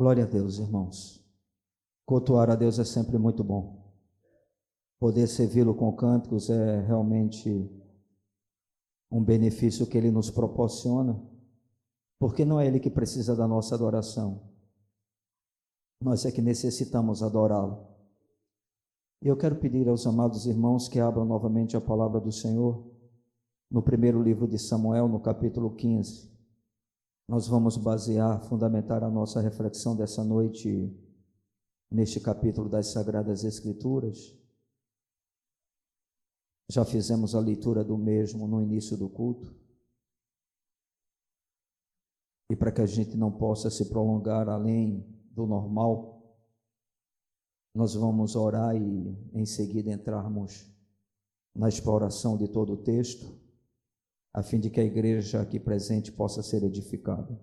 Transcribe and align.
Glória 0.00 0.24
a 0.24 0.26
Deus, 0.26 0.58
irmãos. 0.58 1.22
Cultuar 2.06 2.48
a 2.48 2.54
Deus 2.54 2.78
é 2.78 2.84
sempre 2.86 3.18
muito 3.18 3.44
bom. 3.44 3.84
Poder 4.98 5.26
servi-lo 5.26 5.74
com 5.74 5.94
cânticos 5.94 6.48
é 6.48 6.80
realmente 6.80 7.70
um 9.12 9.22
benefício 9.22 9.86
que 9.86 9.98
ele 9.98 10.10
nos 10.10 10.30
proporciona, 10.30 11.22
porque 12.18 12.46
não 12.46 12.58
é 12.58 12.66
ele 12.66 12.80
que 12.80 12.88
precisa 12.88 13.36
da 13.36 13.46
nossa 13.46 13.74
adoração. 13.74 14.40
Nós 16.02 16.24
é 16.24 16.32
que 16.32 16.40
necessitamos 16.40 17.22
adorá-lo. 17.22 17.86
E 19.20 19.28
eu 19.28 19.36
quero 19.36 19.56
pedir 19.56 19.86
aos 19.86 20.06
amados 20.06 20.46
irmãos 20.46 20.88
que 20.88 20.98
abram 20.98 21.26
novamente 21.26 21.76
a 21.76 21.80
palavra 21.80 22.18
do 22.18 22.32
Senhor 22.32 22.90
no 23.70 23.82
primeiro 23.82 24.22
livro 24.22 24.48
de 24.48 24.58
Samuel, 24.58 25.08
no 25.08 25.20
capítulo 25.20 25.76
15. 25.76 26.39
Nós 27.30 27.46
vamos 27.46 27.76
basear, 27.76 28.42
fundamentar 28.48 29.04
a 29.04 29.08
nossa 29.08 29.40
reflexão 29.40 29.94
dessa 29.94 30.24
noite 30.24 30.92
neste 31.88 32.18
capítulo 32.18 32.68
das 32.68 32.88
Sagradas 32.88 33.44
Escrituras. 33.44 34.36
Já 36.68 36.84
fizemos 36.84 37.36
a 37.36 37.38
leitura 37.38 37.84
do 37.84 37.96
mesmo 37.96 38.48
no 38.48 38.60
início 38.60 38.96
do 38.96 39.08
culto. 39.08 39.54
E 42.50 42.56
para 42.56 42.72
que 42.72 42.80
a 42.80 42.86
gente 42.86 43.16
não 43.16 43.30
possa 43.30 43.70
se 43.70 43.88
prolongar 43.88 44.48
além 44.48 45.06
do 45.30 45.46
normal, 45.46 46.20
nós 47.72 47.94
vamos 47.94 48.34
orar 48.34 48.74
e 48.74 49.16
em 49.32 49.46
seguida 49.46 49.92
entrarmos 49.92 50.68
na 51.54 51.68
exploração 51.68 52.36
de 52.36 52.48
todo 52.48 52.72
o 52.72 52.82
texto 52.82 53.38
a 54.32 54.42
fim 54.42 54.60
de 54.60 54.70
que 54.70 54.80
a 54.80 54.84
igreja 54.84 55.40
aqui 55.40 55.58
presente 55.58 56.12
possa 56.12 56.42
ser 56.42 56.62
edificada. 56.62 57.38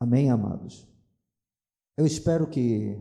Amém, 0.00 0.30
amados? 0.30 0.88
Eu 1.96 2.06
espero 2.06 2.48
que 2.48 2.96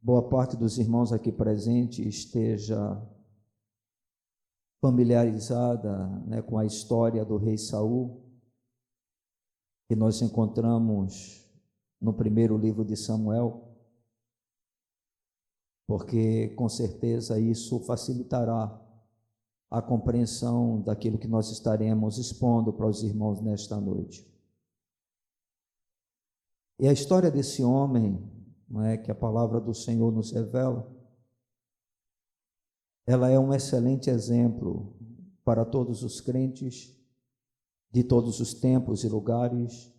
boa 0.00 0.28
parte 0.28 0.56
dos 0.56 0.78
irmãos 0.78 1.12
aqui 1.12 1.30
presentes 1.30 2.04
esteja 2.04 3.00
familiarizada 4.82 6.08
né, 6.26 6.42
com 6.42 6.58
a 6.58 6.66
história 6.66 7.24
do 7.24 7.36
rei 7.36 7.56
Saul, 7.56 8.20
que 9.88 9.94
nós 9.94 10.20
encontramos 10.20 11.48
no 12.00 12.12
primeiro 12.12 12.58
livro 12.58 12.84
de 12.84 12.96
Samuel, 12.96 13.68
porque 15.86 16.48
com 16.56 16.68
certeza 16.68 17.38
isso 17.38 17.78
facilitará 17.84 18.80
a 19.72 19.80
compreensão 19.80 20.82
daquilo 20.82 21.16
que 21.16 21.26
nós 21.26 21.50
estaremos 21.50 22.18
expondo 22.18 22.74
para 22.74 22.86
os 22.86 23.02
irmãos 23.02 23.40
nesta 23.40 23.80
noite. 23.80 24.30
E 26.78 26.86
a 26.86 26.92
história 26.92 27.30
desse 27.30 27.64
homem, 27.64 28.22
não 28.68 28.84
é 28.84 28.98
que 28.98 29.10
a 29.10 29.14
palavra 29.14 29.58
do 29.58 29.72
Senhor 29.72 30.12
nos 30.12 30.30
revela, 30.30 30.94
ela 33.06 33.30
é 33.30 33.38
um 33.38 33.54
excelente 33.54 34.10
exemplo 34.10 34.94
para 35.42 35.64
todos 35.64 36.02
os 36.02 36.20
crentes 36.20 36.94
de 37.90 38.04
todos 38.04 38.40
os 38.40 38.52
tempos 38.52 39.04
e 39.04 39.08
lugares, 39.08 39.90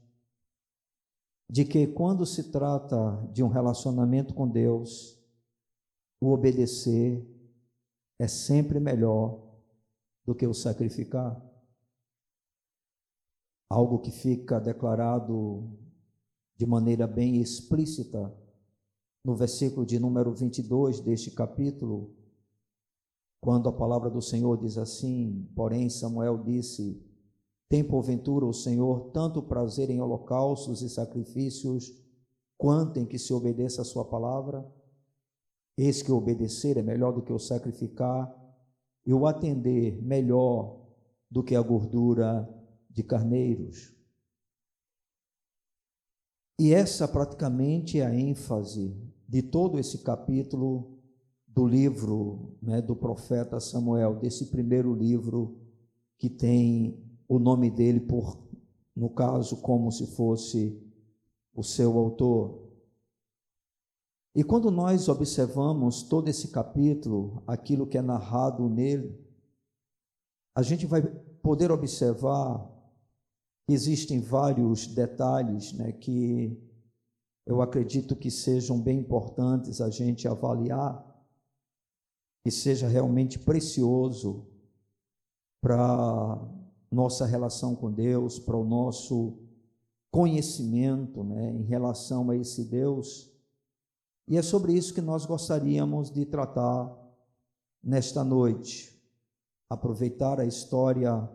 de 1.49 1.65
que 1.65 1.87
quando 1.87 2.27
se 2.27 2.51
trata 2.51 3.27
de 3.31 3.41
um 3.41 3.47
relacionamento 3.47 4.35
com 4.35 4.47
Deus, 4.47 5.19
o 6.21 6.31
obedecer 6.31 7.27
é 8.19 8.27
sempre 8.27 8.79
melhor 8.79 9.42
do 10.25 10.33
que 10.33 10.47
o 10.47 10.53
sacrificar. 10.53 11.41
Algo 13.69 13.99
que 13.99 14.11
fica 14.11 14.59
declarado 14.59 15.69
de 16.55 16.65
maneira 16.65 17.07
bem 17.07 17.41
explícita 17.41 18.33
no 19.23 19.35
versículo 19.35 19.85
de 19.85 19.99
número 19.99 20.33
22 20.33 20.99
deste 20.99 21.31
capítulo, 21.31 22.13
quando 23.39 23.69
a 23.69 23.73
palavra 23.73 24.09
do 24.09 24.21
Senhor 24.21 24.57
diz 24.57 24.77
assim: 24.77 25.49
Porém, 25.55 25.89
Samuel 25.89 26.43
disse: 26.43 27.01
Tem 27.69 27.83
porventura 27.83 28.45
o 28.45 28.53
Senhor 28.53 29.11
tanto 29.11 29.41
prazer 29.41 29.89
em 29.89 30.01
holocaustos 30.01 30.81
e 30.81 30.89
sacrifícios, 30.89 31.93
quanto 32.57 32.99
em 32.99 33.05
que 33.05 33.17
se 33.17 33.33
obedeça 33.33 33.81
a 33.81 33.85
Sua 33.85 34.05
palavra? 34.05 34.69
Eis 35.77 36.01
que 36.01 36.11
obedecer 36.11 36.77
é 36.77 36.83
melhor 36.83 37.13
do 37.13 37.21
que 37.21 37.33
o 37.33 37.39
sacrificar, 37.39 38.31
e 39.05 39.13
o 39.13 39.25
atender 39.27 40.01
melhor 40.01 40.81
do 41.29 41.43
que 41.43 41.55
a 41.55 41.61
gordura 41.61 42.47
de 42.89 43.03
carneiros. 43.03 43.93
E 46.59 46.73
essa 46.73 47.07
praticamente 47.07 47.99
é 47.99 48.05
a 48.05 48.13
ênfase 48.13 48.95
de 49.27 49.41
todo 49.41 49.79
esse 49.79 50.03
capítulo 50.03 50.99
do 51.47 51.67
livro 51.67 52.55
né, 52.61 52.81
do 52.81 52.95
profeta 52.95 53.59
Samuel, 53.59 54.15
desse 54.19 54.47
primeiro 54.47 54.93
livro 54.93 55.59
que 56.17 56.29
tem 56.29 57.03
o 57.27 57.39
nome 57.39 57.69
dele 57.69 57.99
por, 57.99 58.37
no 58.95 59.09
caso, 59.09 59.57
como 59.57 59.91
se 59.91 60.07
fosse 60.15 60.79
o 61.53 61.63
seu 61.63 61.97
autor. 61.97 62.62
E 64.35 64.43
quando 64.43 64.71
nós 64.71 65.07
observamos 65.09 66.01
todo 66.01 66.27
esse 66.27 66.47
capítulo, 66.47 67.43
aquilo 67.45 67.85
que 67.85 67.97
é 67.97 68.01
narrado 68.01 68.67
nele, 68.67 69.15
a 70.55 70.63
gente 70.63 70.87
vai 70.87 71.03
poder 71.03 71.71
observar 71.71 72.67
que 73.67 73.73
existem 73.73 74.19
vários 74.19 74.87
detalhes 74.87 75.73
né, 75.73 75.91
que 75.91 76.59
eu 77.45 77.61
acredito 77.61 78.15
que 78.15 78.31
sejam 78.31 78.81
bem 78.81 78.99
importantes 78.99 79.79
a 79.79 79.89
gente 79.89 80.27
avaliar, 80.27 81.05
que 82.43 82.51
seja 82.51 82.87
realmente 82.87 83.37
precioso 83.37 84.47
para 85.61 86.41
nossa 86.91 87.25
relação 87.25 87.75
com 87.75 87.91
Deus, 87.91 88.39
para 88.39 88.57
o 88.57 88.65
nosso 88.65 89.37
conhecimento 90.11 91.23
né, 91.23 91.51
em 91.51 91.63
relação 91.63 92.29
a 92.29 92.35
esse 92.35 92.65
Deus 92.65 93.32
e 94.27 94.37
é 94.37 94.41
sobre 94.41 94.73
isso 94.73 94.93
que 94.93 95.01
nós 95.01 95.25
gostaríamos 95.25 96.09
de 96.09 96.25
tratar 96.25 96.91
nesta 97.83 98.23
noite. 98.23 98.93
Aproveitar 99.69 100.39
a 100.39 100.45
história 100.45 101.29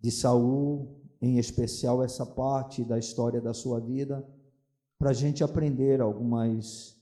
de 0.00 0.10
Saul, 0.10 1.00
em 1.20 1.38
especial 1.38 2.02
essa 2.02 2.24
parte 2.24 2.84
da 2.84 2.98
história 2.98 3.40
da 3.40 3.52
sua 3.52 3.80
vida, 3.80 4.24
para 4.98 5.10
a 5.10 5.14
gente 5.14 5.42
aprender 5.42 6.00
algumas 6.00 6.96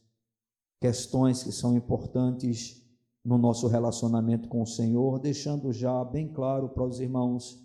questões 0.80 1.42
que 1.42 1.52
são 1.52 1.76
importantes 1.76 2.82
no 3.24 3.36
nosso 3.36 3.66
relacionamento 3.66 4.48
com 4.48 4.62
o 4.62 4.66
Senhor, 4.66 5.18
deixando 5.18 5.72
já 5.72 6.04
bem 6.04 6.28
claro 6.28 6.68
para 6.68 6.84
os 6.84 7.00
irmãos 7.00 7.62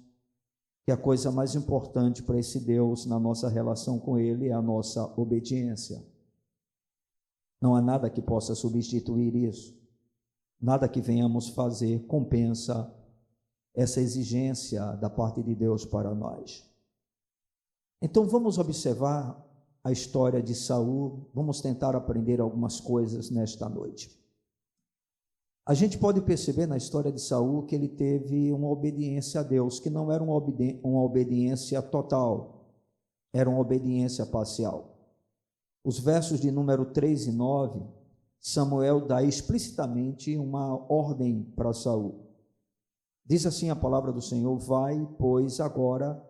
que 0.83 0.91
a 0.91 0.97
coisa 0.97 1.31
mais 1.31 1.55
importante 1.55 2.23
para 2.23 2.39
esse 2.39 2.59
Deus 2.59 3.05
na 3.05 3.19
nossa 3.19 3.47
relação 3.47 3.99
com 3.99 4.17
Ele 4.17 4.49
é 4.49 4.53
a 4.53 4.61
nossa 4.61 5.05
obediência. 5.15 6.03
Não 7.61 7.75
há 7.75 7.81
nada 7.81 8.09
que 8.09 8.21
possa 8.21 8.55
substituir 8.55 9.35
isso. 9.35 9.79
Nada 10.59 10.89
que 10.89 10.99
venhamos 10.99 11.49
fazer 11.49 12.05
compensa 12.07 12.91
essa 13.73 14.01
exigência 14.01 14.83
da 14.93 15.09
parte 15.09 15.41
de 15.43 15.55
Deus 15.55 15.85
para 15.85 16.13
nós. 16.13 16.67
Então 18.01 18.25
vamos 18.25 18.57
observar 18.57 19.47
a 19.83 19.91
história 19.91 20.41
de 20.41 20.53
Saul, 20.53 21.29
vamos 21.33 21.61
tentar 21.61 21.95
aprender 21.95 22.39
algumas 22.39 22.79
coisas 22.79 23.29
nesta 23.29 23.69
noite. 23.69 24.19
A 25.65 25.73
gente 25.73 25.97
pode 25.97 26.21
perceber 26.21 26.65
na 26.65 26.77
história 26.77 27.11
de 27.11 27.21
Saul 27.21 27.63
que 27.63 27.75
ele 27.75 27.87
teve 27.87 28.51
uma 28.51 28.67
obediência 28.67 29.41
a 29.41 29.43
Deus, 29.43 29.79
que 29.79 29.89
não 29.89 30.11
era 30.11 30.23
uma, 30.23 30.33
obedi 30.33 30.79
uma 30.83 31.03
obediência 31.03 31.81
total, 31.81 32.65
era 33.31 33.49
uma 33.49 33.59
obediência 33.59 34.25
parcial. 34.25 34.90
Os 35.83 35.99
versos 35.99 36.39
de 36.39 36.51
número 36.51 36.85
3 36.85 37.27
e 37.27 37.31
9, 37.31 37.81
Samuel 38.39 39.07
dá 39.07 39.23
explicitamente 39.23 40.37
uma 40.37 40.75
ordem 40.91 41.43
para 41.55 41.73
Saul. 41.73 42.27
Diz 43.25 43.45
assim 43.45 43.69
a 43.69 43.75
palavra 43.75 44.11
do 44.11 44.21
Senhor: 44.21 44.57
Vai, 44.57 45.07
pois, 45.17 45.59
agora 45.59 46.21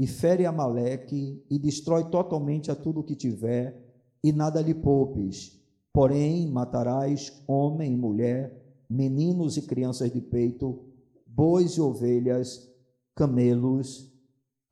e 0.00 0.06
fere 0.06 0.46
Amaleque 0.46 1.44
e 1.50 1.58
destrói 1.58 2.08
totalmente 2.08 2.70
a 2.70 2.74
tudo 2.74 3.00
o 3.00 3.04
que 3.04 3.14
tiver, 3.14 3.78
e 4.24 4.32
nada 4.32 4.62
lhe 4.62 4.74
poupes. 4.74 5.60
Porém, 5.92 6.50
matarás 6.50 7.42
homem 7.46 7.92
e 7.92 7.96
mulher, 7.96 8.84
meninos 8.88 9.58
e 9.58 9.62
crianças 9.62 10.10
de 10.10 10.22
peito, 10.22 10.86
bois 11.26 11.72
e 11.72 11.82
ovelhas, 11.82 12.66
camelos 13.14 14.10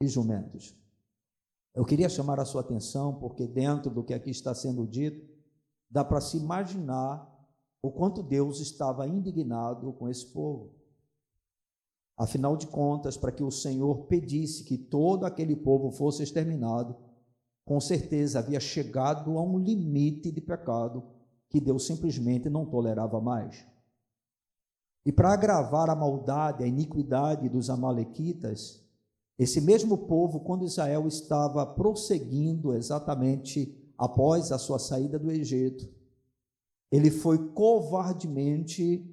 e 0.03 0.09
jumentos. 0.09 0.75
Eu 1.79 1.85
queria 1.85 2.09
chamar 2.09 2.41
a 2.41 2.45
sua 2.45 2.61
atenção, 2.61 3.15
porque 3.21 3.47
dentro 3.47 3.89
do 3.89 4.03
que 4.03 4.13
aqui 4.13 4.31
está 4.31 4.53
sendo 4.53 4.85
dito, 4.85 5.25
dá 5.89 6.05
para 6.05 6.21
se 6.21 6.37
imaginar 6.37 7.33
o 7.81 7.89
quanto 7.93 8.21
Deus 8.21 8.59
estava 8.59 9.07
indignado 9.07 9.93
com 9.93 10.09
esse 10.09 10.27
povo. 10.27 10.75
Afinal 12.17 12.57
de 12.57 12.67
contas, 12.67 13.17
para 13.17 13.31
que 13.31 13.45
o 13.45 13.51
Senhor 13.53 14.07
pedisse 14.07 14.65
que 14.65 14.77
todo 14.77 15.23
aquele 15.23 15.55
povo 15.55 15.93
fosse 15.93 16.21
exterminado, 16.21 16.97
com 17.65 17.81
certeza 17.81 18.41
havia 18.41 18.59
chegado 18.59 19.39
a 19.39 19.43
um 19.45 19.57
limite 19.57 20.33
de 20.33 20.41
pecado 20.41 21.05
que 21.49 21.61
Deus 21.61 21.87
simplesmente 21.87 22.51
não 22.51 22.67
tolerava 22.67 23.21
mais. 23.21 23.65
E 25.07 25.13
para 25.13 25.33
agravar 25.33 25.89
a 25.89 25.95
maldade, 25.95 26.65
a 26.65 26.67
iniquidade 26.67 27.49
dos 27.49 27.71
Amalequitas, 27.71 28.85
esse 29.39 29.61
mesmo 29.61 29.97
povo, 29.97 30.41
quando 30.41 30.65
Israel 30.65 31.07
estava 31.07 31.65
prosseguindo 31.65 32.75
exatamente 32.75 33.73
após 33.97 34.51
a 34.51 34.59
sua 34.59 34.81
saída 34.81 35.19
do 35.19 35.31
Egito, 35.31 35.89
ele 36.91 37.11
foi 37.11 37.39
covardemente, 37.53 39.05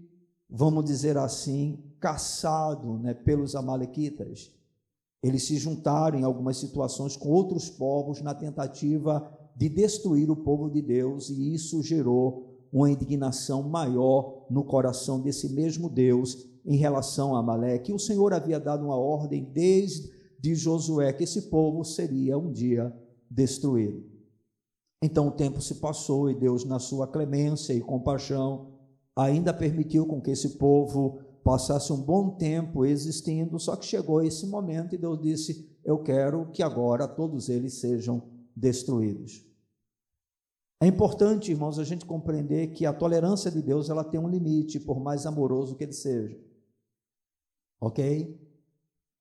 vamos 0.50 0.84
dizer 0.86 1.18
assim, 1.18 1.84
caçado 2.00 2.98
né, 2.98 3.14
pelos 3.14 3.56
Amalequitas. 3.56 4.52
Eles 5.22 5.44
se 5.44 5.58
juntaram 5.58 6.20
em 6.20 6.24
algumas 6.24 6.58
situações 6.58 7.16
com 7.16 7.30
outros 7.30 7.70
povos 7.70 8.22
na 8.22 8.34
tentativa 8.34 9.32
de 9.56 9.70
destruir 9.70 10.30
o 10.32 10.36
povo 10.36 10.70
de 10.70 10.82
Deus, 10.82 11.30
e 11.30 11.54
isso 11.54 11.84
gerou 11.84 12.56
uma 12.74 12.90
indignação 12.90 13.64
maior 13.64 14.46
no 14.50 14.64
coração 14.64 15.20
desse 15.22 15.50
mesmo 15.50 15.90
Deus 15.90 16.46
em 16.66 16.76
relação 16.78 17.36
a 17.36 17.40
Amaleque. 17.40 17.94
O 17.94 18.00
Senhor 18.00 18.34
havia 18.34 18.60
dado 18.60 18.86
uma 18.86 18.98
ordem 18.98 19.44
desde 19.44 20.15
Josué 20.54 21.14
que 21.14 21.24
esse 21.24 21.44
povo 21.50 21.84
seria 21.84 22.38
um 22.38 22.52
dia 22.52 22.94
destruído. 23.30 24.04
Então 25.02 25.28
o 25.28 25.32
tempo 25.32 25.62
se 25.62 25.76
passou 25.76 26.30
e 26.30 26.36
Deus, 26.36 26.66
na 26.66 26.80
sua 26.80 27.08
clemência 27.08 27.74
e 27.74 27.82
compaixão, 27.82 28.74
ainda 29.16 29.54
permitiu 29.54 30.06
com 30.06 30.22
que 30.22 30.32
esse 30.32 30.58
povo 30.58 31.20
passasse 31.44 31.94
um 31.94 32.02
bom 32.02 32.32
tempo 32.32 32.86
existindo, 32.86 33.60
só 33.60 33.76
que 33.76 33.86
chegou 33.86 34.22
esse 34.22 34.48
momento 34.48 34.96
e 34.96 34.98
Deus 34.98 35.22
disse: 35.22 35.78
Eu 35.84 36.00
quero 36.00 36.52
que 36.52 36.64
agora 36.64 37.08
todos 37.08 37.50
eles 37.50 37.76
sejam 37.76 38.22
destruídos. 38.56 39.46
É 40.82 40.88
importante, 40.88 41.52
irmãos, 41.52 41.80
a 41.80 41.84
gente 41.84 42.06
compreender 42.06 42.74
que 42.74 42.86
a 42.86 42.94
tolerância 42.94 43.50
de 43.50 43.62
Deus 43.62 43.90
ela 43.90 44.04
tem 44.04 44.20
um 44.20 44.28
limite, 44.28 44.80
por 44.80 45.00
mais 45.00 45.26
amoroso 45.26 45.76
que 45.76 45.84
ele 45.84 45.94
seja. 45.94 46.38
Ok? 47.80 48.40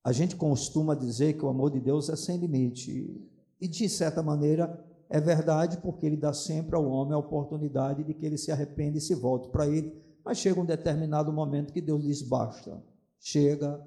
A 0.05 0.11
gente 0.11 0.35
costuma 0.35 0.93
dizer 0.93 1.33
que 1.33 1.43
o 1.43 1.49
amor 1.49 1.71
de 1.71 1.79
Deus 1.79 2.09
é 2.09 2.15
sem 2.15 2.37
limite. 2.37 3.27
E 3.59 3.67
de 3.67 3.89
certa 3.89 4.21
maneira 4.21 4.79
é 5.09 5.19
verdade, 5.19 5.77
porque 5.77 6.05
ele 6.05 6.15
dá 6.15 6.31
sempre 6.31 6.75
ao 6.75 6.85
homem 6.85 7.15
a 7.15 7.17
oportunidade 7.17 8.03
de 8.03 8.13
que 8.13 8.23
ele 8.23 8.37
se 8.37 8.51
arrependa 8.51 8.99
e 8.99 9.01
se 9.01 9.15
volte 9.15 9.49
para 9.49 9.67
ele. 9.67 9.99
Mas 10.23 10.37
chega 10.37 10.61
um 10.61 10.65
determinado 10.65 11.33
momento 11.33 11.73
que 11.73 11.81
Deus 11.81 12.03
diz: 12.03 12.21
basta, 12.21 12.79
chega, 13.19 13.83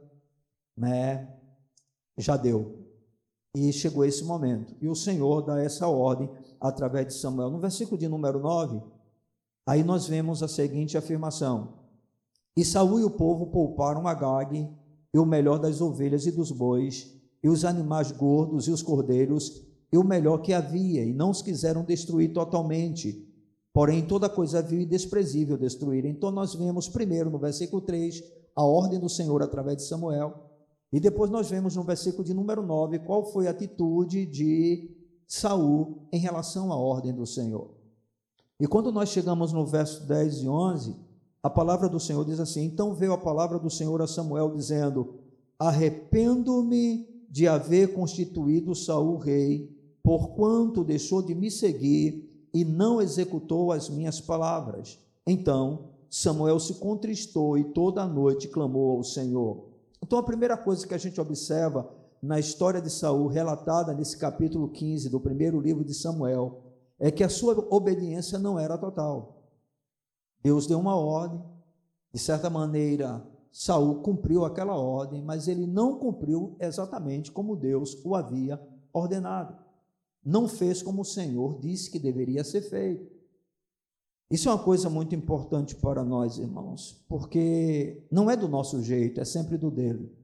né? 0.77 1.33
Já 2.17 2.37
deu. 2.37 2.85
E 3.55 3.73
chegou 3.73 4.05
esse 4.05 4.25
momento. 4.25 4.75
E 4.81 4.89
o 4.89 4.97
Senhor 4.97 5.43
dá 5.43 5.63
essa 5.63 5.87
ordem 5.87 6.29
através 6.61 7.07
de 7.07 7.15
Samuel. 7.15 7.51
No 7.51 7.61
versículo 7.61 7.97
de 7.97 8.09
número 8.09 8.41
9, 8.41 8.83
aí 9.65 9.85
nós 9.85 10.09
vemos 10.09 10.43
a 10.43 10.49
seguinte 10.49 10.99
afirmação: 10.99 11.75
E 12.57 12.65
Saul 12.65 12.99
e 12.99 13.05
o 13.05 13.11
povo 13.11 13.47
pouparam 13.47 14.09
Agag 14.09 14.69
e 15.19 15.21
o 15.21 15.27
melhor 15.27 15.59
das 15.59 15.81
ovelhas 15.81 16.27
e 16.27 16.31
dos 16.31 16.53
bois, 16.53 17.13
e 17.43 17.49
os 17.49 17.65
animais 17.65 18.13
gordos 18.13 18.69
e 18.69 18.71
os 18.71 18.83
cordeiros, 18.83 19.65
e 19.93 19.99
o 19.99 20.05
melhor 20.05 20.39
que 20.39 20.53
havia, 20.53 21.05
e 21.05 21.13
não 21.13 21.31
os 21.31 21.43
quiseram 21.43 21.85
destruir 21.85 22.33
totalmente. 22.33 23.27
Porém, 23.73 24.07
toda 24.07 24.29
coisa 24.29 24.63
vil 24.63 24.81
e 24.81 24.87
desprezível 24.87 25.59
destruir. 25.59 26.05
Então, 26.05 26.31
nós 26.31 26.55
vemos 26.55 26.89
primeiro 26.89 27.31
no 27.31 27.39
versículo 27.39 27.83
3 27.83 28.23
a 28.55 28.63
ordem 28.65 29.01
do 29.01 29.09
Senhor 29.09 29.43
através 29.43 29.79
de 29.79 29.89
Samuel, 29.89 30.35
e 30.93 31.01
depois 31.01 31.33
nós 31.33 31.51
vemos 31.51 31.75
no 31.75 31.83
versículo 31.83 32.23
de 32.23 32.33
número 32.33 32.63
9 32.63 33.01
qual 33.01 33.25
foi 33.33 33.49
a 33.49 33.51
atitude 33.51 34.25
de 34.25 34.89
Saul 35.27 36.07
em 36.13 36.21
relação 36.21 36.73
à 36.73 36.77
ordem 36.77 37.13
do 37.13 37.27
Senhor. 37.27 37.75
E 38.61 38.69
quando 38.69 38.93
nós 38.93 39.09
chegamos 39.09 39.53
no 39.53 39.67
verso 39.67 40.07
10 40.07 40.43
e 40.43 40.49
11, 40.49 41.08
a 41.49 41.51
palavra 41.51 41.89
do 41.89 41.99
Senhor 41.99 42.27
diz 42.27 42.39
assim: 42.39 42.63
Então 42.63 42.95
veio 42.95 43.15
a 43.15 43.19
palavra 43.19 43.59
do 43.59 43.71
Senhor 43.71 44.03
a 44.03 44.07
Samuel 44.07 44.53
dizendo: 44.55 45.15
Arrependo-me 45.59 47.09
de 47.31 47.49
haver 47.49 47.95
constituído 47.95 48.75
Saul 48.75 49.17
rei, 49.17 49.75
porquanto 50.03 50.85
deixou 50.85 51.23
de 51.23 51.35
me 51.35 51.51
seguir 51.51 52.49
e 52.53 52.67
não 52.67 53.01
executou 53.01 53.73
as 53.73 53.89
minhas 53.89 54.21
palavras. 54.21 54.99
Então 55.27 55.87
Samuel 56.11 56.61
se 56.61 56.75
contristou 56.75 57.57
e 57.57 57.65
toda 57.65 58.03
a 58.03 58.07
noite 58.07 58.47
clamou 58.49 58.99
ao 58.99 59.03
Senhor. 59.03 59.69
Então 60.03 60.19
a 60.19 60.23
primeira 60.23 60.57
coisa 60.57 60.87
que 60.87 60.95
a 60.95 60.99
gente 60.99 61.19
observa 61.19 61.89
na 62.23 62.39
história 62.39 62.81
de 62.83 62.91
Saul, 62.91 63.27
relatada 63.27 63.95
nesse 63.95 64.19
capítulo 64.19 64.69
15 64.69 65.09
do 65.09 65.19
primeiro 65.19 65.59
livro 65.59 65.83
de 65.83 65.95
Samuel, 65.95 66.61
é 66.99 67.11
que 67.11 67.25
a 67.25 67.29
sua 67.31 67.67
obediência 67.71 68.39
não 68.39 68.59
era 68.59 68.77
total. 68.77 69.38
Deus 70.43 70.67
deu 70.67 70.79
uma 70.79 70.97
ordem, 70.97 71.43
de 72.13 72.19
certa 72.19 72.49
maneira, 72.49 73.25
Saul 73.51 74.03
cumpriu 74.03 74.45
aquela 74.45 74.77
ordem, 74.77 75.23
mas 75.23 75.49
ele 75.49 75.67
não 75.67 75.99
cumpriu 75.99 76.57
exatamente 76.61 77.33
como 77.33 77.57
Deus 77.57 77.97
o 78.05 78.15
havia 78.15 78.61
ordenado. 78.93 79.57
Não 80.25 80.49
fez 80.49 80.83
como 80.83 81.03
o 81.03 81.05
Senhor 81.05 81.59
disse 81.61 81.91
que 81.91 81.99
deveria 81.99 82.45
ser 82.45 82.63
feito. 82.63 83.11
Isso 84.31 84.49
é 84.49 84.53
uma 84.53 84.63
coisa 84.63 84.91
muito 84.91 85.15
importante 85.15 85.75
para 85.75 86.05
nós, 86.05 86.39
irmãos, 86.39 87.03
porque 87.09 88.07
não 88.11 88.31
é 88.31 88.37
do 88.37 88.47
nosso 88.47 88.83
jeito, 88.83 89.21
é 89.21 89.25
sempre 89.25 89.57
do 89.57 89.71
dele. 89.71 90.15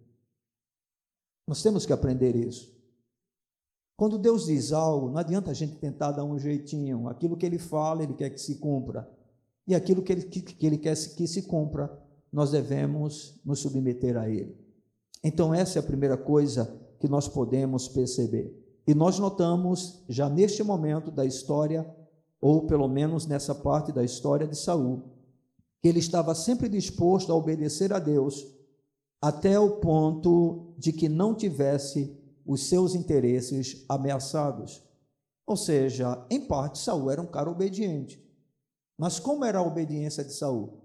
Nós 1.49 1.63
temos 1.63 1.87
que 1.87 1.93
aprender 1.93 2.37
isso. 2.37 2.75
Quando 3.97 4.19
Deus 4.19 4.47
diz 4.47 4.73
algo, 4.73 5.09
não 5.09 5.19
adianta 5.19 5.51
a 5.51 5.55
gente 5.55 5.77
tentar 5.77 6.13
dar 6.13 6.25
um 6.25 6.39
jeitinho. 6.39 7.09
Aquilo 7.09 7.37
que 7.37 7.47
Ele 7.47 7.59
fala, 7.59 8.03
Ele 8.03 8.15
quer 8.15 8.31
que 8.31 8.41
se 8.41 8.57
cumpra. 8.57 9.09
E 9.67 9.75
aquilo 9.75 10.03
que 10.03 10.13
Ele, 10.13 10.23
que, 10.23 10.41
que 10.41 10.67
ele 10.67 10.79
quer 10.79 10.95
que 10.95 11.27
se 11.27 11.43
cumpra, 11.43 11.91
nós 12.33 12.51
devemos 12.51 13.41
nos 13.45 13.61
submeter 13.61 14.17
a 14.17 14.29
Ele. 14.29 14.57
Então, 15.23 15.55
essa 15.55 15.79
é 15.79 15.81
a 15.81 15.83
primeira 15.83 16.17
coisa 16.17 16.79
que 17.01 17.09
nós 17.09 17.27
podemos 17.27 17.89
perceber. 17.89 18.55
E 18.87 18.95
nós 18.95 19.19
notamos, 19.19 20.05
já 20.09 20.29
neste 20.29 20.63
momento 20.63 21.11
da 21.11 21.25
história, 21.25 21.89
ou 22.41 22.67
pelo 22.67 22.87
menos 22.87 23.27
nessa 23.27 23.55
parte 23.55 23.91
da 23.91 24.05
história 24.05 24.47
de 24.47 24.57
Saul, 24.57 25.03
que 25.81 25.89
ele 25.89 25.99
estava 25.99 26.35
sempre 26.35 26.69
disposto 26.69 27.33
a 27.33 27.35
obedecer 27.35 27.93
a 27.93 27.99
Deus 27.99 28.47
até 29.21 29.59
o 29.59 29.81
ponto 29.81 30.75
de 30.79 30.93
que 30.93 31.09
não 31.09 31.35
tivesse 31.35 32.15
os 32.45 32.69
seus 32.69 32.95
interesses 32.95 33.85
ameaçados. 33.89 34.83
Ou 35.47 35.57
seja, 35.57 36.27
em 36.31 36.47
parte, 36.47 36.79
Saul 36.79 37.11
era 37.11 37.23
um 37.23 37.27
cara 37.27 37.51
obediente. 37.51 38.23
Mas 38.97 39.19
como 39.19 39.45
era 39.45 39.59
a 39.59 39.67
obediência 39.67 40.25
de 40.25 40.33
Saul? 40.33 40.81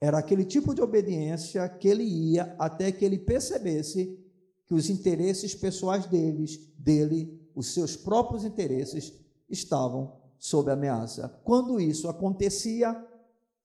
Era 0.00 0.18
aquele 0.18 0.44
tipo 0.44 0.74
de 0.74 0.82
obediência 0.82 1.68
que 1.68 1.88
ele 1.88 2.04
ia 2.04 2.54
até 2.58 2.92
que 2.92 3.04
ele 3.04 3.18
percebesse 3.18 4.18
que 4.66 4.74
os 4.74 4.90
interesses 4.90 5.54
pessoais 5.54 6.06
deles, 6.06 6.58
dele, 6.78 7.40
os 7.54 7.72
seus 7.72 7.96
próprios 7.96 8.44
interesses 8.44 9.14
estavam 9.48 10.16
sob 10.38 10.70
ameaça. 10.70 11.28
Quando 11.44 11.80
isso 11.80 12.08
acontecia, 12.08 13.04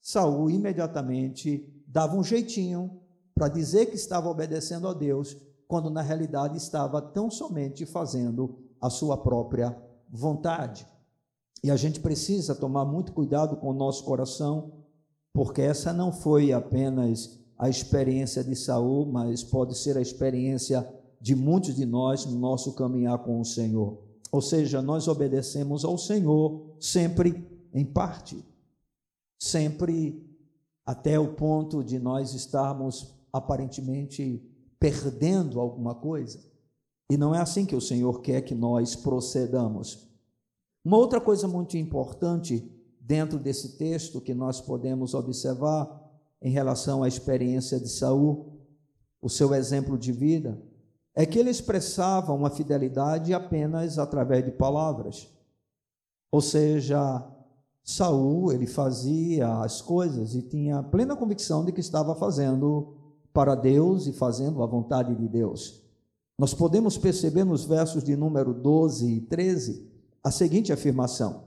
Saul 0.02 0.50
imediatamente 0.50 1.84
dava 1.88 2.16
um 2.16 2.24
jeitinho 2.24 3.02
para 3.34 3.48
dizer 3.48 3.88
que 3.88 3.96
estava 3.96 4.30
obedecendo 4.30 4.88
a 4.88 4.94
Deus, 4.94 5.36
quando 5.68 5.90
na 5.90 6.02
realidade 6.02 6.58
estava 6.58 7.02
tão 7.02 7.30
somente 7.30 7.86
fazendo 7.86 8.60
a 8.80 8.90
sua 8.90 9.18
própria 9.18 9.76
vontade. 10.10 10.88
E 11.64 11.70
a 11.70 11.76
gente 11.76 12.00
precisa 12.00 12.56
tomar 12.56 12.86
muito 12.86 13.14
cuidado 13.14 13.56
com 13.58 13.70
o 13.70 13.74
nosso 13.74 14.04
coração, 14.04 14.72
porque 15.34 15.62
essa 15.62 15.94
não 15.94 16.12
foi 16.12 16.52
apenas 16.52 17.40
a 17.58 17.70
experiência 17.70 18.44
de 18.44 18.56
Saul, 18.56 19.06
mas 19.06 19.44
pode 19.44 19.78
ser 19.78 19.96
a 19.96 20.02
experiência 20.02 20.88
de 21.22 21.36
muitos 21.36 21.76
de 21.76 21.86
nós 21.86 22.26
no 22.26 22.40
nosso 22.40 22.74
caminhar 22.74 23.20
com 23.20 23.40
o 23.40 23.46
Senhor. 23.46 24.00
Ou 24.32 24.42
seja, 24.42 24.82
nós 24.82 25.08
obedecemos 25.08 25.86
ao 25.86 25.98
Senhor 25.98 26.76
sempre 26.80 27.48
em 27.74 27.86
parte, 27.86 28.44
sempre 29.40 30.26
até 30.86 31.20
o 31.20 31.34
ponto 31.36 31.84
de 31.84 32.00
nós 32.00 32.34
estarmos 32.34 33.14
aparentemente 33.32 34.44
perdendo 34.80 35.60
alguma 35.60 35.94
coisa. 35.94 36.40
E 37.12 37.18
não 37.18 37.36
é 37.36 37.40
assim 37.40 37.66
que 37.66 37.76
o 37.76 37.82
Senhor 37.82 38.22
quer 38.22 38.42
que 38.42 38.56
nós 38.56 38.96
procedamos. 38.96 40.11
Uma 40.84 40.98
outra 40.98 41.22
coisa 41.22 41.48
muito 41.48 41.78
importante 41.78 42.68
dentro 43.00 43.38
desse 43.38 43.78
texto 43.78 44.20
que 44.20 44.34
nós 44.34 44.60
podemos 44.60 45.14
observar 45.14 46.02
em 46.42 46.50
relação 46.50 47.04
à 47.04 47.08
experiência 47.08 47.80
de 47.80 47.88
Saul, 47.88 48.60
o 49.22 49.30
seu 49.30 49.54
exemplo 49.54 49.98
de 49.98 50.12
vida, 50.12 50.60
é 51.14 51.26
que 51.26 51.38
ele 51.38 51.52
expressava 51.52 52.34
uma 52.34 52.50
fidelidade 52.50 53.32
apenas 53.34 54.00
através 54.00 54.44
de 54.44 54.52
palavras. 54.52 55.30
Ou 56.32 56.42
seja, 56.42 57.24
Saul, 57.84 58.52
ele 58.52 58.66
fazia 58.66 59.60
as 59.60 59.82
coisas 59.82 60.34
e 60.34 60.42
tinha 60.42 60.82
plena 60.82 61.16
convicção 61.16 61.64
de 61.64 61.72
que 61.72 61.82
estava 61.82 62.16
fazendo 62.16 62.96
para 63.32 63.54
Deus 63.54 64.08
e 64.08 64.14
fazendo 64.14 64.64
a 64.64 64.66
vontade 64.66 65.14
de 65.14 65.28
Deus. 65.28 65.84
Nós 66.40 66.56
podemos 66.56 66.98
perceber 66.98 67.44
nos 67.44 67.66
versos 67.66 68.04
de 68.04 68.16
número 68.16 68.54
12 68.54 69.08
e 69.08 69.22
13 69.22 69.91
a 70.24 70.32
seguinte 70.32 70.72
afirmação: 70.72 71.44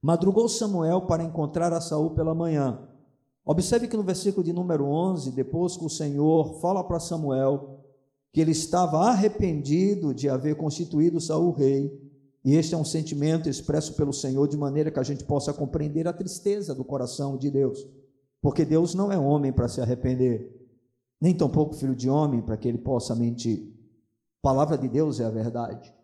Madrugou 0.00 0.48
Samuel 0.48 1.02
para 1.02 1.24
encontrar 1.24 1.72
a 1.72 1.80
Saul 1.80 2.10
pela 2.10 2.34
manhã. 2.34 2.88
Observe 3.44 3.88
que 3.88 3.96
no 3.96 4.02
versículo 4.02 4.42
de 4.42 4.52
número 4.52 4.84
11, 4.86 5.32
depois 5.32 5.76
que 5.76 5.84
o 5.84 5.90
Senhor 5.90 6.60
fala 6.60 6.82
para 6.82 7.00
Samuel 7.00 7.80
que 8.32 8.40
ele 8.40 8.50
estava 8.50 8.98
arrependido 8.98 10.12
de 10.12 10.28
haver 10.28 10.56
constituído 10.56 11.20
Saul 11.20 11.52
rei, 11.52 12.04
e 12.44 12.56
este 12.56 12.74
é 12.74 12.76
um 12.76 12.84
sentimento 12.84 13.48
expresso 13.48 13.94
pelo 13.94 14.12
Senhor 14.12 14.48
de 14.48 14.56
maneira 14.56 14.90
que 14.90 14.98
a 14.98 15.04
gente 15.04 15.24
possa 15.24 15.52
compreender 15.52 16.08
a 16.08 16.12
tristeza 16.12 16.74
do 16.74 16.84
coração 16.84 17.38
de 17.38 17.50
Deus, 17.50 17.86
porque 18.42 18.64
Deus 18.64 18.94
não 18.94 19.12
é 19.12 19.16
homem 19.16 19.52
para 19.52 19.68
se 19.68 19.80
arrepender, 19.80 20.52
nem 21.20 21.34
tampouco 21.34 21.76
filho 21.76 21.94
de 21.94 22.10
homem 22.10 22.42
para 22.42 22.56
que 22.56 22.66
ele 22.66 22.78
possa 22.78 23.14
mentir. 23.14 23.72
A 24.40 24.42
palavra 24.42 24.76
de 24.76 24.88
Deus 24.88 25.20
é 25.20 25.24
a 25.24 25.30
verdade. 25.30 25.94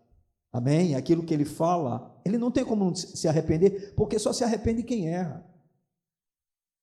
Amém? 0.52 0.94
Aquilo 0.94 1.24
que 1.24 1.32
ele 1.32 1.44
fala, 1.44 2.20
ele 2.24 2.36
não 2.36 2.50
tem 2.50 2.64
como 2.64 2.94
se 2.94 3.28
arrepender, 3.28 3.94
porque 3.94 4.18
só 4.18 4.32
se 4.32 4.42
arrepende 4.42 4.82
quem 4.82 5.08
erra. 5.08 5.46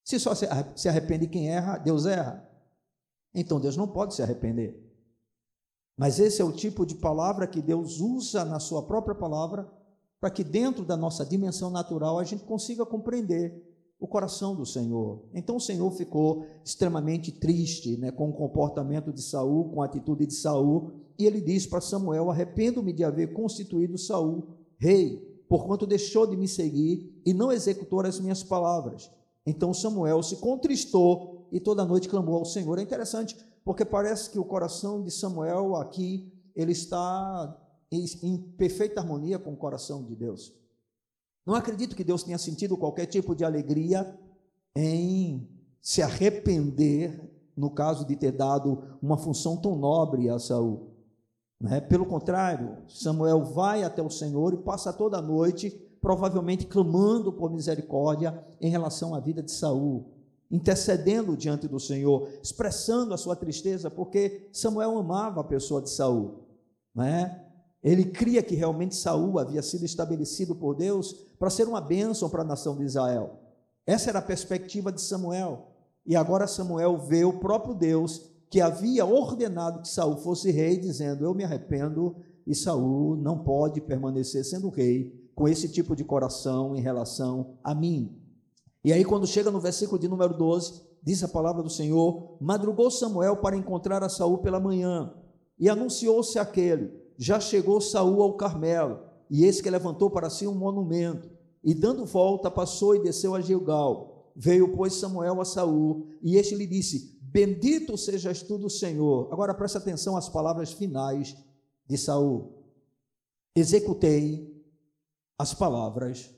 Se 0.06 0.20
só 0.20 0.34
se 0.34 0.88
arrepende 0.88 1.28
quem 1.28 1.50
erra, 1.50 1.78
Deus 1.78 2.06
erra. 2.06 2.50
Então 3.34 3.60
Deus 3.60 3.76
não 3.76 3.88
pode 3.88 4.16
se 4.16 4.24
arrepender. 4.24 4.82
Mas 5.98 6.20
esse 6.20 6.42
é 6.42 6.46
o 6.46 6.52
tipo 6.52 6.86
de 6.86 6.96
palavra 6.96 7.48
que 7.48 7.62
Deus 7.62 8.00
usa 8.00 8.46
na 8.46 8.60
sua 8.60 8.84
própria 8.84 9.16
palavra 9.16 9.70
para 10.20 10.30
que 10.30 10.44
dentro 10.44 10.86
da 10.86 10.96
nossa 10.96 11.26
dimensão 11.26 11.70
natural 11.70 12.20
a 12.20 12.24
gente 12.24 12.44
consiga 12.44 12.86
compreender 12.86 13.64
o 14.00 14.08
coração 14.08 14.56
do 14.56 14.66
Senhor. 14.66 15.26
Então 15.34 15.58
o 15.58 15.62
Senhor 15.62 15.90
ficou 15.92 16.46
extremamente 16.64 17.32
triste, 17.32 17.98
né, 17.98 18.12
com 18.12 18.30
o 18.30 18.34
comportamento 18.34 19.12
de 19.12 19.22
Saul, 19.22 19.70
com 19.72 19.82
a 19.82 19.86
atitude 19.86 20.28
de 20.28 20.34
Saul, 20.36 20.94
e 21.18 21.26
ele 21.26 21.42
diz 21.42 21.66
para 21.66 21.82
Samuel: 21.82 22.30
Arrependo-me 22.30 22.94
de 22.94 23.04
haver 23.04 23.34
constituído 23.34 23.98
Saul 23.98 24.48
rei, 24.78 25.18
porquanto 25.50 25.88
deixou 25.88 26.28
de 26.28 26.38
me 26.38 26.48
seguir 26.48 27.22
e 27.26 27.34
não 27.34 27.52
executou 27.52 28.02
as 28.02 28.20
minhas 28.20 28.44
palavras. 28.44 29.10
Então 29.46 29.74
Samuel 29.74 30.22
se 30.22 30.38
contristou 30.38 31.48
e 31.52 31.60
toda 31.60 31.86
noite 31.86 32.10
clamou 32.10 32.36
ao 32.36 32.46
Senhor. 32.46 32.78
É 32.78 32.82
interessante, 32.82 33.36
porque 33.64 33.86
parece 33.86 34.30
que 34.30 34.40
o 34.40 34.46
coração 34.46 35.02
de 35.02 35.12
Samuel 35.12 35.76
aqui 35.76 36.32
ele 36.56 36.72
está 36.72 37.58
em, 37.92 38.06
em 38.24 38.38
perfeita 38.38 39.00
harmonia 39.00 39.40
com 39.40 39.54
o 39.54 39.58
coração 39.58 40.04
de 40.04 40.16
Deus. 40.16 40.54
Não 41.46 41.56
acredito 41.56 41.96
que 41.96 42.04
Deus 42.04 42.24
tenha 42.24 42.38
sentido 42.38 42.76
qualquer 42.76 43.06
tipo 43.06 43.34
de 43.34 43.46
alegria 43.46 44.18
em 44.76 45.48
se 45.82 46.02
arrepender 46.02 47.22
no 47.56 47.72
caso 47.72 48.06
de 48.06 48.16
ter 48.16 48.34
dado 48.34 48.84
uma 49.02 49.18
função 49.18 49.56
tão 49.56 49.76
nobre 49.76 50.30
a 50.30 50.38
Saul. 50.38 50.97
Né? 51.60 51.82
Pelo 51.82 52.06
contrário, 52.06 52.78
Samuel 52.88 53.44
vai 53.44 53.84
até 53.84 54.02
o 54.02 54.10
Senhor 54.10 54.54
e 54.54 54.58
passa 54.58 54.94
toda 54.94 55.18
a 55.18 55.22
noite, 55.22 55.72
provavelmente 56.02 56.66
clamando 56.66 57.34
por 57.34 57.52
misericórdia 57.52 58.44
em 58.62 58.70
relação 58.70 59.16
à 59.16 59.20
vida 59.20 59.42
de 59.42 59.52
Saul, 59.52 60.14
intercedendo 60.50 61.36
diante 61.36 61.68
do 61.68 61.80
Senhor, 61.80 62.30
expressando 62.42 63.14
a 63.14 63.18
sua 63.18 63.36
tristeza, 63.36 63.90
porque 63.90 64.50
Samuel 64.54 64.98
amava 64.98 65.42
a 65.42 65.44
pessoa 65.44 65.82
de 65.82 65.90
Saul. 65.90 66.46
Né? 66.94 67.44
Ele 67.84 68.06
cria 68.06 68.44
que 68.44 68.56
realmente 68.56 68.96
Saul 68.96 69.40
havia 69.40 69.62
sido 69.62 69.86
estabelecido 69.86 70.56
por 70.56 70.76
Deus 70.76 71.14
para 71.40 71.50
ser 71.50 71.68
uma 71.68 71.82
bênção 71.82 72.30
para 72.30 72.42
a 72.42 72.46
nação 72.46 72.78
de 72.78 72.84
Israel. 72.84 73.40
Essa 73.86 74.10
era 74.10 74.20
a 74.20 74.24
perspectiva 74.24 74.92
de 74.92 75.02
Samuel. 75.02 75.72
E 76.06 76.16
agora 76.16 76.48
Samuel 76.48 76.98
vê 76.98 77.26
o 77.26 77.40
próprio 77.40 77.74
Deus 77.74 78.30
que 78.50 78.62
havia 78.62 79.06
ordenado 79.06 79.82
que 79.82 79.90
Saul 79.90 80.18
fosse 80.18 80.52
rei, 80.52 80.78
dizendo: 80.78 81.24
Eu 81.24 81.34
me 81.34 81.44
arrependo 81.44 82.16
e 82.46 82.56
Saul 82.56 83.16
não 83.18 83.44
pode 83.44 83.82
permanecer 83.82 84.44
sendo 84.46 84.70
rei 84.70 85.14
com 85.36 85.48
esse 85.48 85.70
tipo 85.70 85.96
de 85.96 86.04
coração 86.04 86.76
em 86.76 86.82
relação 86.82 87.58
a 87.64 87.76
mim. 87.76 88.18
E 88.84 88.94
aí, 88.94 89.04
quando 89.04 89.28
chega 89.28 89.52
no 89.52 89.60
versículo 89.60 90.00
de 90.00 90.08
número 90.08 90.34
12, 90.36 90.82
diz 91.04 91.24
a 91.24 91.28
palavra 91.28 91.62
do 91.62 91.70
Senhor: 91.70 92.38
Madrugou 92.40 92.90
Samuel 92.90 93.38
para 93.38 93.58
encontrar 93.58 94.02
a 94.04 94.10
Saul 94.10 94.38
pela 94.38 94.60
manhã, 94.60 95.14
e 95.60 95.70
anunciou-se 95.70 96.40
aquele: 96.40 96.92
Já 97.18 97.40
chegou 97.40 97.82
Saul 97.82 98.22
ao 98.22 98.38
Carmelo, 98.38 99.00
e 99.30 99.44
esse 99.44 99.62
que 99.62 99.70
levantou 99.70 100.10
para 100.10 100.30
si 100.30 100.48
um 100.48 100.56
monumento, 100.56 101.30
e 101.64 101.74
dando 101.74 102.06
volta 102.06 102.50
passou 102.50 102.96
e 102.96 103.04
desceu 103.04 103.36
a 103.36 103.42
Gilgal. 103.42 104.32
Veio, 104.34 104.76
pois, 104.76 104.94
Samuel 104.94 105.42
a 105.42 105.46
Saul, 105.46 106.08
e 106.22 106.38
este 106.38 106.56
lhe 106.56 106.66
disse: 106.66 107.17
Bendito 107.30 107.98
sejas 107.98 108.42
tu 108.42 108.58
do 108.58 108.70
Senhor. 108.70 109.28
Agora 109.34 109.54
presta 109.54 109.80
atenção 109.80 110.16
às 110.16 110.30
palavras 110.30 110.72
finais 110.72 111.36
de 111.86 111.98
Saul. 111.98 112.64
Executei 113.54 114.66
as 115.38 115.54
palavras 115.54 116.34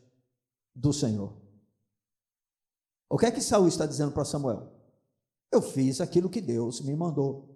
do 0.74 0.92
Senhor. 0.92 1.38
O 3.08 3.20
que 3.20 3.28
é 3.28 3.32
que 3.32 3.40
Saul 3.40 3.68
está 3.68 3.86
dizendo 3.86 4.12
para 4.12 4.26
Samuel? 4.26 4.68
Eu 5.52 5.62
fiz 5.62 6.02
aquilo 6.02 6.30
que 6.30 6.42
Deus 6.42 6.82
me 6.82 6.96
mandou. 6.96 7.56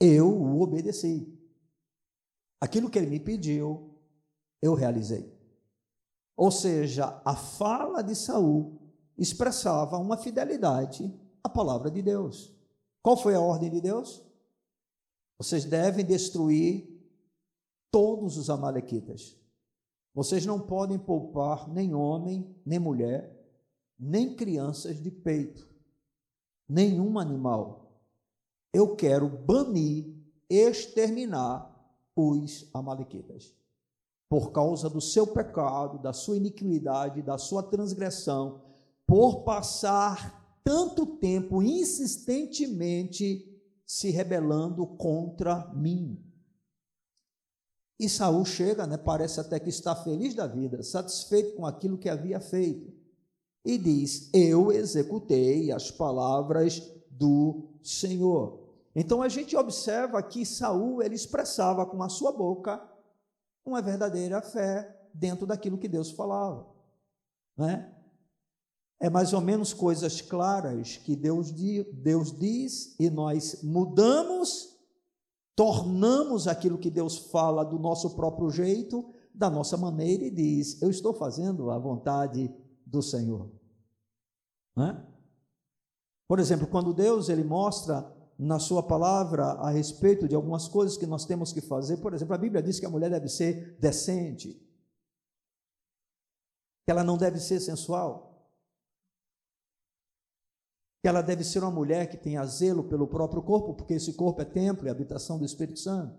Eu 0.00 0.28
o 0.28 0.60
obedeci. 0.60 1.32
Aquilo 2.60 2.90
que 2.90 2.98
ele 2.98 3.08
me 3.08 3.20
pediu, 3.20 3.94
eu 4.60 4.74
realizei. 4.74 5.32
Ou 6.36 6.50
seja, 6.50 7.22
a 7.24 7.36
fala 7.36 8.02
de 8.02 8.16
Saul 8.16 8.80
expressava 9.16 9.96
uma 9.96 10.16
fidelidade 10.16 11.14
a 11.46 11.48
palavra 11.48 11.90
de 11.90 12.02
Deus. 12.02 12.52
Qual 13.02 13.16
foi 13.16 13.34
a 13.34 13.40
ordem 13.40 13.70
de 13.70 13.80
Deus? 13.80 14.22
Vocês 15.38 15.64
devem 15.64 16.04
destruir 16.04 16.96
todos 17.90 18.36
os 18.36 18.50
amalequitas. 18.50 19.36
Vocês 20.12 20.44
não 20.44 20.58
podem 20.58 20.98
poupar 20.98 21.68
nem 21.68 21.94
homem, 21.94 22.54
nem 22.64 22.78
mulher, 22.78 23.32
nem 23.98 24.34
crianças 24.34 25.00
de 25.02 25.10
peito, 25.10 25.68
nenhum 26.68 27.18
animal. 27.18 27.92
Eu 28.72 28.96
quero 28.96 29.28
banir, 29.28 30.14
exterminar 30.48 31.70
os 32.14 32.68
amalequitas. 32.74 33.54
Por 34.28 34.50
causa 34.50 34.90
do 34.90 35.00
seu 35.00 35.26
pecado, 35.26 35.98
da 35.98 36.12
sua 36.12 36.36
iniquidade, 36.36 37.22
da 37.22 37.38
sua 37.38 37.62
transgressão, 37.62 38.62
por 39.06 39.44
passar 39.44 40.45
tanto 40.66 41.06
tempo 41.18 41.62
insistentemente 41.62 43.56
se 43.86 44.10
rebelando 44.10 44.84
contra 44.84 45.72
mim. 45.72 46.20
E 48.00 48.08
Saul 48.08 48.44
chega, 48.44 48.84
né, 48.84 48.96
parece 48.96 49.38
até 49.38 49.60
que 49.60 49.68
está 49.68 49.94
feliz 49.94 50.34
da 50.34 50.48
vida, 50.48 50.82
satisfeito 50.82 51.54
com 51.54 51.64
aquilo 51.64 51.96
que 51.96 52.08
havia 52.08 52.40
feito, 52.40 52.92
e 53.64 53.78
diz: 53.78 54.28
Eu 54.34 54.72
executei 54.72 55.70
as 55.70 55.92
palavras 55.92 56.82
do 57.08 57.78
Senhor. 57.80 58.66
Então 58.92 59.22
a 59.22 59.28
gente 59.28 59.56
observa 59.56 60.20
que 60.20 60.44
Saul 60.44 61.00
ele 61.00 61.14
expressava 61.14 61.86
com 61.86 62.02
a 62.02 62.08
sua 62.08 62.32
boca 62.32 62.82
uma 63.64 63.80
verdadeira 63.80 64.42
fé 64.42 65.00
dentro 65.14 65.46
daquilo 65.46 65.78
que 65.78 65.86
Deus 65.86 66.10
falava, 66.10 66.66
né? 67.56 67.95
É 68.98 69.10
mais 69.10 69.32
ou 69.32 69.40
menos 69.40 69.74
coisas 69.74 70.22
claras 70.22 70.96
que 70.96 71.14
Deus, 71.14 71.50
Deus 71.50 72.32
diz 72.32 72.96
e 72.98 73.10
nós 73.10 73.62
mudamos, 73.62 74.74
tornamos 75.54 76.48
aquilo 76.48 76.78
que 76.78 76.90
Deus 76.90 77.18
fala 77.30 77.62
do 77.62 77.78
nosso 77.78 78.16
próprio 78.16 78.48
jeito, 78.50 79.12
da 79.34 79.50
nossa 79.50 79.76
maneira 79.76 80.24
e 80.24 80.30
diz: 80.30 80.80
Eu 80.80 80.88
estou 80.88 81.12
fazendo 81.12 81.70
a 81.70 81.78
vontade 81.78 82.50
do 82.86 83.02
Senhor. 83.02 83.50
É? 84.78 84.96
Por 86.26 86.38
exemplo, 86.38 86.66
quando 86.66 86.94
Deus 86.94 87.28
ele 87.28 87.44
mostra 87.44 88.10
na 88.38 88.58
sua 88.58 88.82
palavra 88.82 89.44
a 89.44 89.70
respeito 89.70 90.26
de 90.26 90.34
algumas 90.34 90.68
coisas 90.68 90.96
que 90.96 91.06
nós 91.06 91.26
temos 91.26 91.52
que 91.52 91.60
fazer, 91.60 91.98
por 91.98 92.14
exemplo, 92.14 92.34
a 92.34 92.38
Bíblia 92.38 92.62
diz 92.62 92.80
que 92.80 92.86
a 92.86 92.90
mulher 92.90 93.10
deve 93.10 93.28
ser 93.28 93.78
decente, 93.78 94.54
que 96.84 96.90
ela 96.90 97.04
não 97.04 97.18
deve 97.18 97.38
ser 97.38 97.60
sensual 97.60 98.25
que 101.06 101.08
ela 101.08 101.22
deve 101.22 101.44
ser 101.44 101.60
uma 101.60 101.70
mulher 101.70 102.08
que 102.08 102.16
tenha 102.16 102.44
zelo 102.44 102.82
pelo 102.82 103.06
próprio 103.06 103.40
corpo, 103.40 103.74
porque 103.74 103.94
esse 103.94 104.12
corpo 104.14 104.42
é 104.42 104.44
templo 104.44 104.88
e 104.88 104.90
habitação 104.90 105.38
do 105.38 105.44
Espírito 105.44 105.78
Santo. 105.78 106.18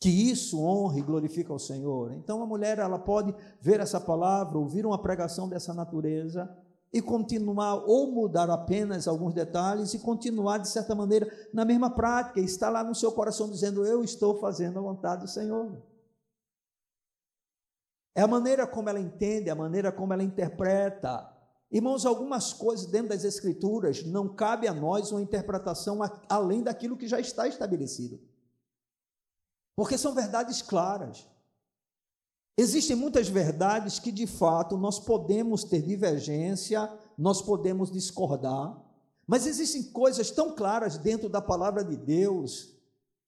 Que 0.00 0.08
isso 0.08 0.60
honre 0.60 0.98
e 0.98 1.04
glorifica 1.04 1.52
ao 1.52 1.60
Senhor. 1.60 2.12
Então 2.14 2.42
a 2.42 2.46
mulher 2.46 2.80
ela 2.80 2.98
pode 2.98 3.32
ver 3.60 3.78
essa 3.78 4.00
palavra, 4.00 4.58
ouvir 4.58 4.84
uma 4.84 5.00
pregação 5.00 5.48
dessa 5.48 5.72
natureza 5.72 6.52
e 6.92 7.00
continuar 7.00 7.84
ou 7.86 8.10
mudar 8.10 8.50
apenas 8.50 9.06
alguns 9.06 9.32
detalhes 9.32 9.94
e 9.94 10.00
continuar 10.00 10.58
de 10.58 10.68
certa 10.68 10.92
maneira 10.92 11.32
na 11.54 11.64
mesma 11.64 11.88
prática, 11.88 12.40
e 12.40 12.44
estar 12.44 12.68
lá 12.68 12.82
no 12.82 12.96
seu 12.96 13.12
coração 13.12 13.48
dizendo 13.48 13.86
eu 13.86 14.02
estou 14.02 14.40
fazendo 14.40 14.80
a 14.80 14.82
vontade 14.82 15.22
do 15.22 15.28
Senhor. 15.28 15.80
É 18.12 18.22
a 18.22 18.26
maneira 18.26 18.66
como 18.66 18.88
ela 18.88 18.98
entende, 18.98 19.50
a 19.50 19.54
maneira 19.54 19.92
como 19.92 20.12
ela 20.12 20.24
interpreta 20.24 21.35
Irmãos, 21.76 22.06
algumas 22.06 22.54
coisas 22.54 22.86
dentro 22.86 23.10
das 23.10 23.22
Escrituras 23.22 24.02
não 24.02 24.26
cabe 24.34 24.66
a 24.66 24.72
nós 24.72 25.12
uma 25.12 25.20
interpretação 25.20 25.98
além 26.26 26.62
daquilo 26.62 26.96
que 26.96 27.06
já 27.06 27.20
está 27.20 27.46
estabelecido. 27.46 28.18
Porque 29.76 29.98
são 29.98 30.14
verdades 30.14 30.62
claras. 30.62 31.28
Existem 32.56 32.96
muitas 32.96 33.28
verdades 33.28 33.98
que, 33.98 34.10
de 34.10 34.26
fato, 34.26 34.78
nós 34.78 34.98
podemos 34.98 35.64
ter 35.64 35.82
divergência, 35.82 36.90
nós 37.18 37.42
podemos 37.42 37.90
discordar, 37.90 38.82
mas 39.26 39.46
existem 39.46 39.82
coisas 39.82 40.30
tão 40.30 40.54
claras 40.54 40.96
dentro 40.96 41.28
da 41.28 41.42
palavra 41.42 41.84
de 41.84 41.94
Deus 41.94 42.74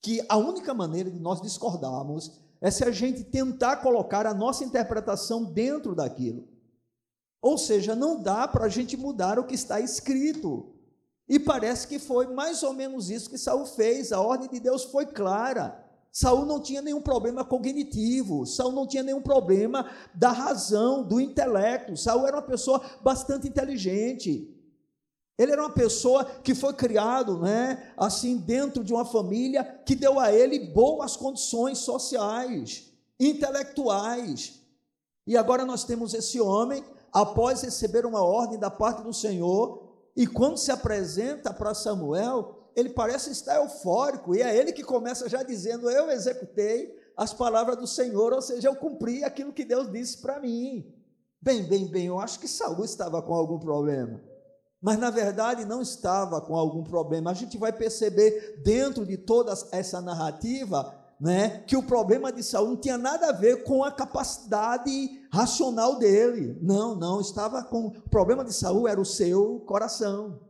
que 0.00 0.24
a 0.26 0.38
única 0.38 0.72
maneira 0.72 1.10
de 1.10 1.20
nós 1.20 1.42
discordarmos 1.42 2.40
é 2.62 2.70
se 2.70 2.82
a 2.82 2.90
gente 2.90 3.24
tentar 3.24 3.82
colocar 3.82 4.26
a 4.26 4.32
nossa 4.32 4.64
interpretação 4.64 5.44
dentro 5.44 5.94
daquilo. 5.94 6.56
Ou 7.40 7.56
seja, 7.56 7.94
não 7.94 8.20
dá 8.20 8.48
para 8.48 8.64
a 8.64 8.68
gente 8.68 8.96
mudar 8.96 9.38
o 9.38 9.44
que 9.44 9.54
está 9.54 9.80
escrito. 9.80 10.74
E 11.28 11.38
parece 11.38 11.86
que 11.86 11.98
foi 11.98 12.26
mais 12.26 12.62
ou 12.62 12.72
menos 12.72 13.10
isso 13.10 13.28
que 13.28 13.38
Saul 13.38 13.66
fez. 13.66 14.12
A 14.12 14.20
ordem 14.20 14.48
de 14.48 14.58
Deus 14.58 14.84
foi 14.84 15.06
clara. 15.06 15.84
Saul 16.10 16.46
não 16.46 16.60
tinha 16.60 16.82
nenhum 16.82 17.00
problema 17.00 17.44
cognitivo, 17.44 18.46
Saul 18.46 18.72
não 18.72 18.86
tinha 18.86 19.02
nenhum 19.02 19.20
problema 19.20 19.88
da 20.14 20.30
razão, 20.30 21.02
do 21.02 21.20
intelecto. 21.20 21.96
Saul 21.96 22.26
era 22.26 22.36
uma 22.36 22.42
pessoa 22.42 22.82
bastante 23.02 23.46
inteligente. 23.46 24.54
Ele 25.38 25.52
era 25.52 25.62
uma 25.62 25.70
pessoa 25.70 26.24
que 26.24 26.54
foi 26.54 26.72
criado, 26.72 27.38
né, 27.38 27.92
assim 27.96 28.38
dentro 28.38 28.82
de 28.82 28.92
uma 28.92 29.04
família 29.04 29.62
que 29.86 29.94
deu 29.94 30.18
a 30.18 30.32
ele 30.32 30.58
boas 30.58 31.14
condições 31.14 31.78
sociais, 31.78 32.90
intelectuais. 33.20 34.60
E 35.24 35.36
agora 35.36 35.64
nós 35.64 35.84
temos 35.84 36.14
esse 36.14 36.40
homem 36.40 36.82
após 37.12 37.62
receber 37.62 38.06
uma 38.06 38.22
ordem 38.22 38.58
da 38.58 38.70
parte 38.70 39.02
do 39.02 39.12
Senhor, 39.12 39.88
e 40.16 40.26
quando 40.26 40.56
se 40.56 40.70
apresenta 40.70 41.52
para 41.52 41.74
Samuel, 41.74 42.70
ele 42.74 42.90
parece 42.90 43.30
estar 43.30 43.56
eufórico, 43.56 44.34
e 44.34 44.42
é 44.42 44.56
ele 44.56 44.72
que 44.72 44.82
começa 44.82 45.28
já 45.28 45.42
dizendo: 45.42 45.90
Eu 45.90 46.10
executei 46.10 46.96
as 47.16 47.32
palavras 47.32 47.76
do 47.76 47.86
Senhor, 47.86 48.32
ou 48.32 48.42
seja, 48.42 48.68
eu 48.68 48.76
cumpri 48.76 49.24
aquilo 49.24 49.52
que 49.52 49.64
Deus 49.64 49.90
disse 49.90 50.18
para 50.18 50.38
mim. 50.38 50.94
Bem, 51.40 51.62
bem, 51.64 51.86
bem, 51.86 52.06
eu 52.06 52.18
acho 52.18 52.38
que 52.38 52.48
Saul 52.48 52.84
estava 52.84 53.22
com 53.22 53.34
algum 53.34 53.58
problema. 53.58 54.20
Mas 54.80 54.98
na 54.98 55.10
verdade 55.10 55.64
não 55.64 55.82
estava 55.82 56.40
com 56.40 56.54
algum 56.56 56.84
problema. 56.84 57.30
A 57.30 57.34
gente 57.34 57.58
vai 57.58 57.72
perceber 57.72 58.60
dentro 58.64 59.04
de 59.04 59.16
toda 59.16 59.52
essa 59.72 60.00
narrativa, 60.00 60.94
né, 61.20 61.64
que 61.66 61.76
o 61.76 61.82
problema 61.82 62.32
de 62.32 62.42
Saul 62.42 62.68
não 62.68 62.76
tinha 62.76 62.96
nada 62.96 63.28
a 63.28 63.32
ver 63.32 63.64
com 63.64 63.82
a 63.82 63.90
capacidade 63.90 64.90
racional 65.32 65.98
dele. 65.98 66.56
Não, 66.62 66.94
não, 66.94 67.20
estava 67.20 67.62
com 67.64 67.88
o 67.88 68.08
problema 68.08 68.44
de 68.44 68.52
Saul 68.52 68.86
era 68.86 69.00
o 69.00 69.04
seu 69.04 69.60
coração. 69.66 70.40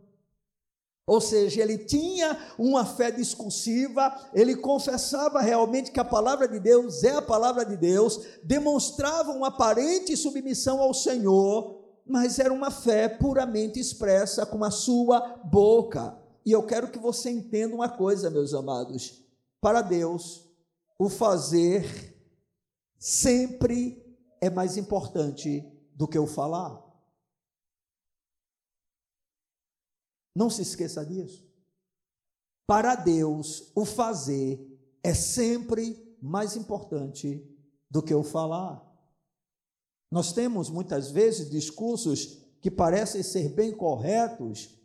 Ou 1.06 1.22
seja, 1.22 1.62
ele 1.62 1.78
tinha 1.78 2.38
uma 2.58 2.84
fé 2.84 3.10
discursiva, 3.10 4.14
ele 4.34 4.54
confessava 4.54 5.40
realmente 5.40 5.90
que 5.90 5.98
a 5.98 6.04
palavra 6.04 6.46
de 6.46 6.60
Deus 6.60 7.02
é 7.02 7.12
a 7.12 7.22
palavra 7.22 7.64
de 7.64 7.78
Deus, 7.78 8.20
demonstrava 8.44 9.32
uma 9.32 9.46
aparente 9.46 10.14
submissão 10.18 10.82
ao 10.82 10.92
Senhor, 10.92 11.82
mas 12.04 12.38
era 12.38 12.52
uma 12.52 12.70
fé 12.70 13.08
puramente 13.08 13.80
expressa 13.80 14.44
com 14.44 14.62
a 14.62 14.70
sua 14.70 15.40
boca. 15.44 16.14
E 16.44 16.52
eu 16.52 16.62
quero 16.62 16.88
que 16.88 16.98
você 16.98 17.30
entenda 17.30 17.74
uma 17.74 17.88
coisa, 17.88 18.28
meus 18.28 18.52
amados: 18.52 19.24
para 19.62 19.80
Deus, 19.80 20.47
o 20.98 21.08
fazer 21.08 22.14
sempre 22.98 24.04
é 24.40 24.50
mais 24.50 24.76
importante 24.76 25.64
do 25.94 26.08
que 26.08 26.18
o 26.18 26.26
falar. 26.26 26.84
Não 30.34 30.50
se 30.50 30.62
esqueça 30.62 31.04
disso. 31.06 31.48
Para 32.66 32.94
Deus, 32.94 33.70
o 33.74 33.84
fazer 33.84 34.60
é 35.02 35.14
sempre 35.14 36.16
mais 36.20 36.56
importante 36.56 37.42
do 37.90 38.02
que 38.02 38.14
o 38.14 38.22
falar. 38.22 38.84
Nós 40.10 40.32
temos 40.32 40.68
muitas 40.68 41.10
vezes 41.10 41.50
discursos 41.50 42.44
que 42.60 42.70
parecem 42.70 43.22
ser 43.22 43.50
bem 43.50 43.74
corretos, 43.74 44.77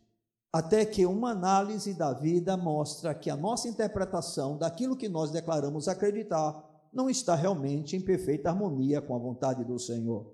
até 0.54 0.86
que 0.86 1.04
uma 1.04 1.32
análise 1.32 1.96
da 1.96 2.14
vida 2.14 2.56
mostra 2.56 3.16
que 3.16 3.32
a 3.32 3.36
nossa 3.36 3.68
interpretação 3.68 4.56
daquilo 4.56 4.96
que 4.96 5.10
nós 5.10 5.32
declaramos 5.32 5.88
acreditar 5.88 6.64
não 6.94 7.10
está 7.10 7.34
realmente 7.34 7.98
em 7.98 8.02
perfeita 8.02 8.50
harmonia 8.50 9.02
com 9.02 9.16
a 9.16 9.20
vontade 9.20 9.64
do 9.64 9.80
Senhor. 9.80 10.32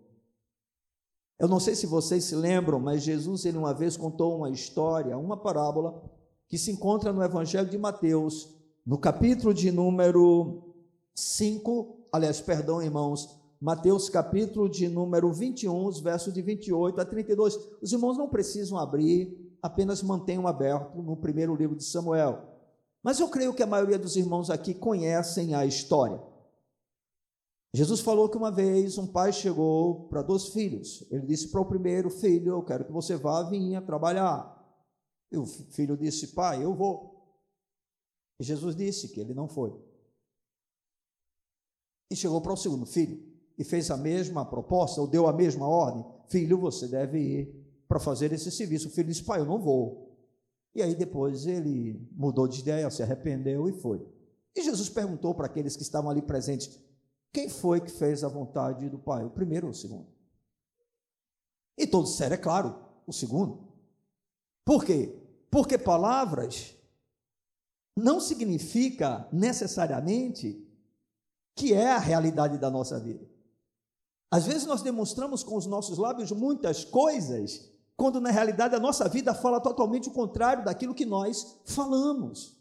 Eu 1.39 1.47
não 1.47 1.58
sei 1.58 1.73
se 1.73 1.88
vocês 1.88 2.25
se 2.25 2.36
lembram, 2.36 2.82
mas 2.82 3.01
Jesus 3.01 3.45
ele 3.45 3.58
uma 3.58 3.73
vez 3.73 3.95
contou 3.95 4.36
uma 4.36 4.49
história, 4.49 5.17
uma 5.17 5.38
parábola 5.38 6.03
que 6.49 6.58
se 6.58 6.69
encontra 6.69 7.13
no 7.13 7.23
Evangelho 7.23 7.69
de 7.69 7.77
Mateus, 7.77 8.53
no 8.86 8.97
capítulo 8.97 9.53
de 9.53 9.71
número 9.71 10.75
5, 11.15 12.08
aliás, 12.12 12.41
perdão, 12.41 12.82
irmãos, 12.82 13.39
Mateus 13.62 14.10
capítulo 14.10 14.67
de 14.67 14.89
número 14.89 15.32
21, 15.32 15.86
os 15.86 16.01
versos 16.01 16.34
de 16.34 16.41
28 16.41 16.99
a 16.99 17.05
32. 17.05 17.58
Os 17.82 17.93
irmãos 17.93 18.17
não 18.17 18.27
precisam 18.27 18.77
abrir, 18.77 19.48
apenas 19.62 20.02
mantenham 20.02 20.48
aberto 20.48 21.02
no 21.02 21.17
primeiro 21.17 21.56
livro 21.56 21.76
de 21.76 21.84
Samuel. 21.84 22.48
Mas 23.04 23.19
eu 23.19 23.30
creio 23.30 23.54
que 23.54 23.63
a 23.63 23.67
maioria 23.67 23.98
dos 23.98 24.15
irmãos 24.15 24.50
aqui 24.50 24.74
conhecem 24.74 25.56
a 25.56 25.65
história. 25.65 26.22
Jesus 27.74 28.00
falou 28.00 28.28
que 28.28 28.38
uma 28.38 28.52
vez 28.52 28.98
um 28.98 29.08
pai 29.08 29.32
chegou 29.32 30.08
para 30.08 30.24
dois 30.24 30.48
filhos. 30.48 31.06
Ele 31.12 31.26
disse 31.28 31.50
para 31.50 31.62
o 31.62 31.65
primeiro 31.65 32.10
filho: 32.10 32.54
Eu 32.54 32.63
quero 32.63 32.86
que 32.86 32.91
você 32.91 33.15
vá 33.15 33.43
vinha 33.43 33.82
trabalhar. 33.82 34.58
E 35.32 35.38
o 35.38 35.45
filho 35.45 35.95
disse: 35.95 36.34
Pai, 36.34 36.63
eu 36.63 36.74
vou. 36.74 37.19
E 38.39 38.43
Jesus 38.43 38.76
disse 38.76 39.10
que 39.10 39.19
ele 39.19 39.34
não 39.34 39.48
foi. 39.48 39.74
E 42.12 42.15
chegou 42.15 42.41
para 42.41 42.54
o 42.54 42.58
segundo 42.58 42.88
filho 42.88 43.24
e 43.58 43.63
fez 43.63 43.91
a 43.91 43.98
mesma 43.98 44.43
proposta, 44.45 45.00
ou 45.00 45.08
deu 45.08 45.28
a 45.28 45.34
mesma 45.34 45.67
ordem: 45.67 46.04
Filho, 46.28 46.58
você 46.58 46.88
deve 46.88 47.19
ir 47.19 47.59
para 47.89 47.99
fazer 47.99 48.32
esse 48.32 48.52
serviço. 48.52 48.88
O 48.88 48.91
filho 48.91 49.10
disse: 49.10 49.23
Pai, 49.23 49.41
eu 49.41 49.45
não 49.45 49.60
vou. 49.60 50.15
E 50.73 50.82
aí 50.82 50.95
depois 50.95 51.47
ele 51.47 52.08
mudou 52.12 52.47
de 52.47 52.62
ideia, 52.62 52.89
se 52.89 53.04
arrependeu 53.04 53.67
e 53.67 53.73
foi. 53.73 54.08
E 54.56 54.62
Jesus 54.62 54.88
perguntou 54.88 55.34
para 55.34 55.47
aqueles 55.47 55.75
que 55.75 55.82
estavam 55.82 56.10
ali 56.10 56.21
presentes: 56.21 56.80
quem 57.34 57.49
foi 57.49 57.82
que 57.82 57.91
fez 57.91 58.23
a 58.23 58.30
vontade 58.30 58.88
do 58.88 58.99
Pai? 58.99 59.25
O 59.25 59.32
primeiro 59.32 59.65
ou 59.65 59.71
o 59.71 59.75
segundo? 59.75 60.08
E 61.75 61.88
todos 61.88 62.12
disseram, 62.12 62.36
é 62.36 62.38
claro, 62.38 62.80
o 63.08 63.12
segundo. 63.12 63.67
Por 64.63 64.86
quê? 64.86 65.17
Porque 65.49 65.78
palavras 65.78 66.75
não 67.95 68.19
significa 68.19 69.28
necessariamente 69.32 70.65
que 71.56 71.73
é 71.73 71.89
a 71.89 71.97
realidade 71.97 72.58
da 72.58 72.69
nossa 72.69 72.99
vida. 72.99 73.28
Às 74.32 74.45
vezes 74.45 74.65
nós 74.65 74.82
demonstramos 74.82 75.41
com 75.41 75.56
os 75.56 75.65
nossos 75.65 75.97
lábios 75.97 76.32
muitas 76.32 76.86
coisas, 76.86 77.71
quando 77.99 78.21
na 78.21 78.31
realidade 78.31 78.73
a 78.73 78.79
nossa 78.79 79.09
vida 79.09 79.33
fala 79.33 79.59
totalmente 79.59 80.07
o 80.07 80.13
contrário 80.13 80.63
daquilo 80.63 80.95
que 80.95 81.05
nós 81.05 81.59
falamos. 81.65 82.57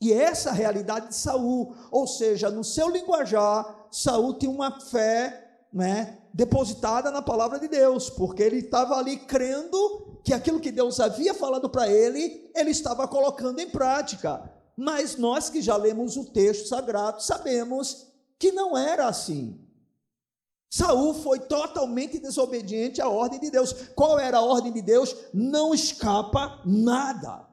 E 0.00 0.12
essa 0.12 0.50
é 0.50 0.52
a 0.52 0.54
realidade 0.54 1.08
de 1.08 1.16
Saul, 1.16 1.74
ou 1.90 2.06
seja, 2.06 2.48
no 2.48 2.62
seu 2.62 2.88
linguajar, 2.88 3.88
Saul 3.90 4.34
tinha 4.34 4.50
uma 4.50 4.80
fé, 4.80 5.64
né, 5.72 6.18
depositada 6.32 7.10
na 7.10 7.20
palavra 7.20 7.58
de 7.58 7.66
Deus, 7.66 8.08
porque 8.08 8.40
ele 8.40 8.58
estava 8.58 8.94
ali 8.94 9.16
crendo 9.16 10.20
que 10.22 10.32
aquilo 10.32 10.60
que 10.60 10.70
Deus 10.70 11.00
havia 11.00 11.34
falado 11.34 11.68
para 11.68 11.90
ele, 11.90 12.48
ele 12.54 12.70
estava 12.70 13.08
colocando 13.08 13.58
em 13.58 13.68
prática. 13.68 14.48
Mas 14.76 15.16
nós 15.16 15.50
que 15.50 15.60
já 15.60 15.76
lemos 15.76 16.16
o 16.16 16.24
texto 16.24 16.68
sagrado, 16.68 17.20
sabemos 17.20 18.06
que 18.38 18.52
não 18.52 18.78
era 18.78 19.08
assim. 19.08 19.58
Saul 20.70 21.14
foi 21.14 21.40
totalmente 21.40 22.18
desobediente 22.18 23.00
à 23.00 23.08
ordem 23.08 23.40
de 23.40 23.50
Deus. 23.50 23.72
Qual 23.94 24.18
era 24.18 24.38
a 24.38 24.44
ordem 24.44 24.72
de 24.72 24.82
Deus? 24.82 25.14
Não 25.32 25.74
escapa 25.74 26.62
nada. 26.66 27.46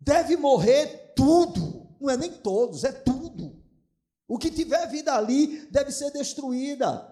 Deve 0.00 0.36
morrer 0.36 1.12
tudo, 1.14 1.88
não 2.00 2.10
é 2.10 2.16
nem 2.16 2.32
todos, 2.32 2.84
é 2.84 2.92
tudo. 2.92 3.62
O 4.26 4.38
que 4.38 4.50
tiver 4.50 4.86
vida 4.88 5.14
ali 5.14 5.66
deve 5.70 5.92
ser 5.92 6.10
destruída. 6.10 7.10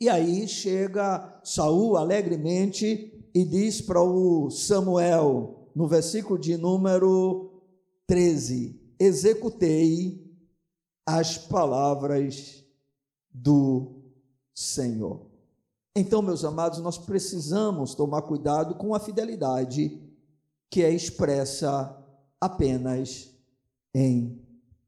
E 0.00 0.08
aí 0.08 0.46
chega 0.48 1.40
Saul 1.44 1.96
alegremente 1.96 3.28
e 3.34 3.44
diz 3.44 3.80
para 3.80 4.02
o 4.02 4.50
Samuel, 4.50 5.70
no 5.74 5.86
versículo 5.86 6.38
de 6.38 6.56
número 6.56 7.62
13: 8.06 8.80
Executei 8.98 10.24
as 11.06 11.38
palavras 11.38 12.63
do 13.34 14.00
Senhor. 14.54 15.26
Então, 15.96 16.22
meus 16.22 16.44
amados, 16.44 16.78
nós 16.78 16.96
precisamos 16.96 17.94
tomar 17.94 18.22
cuidado 18.22 18.76
com 18.76 18.94
a 18.94 19.00
fidelidade 19.00 20.00
que 20.70 20.82
é 20.82 20.90
expressa 20.90 22.00
apenas 22.40 23.32
em 23.94 24.40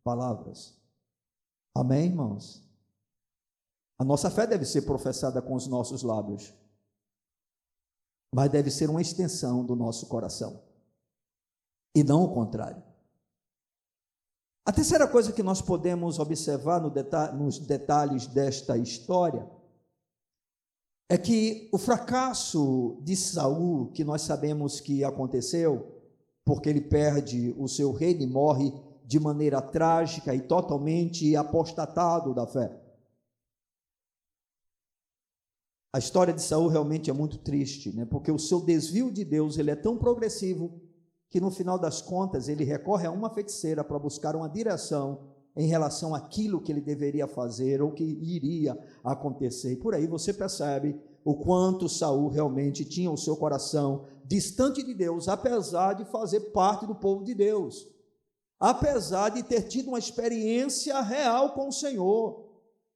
palavras. 0.02 0.74
Amém, 1.74 2.06
irmãos? 2.06 2.64
A 3.98 4.04
nossa 4.04 4.30
fé 4.30 4.46
deve 4.46 4.64
ser 4.64 4.82
professada 4.82 5.40
com 5.40 5.54
os 5.54 5.66
nossos 5.66 6.02
lábios, 6.02 6.52
mas 8.34 8.50
deve 8.50 8.70
ser 8.70 8.90
uma 8.90 9.00
extensão 9.00 9.64
do 9.64 9.74
nosso 9.74 10.06
coração, 10.06 10.62
e 11.94 12.04
não 12.04 12.24
o 12.24 12.34
contrário. 12.34 12.82
A 14.66 14.72
terceira 14.72 15.06
coisa 15.06 15.32
que 15.32 15.44
nós 15.44 15.62
podemos 15.62 16.18
observar 16.18 16.80
no 16.80 16.90
deta 16.90 17.30
nos 17.30 17.56
detalhes 17.56 18.26
desta 18.26 18.76
história 18.76 19.48
é 21.08 21.16
que 21.16 21.68
o 21.72 21.78
fracasso 21.78 23.00
de 23.04 23.14
Saul, 23.14 23.92
que 23.92 24.02
nós 24.02 24.22
sabemos 24.22 24.80
que 24.80 25.04
aconteceu, 25.04 26.02
porque 26.44 26.68
ele 26.68 26.80
perde 26.80 27.54
o 27.56 27.68
seu 27.68 27.92
reino 27.92 28.22
e 28.22 28.26
morre 28.26 28.72
de 29.04 29.20
maneira 29.20 29.62
trágica 29.62 30.34
e 30.34 30.40
totalmente 30.40 31.36
apostatado 31.36 32.34
da 32.34 32.44
fé. 32.44 32.76
A 35.92 36.00
história 36.00 36.34
de 36.34 36.42
Saul 36.42 36.66
realmente 36.66 37.08
é 37.08 37.12
muito 37.12 37.38
triste, 37.38 37.94
né? 37.94 38.04
Porque 38.04 38.32
o 38.32 38.38
seu 38.38 38.60
desvio 38.60 39.12
de 39.12 39.24
Deus, 39.24 39.58
ele 39.58 39.70
é 39.70 39.76
tão 39.76 39.96
progressivo 39.96 40.85
que 41.28 41.40
no 41.40 41.50
final 41.50 41.78
das 41.78 42.00
contas 42.00 42.48
ele 42.48 42.64
recorre 42.64 43.06
a 43.06 43.10
uma 43.10 43.30
feiticeira 43.30 43.82
para 43.82 43.98
buscar 43.98 44.36
uma 44.36 44.48
direção 44.48 45.34
em 45.56 45.66
relação 45.66 46.14
àquilo 46.14 46.60
que 46.60 46.70
ele 46.70 46.80
deveria 46.80 47.26
fazer 47.26 47.80
ou 47.80 47.90
que 47.90 48.04
iria 48.04 48.78
acontecer. 49.02 49.72
E 49.72 49.76
por 49.76 49.94
aí 49.94 50.06
você 50.06 50.32
percebe 50.32 51.00
o 51.24 51.34
quanto 51.34 51.88
Saul 51.88 52.28
realmente 52.28 52.84
tinha 52.84 53.10
o 53.10 53.16
seu 53.16 53.36
coração 53.36 54.04
distante 54.24 54.82
de 54.82 54.92
Deus, 54.92 55.28
apesar 55.28 55.94
de 55.94 56.04
fazer 56.04 56.40
parte 56.52 56.86
do 56.86 56.94
povo 56.94 57.24
de 57.24 57.34
Deus, 57.34 57.88
apesar 58.60 59.30
de 59.30 59.42
ter 59.42 59.62
tido 59.62 59.88
uma 59.88 59.98
experiência 59.98 61.00
real 61.00 61.54
com 61.54 61.68
o 61.68 61.72
Senhor. 61.72 62.44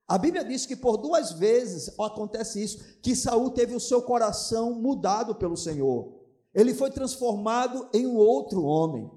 A 0.06 0.18
Bíblia 0.18 0.44
diz 0.44 0.66
que 0.66 0.76
por 0.76 0.96
duas 0.96 1.32
vezes 1.32 1.88
acontece 1.98 2.62
isso, 2.62 2.98
que 3.00 3.16
Saul 3.16 3.50
teve 3.50 3.74
o 3.74 3.80
seu 3.80 4.02
coração 4.02 4.74
mudado 4.74 5.34
pelo 5.34 5.56
Senhor. 5.56 6.19
Ele 6.54 6.74
foi 6.74 6.90
transformado 6.90 7.88
em 7.92 8.06
um 8.06 8.16
outro 8.16 8.62
homem. 8.64 9.10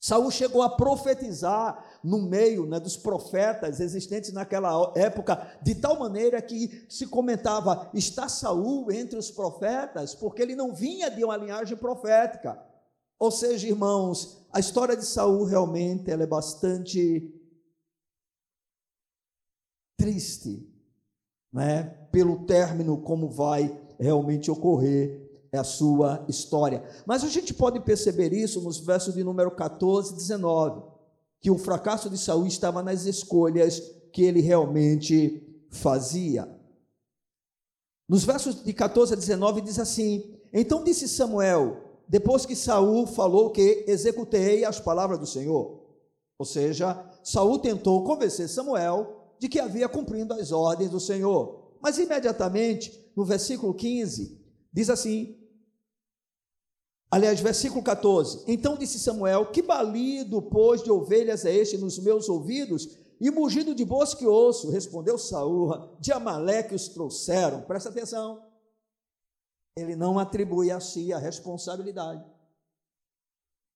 Saul 0.00 0.32
chegou 0.32 0.62
a 0.62 0.70
profetizar 0.70 2.00
no 2.02 2.22
meio 2.22 2.66
né, 2.66 2.80
dos 2.80 2.96
profetas 2.96 3.78
existentes 3.78 4.32
naquela 4.32 4.92
época, 4.96 5.56
de 5.62 5.76
tal 5.76 5.98
maneira 5.98 6.42
que 6.42 6.84
se 6.88 7.06
comentava: 7.06 7.88
está 7.94 8.28
Saul 8.28 8.90
entre 8.90 9.16
os 9.16 9.30
profetas, 9.30 10.12
porque 10.14 10.42
ele 10.42 10.56
não 10.56 10.74
vinha 10.74 11.08
de 11.08 11.24
uma 11.24 11.36
linhagem 11.36 11.76
profética. 11.76 12.60
Ou 13.16 13.30
seja, 13.30 13.68
irmãos, 13.68 14.44
a 14.52 14.58
história 14.58 14.96
de 14.96 15.06
Saul 15.06 15.44
realmente 15.44 16.10
ela 16.10 16.24
é 16.24 16.26
bastante 16.26 17.32
triste, 19.96 20.68
né? 21.52 21.84
Pelo 22.10 22.44
término 22.44 23.00
como 23.00 23.30
vai 23.30 23.80
realmente 24.00 24.50
ocorrer 24.50 25.31
a 25.58 25.64
sua 25.64 26.24
história. 26.28 26.82
Mas 27.06 27.22
a 27.22 27.28
gente 27.28 27.52
pode 27.52 27.80
perceber 27.80 28.32
isso 28.32 28.60
nos 28.62 28.78
versos 28.78 29.14
de 29.14 29.22
número 29.22 29.50
14 29.50 30.14
e 30.14 30.16
19, 30.16 30.82
que 31.40 31.50
o 31.50 31.58
fracasso 31.58 32.08
de 32.08 32.16
Saul 32.16 32.46
estava 32.46 32.82
nas 32.82 33.04
escolhas 33.04 33.80
que 34.12 34.22
ele 34.22 34.40
realmente 34.40 35.66
fazia. 35.70 36.48
Nos 38.08 38.24
versos 38.24 38.62
de 38.64 38.72
14 38.72 39.12
a 39.12 39.16
19 39.16 39.60
diz 39.60 39.78
assim: 39.78 40.38
Então 40.52 40.82
disse 40.82 41.08
Samuel, 41.08 41.76
depois 42.08 42.46
que 42.46 42.56
Saul 42.56 43.06
falou 43.06 43.50
que 43.50 43.84
executei 43.86 44.64
as 44.64 44.80
palavras 44.80 45.18
do 45.18 45.26
Senhor. 45.26 45.82
Ou 46.38 46.46
seja, 46.46 47.04
Saul 47.22 47.58
tentou 47.58 48.04
convencer 48.04 48.48
Samuel 48.48 49.34
de 49.38 49.48
que 49.48 49.60
havia 49.60 49.88
cumprindo 49.88 50.34
as 50.34 50.50
ordens 50.50 50.90
do 50.90 51.00
Senhor. 51.00 51.72
Mas 51.80 51.98
imediatamente, 51.98 53.10
no 53.16 53.24
versículo 53.24 53.74
15, 53.74 54.40
diz 54.72 54.88
assim: 54.88 55.41
Aliás, 57.12 57.42
versículo 57.42 57.82
14: 57.82 58.42
Então 58.46 58.74
disse 58.74 58.98
Samuel: 58.98 59.50
Que 59.50 59.60
balido, 59.60 60.40
pois, 60.40 60.82
de 60.82 60.90
ovelhas 60.90 61.44
é 61.44 61.54
este 61.54 61.76
nos 61.76 61.98
meus 61.98 62.26
ouvidos? 62.26 62.96
E 63.20 63.30
mugido 63.30 63.74
de 63.74 63.84
boas 63.84 64.14
que 64.14 64.26
ouço, 64.26 64.70
respondeu 64.70 65.18
Saúl, 65.18 65.94
de 66.00 66.10
Amaleque 66.10 66.74
os 66.74 66.88
trouxeram. 66.88 67.60
Presta 67.62 67.90
atenção. 67.90 68.42
Ele 69.76 69.94
não 69.94 70.18
atribui 70.18 70.70
a 70.70 70.80
si 70.80 71.12
a 71.12 71.18
responsabilidade. 71.18 72.24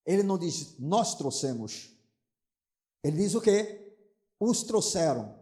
Ele 0.03 0.23
não 0.23 0.37
diz, 0.37 0.75
nós 0.79 1.13
trouxemos. 1.13 1.95
Ele 3.03 3.17
diz 3.17 3.35
o 3.35 3.41
quê? 3.41 3.95
Os 4.39 4.63
trouxeram. 4.63 5.37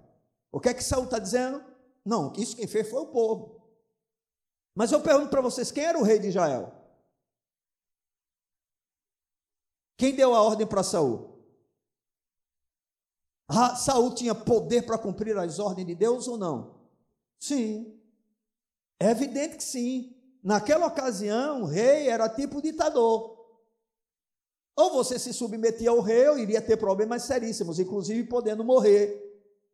O 0.52 0.60
que 0.60 0.68
é 0.70 0.74
que 0.74 0.84
Saul 0.84 1.06
está 1.06 1.18
dizendo? 1.18 1.64
Não, 2.04 2.34
isso 2.38 2.58
quem 2.58 2.68
fez 2.68 2.90
foi 2.90 3.00
o 3.00 3.08
povo. 3.08 3.62
Mas 4.76 4.92
eu 4.92 5.02
pergunto 5.02 5.30
para 5.30 5.42
vocês: 5.42 5.72
quem 5.72 5.86
era 5.86 5.98
o 5.98 6.04
rei 6.04 6.20
de 6.20 6.28
Israel? 6.28 6.85
Quem 9.98 10.16
deu 10.16 10.34
a 10.34 10.42
ordem 10.42 10.68
para 10.68 10.84
Saul? 10.84 11.36
Ah, 13.48 13.76
Saul 13.76 14.14
tinha 14.14 14.34
poder 14.34 14.86
para 14.86 14.98
cumprir 14.98 15.38
as 15.38 15.60
ordens 15.60 15.88
de 15.88 15.96
Deus 15.96 16.28
ou 16.28 16.38
não? 16.38 16.76
Sim. 17.40 18.00
É 19.00 19.12
evidente 19.12 19.58
que 19.58 19.64
sim. 19.64 20.16
Naquela 20.44 20.88
ocasião, 20.88 21.64
o 21.64 21.66
rei 21.66 22.08
era 22.08 22.30
tipo 22.30 22.62
ditador. 22.62 23.36
Ou 24.76 24.92
você 24.92 25.18
se 25.18 25.34
submetia 25.34 25.90
ao 25.90 26.02
rei, 26.02 26.28
ou 26.28 26.38
iria 26.38 26.62
ter 26.62 26.78
problemas 26.78 27.24
seríssimos, 27.24 27.80
inclusive 27.80 28.24
podendo 28.26 28.64
morrer 28.64 29.26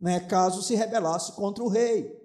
né, 0.02 0.20
caso 0.20 0.64
se 0.64 0.74
rebelasse 0.74 1.32
contra 1.34 1.64
o 1.64 1.68
rei. 1.68 2.20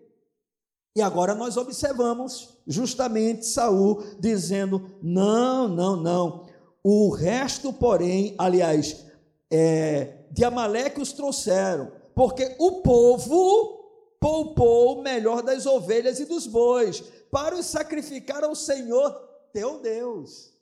E 0.96 1.02
agora 1.02 1.34
nós 1.34 1.58
observamos 1.58 2.56
justamente 2.66 3.44
Saul 3.44 4.02
dizendo: 4.18 4.98
não, 5.02 5.68
não, 5.68 5.94
não. 5.96 6.45
O 6.88 7.10
resto, 7.10 7.72
porém, 7.72 8.36
aliás, 8.38 9.04
é, 9.50 10.18
de 10.30 10.44
Amaleque 10.44 11.00
os 11.00 11.12
trouxeram, 11.12 11.90
porque 12.14 12.54
o 12.60 12.80
povo 12.80 14.16
poupou 14.20 14.96
o 14.96 15.02
melhor 15.02 15.42
das 15.42 15.66
ovelhas 15.66 16.20
e 16.20 16.26
dos 16.26 16.46
bois 16.46 17.00
para 17.28 17.56
os 17.56 17.66
sacrificar 17.66 18.44
ao 18.44 18.54
Senhor 18.54 19.10
teu 19.52 19.80
Deus. 19.80 20.52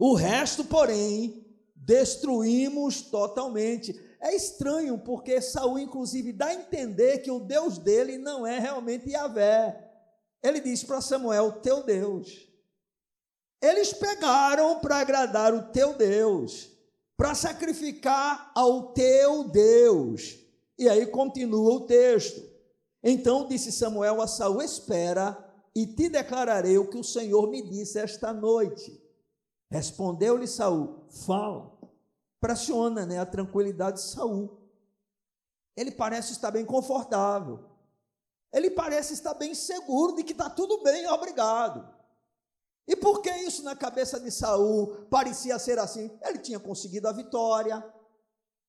O 0.00 0.14
resto, 0.14 0.64
porém, 0.64 1.46
destruímos 1.76 3.02
totalmente. 3.02 3.94
É 4.20 4.34
estranho 4.34 4.98
porque 4.98 5.40
Saul, 5.40 5.78
inclusive, 5.78 6.32
dá 6.32 6.46
a 6.46 6.54
entender 6.54 7.18
que 7.18 7.30
o 7.30 7.38
Deus 7.38 7.78
dele 7.78 8.18
não 8.18 8.44
é 8.44 8.58
realmente 8.58 9.10
Yahvé. 9.10 9.92
Ele 10.42 10.60
diz 10.60 10.82
para 10.82 11.00
Samuel: 11.00 11.52
Teu 11.62 11.84
Deus. 11.84 12.52
Eles 13.64 13.92
pegaram 13.92 14.80
para 14.80 14.98
agradar 14.98 15.54
o 15.54 15.70
teu 15.72 15.94
Deus, 15.94 16.70
para 17.16 17.34
sacrificar 17.34 18.50
ao 18.54 18.92
teu 18.92 19.44
Deus. 19.44 20.38
E 20.78 20.88
aí 20.88 21.06
continua 21.06 21.74
o 21.74 21.86
texto. 21.86 22.42
Então 23.02 23.48
disse 23.48 23.72
Samuel 23.72 24.20
a 24.20 24.26
Saul: 24.26 24.60
Espera, 24.60 25.38
e 25.74 25.86
te 25.86 26.08
declararei 26.08 26.76
o 26.76 26.88
que 26.88 26.98
o 26.98 27.04
Senhor 27.04 27.48
me 27.48 27.62
disse 27.62 27.98
esta 27.98 28.32
noite. 28.32 29.00
Respondeu-lhe 29.70 30.46
Saul: 30.46 31.06
Fala 31.24 31.74
pressiona 32.44 33.06
né, 33.06 33.18
a 33.18 33.24
tranquilidade 33.24 33.96
de 33.96 34.02
Saul. 34.02 34.60
Ele 35.74 35.90
parece 35.90 36.32
estar 36.32 36.50
bem 36.50 36.62
confortável. 36.62 37.64
Ele 38.52 38.70
parece 38.70 39.14
estar 39.14 39.32
bem 39.32 39.54
seguro 39.54 40.14
de 40.14 40.22
que 40.22 40.32
está 40.32 40.50
tudo 40.50 40.82
bem, 40.82 41.08
obrigado. 41.08 41.93
E 42.86 42.94
por 42.94 43.22
que 43.22 43.30
isso 43.30 43.62
na 43.62 43.74
cabeça 43.74 44.20
de 44.20 44.30
Saul 44.30 45.06
parecia 45.10 45.58
ser 45.58 45.78
assim? 45.78 46.10
Ele 46.22 46.38
tinha 46.38 46.60
conseguido 46.60 47.08
a 47.08 47.12
vitória, 47.12 47.82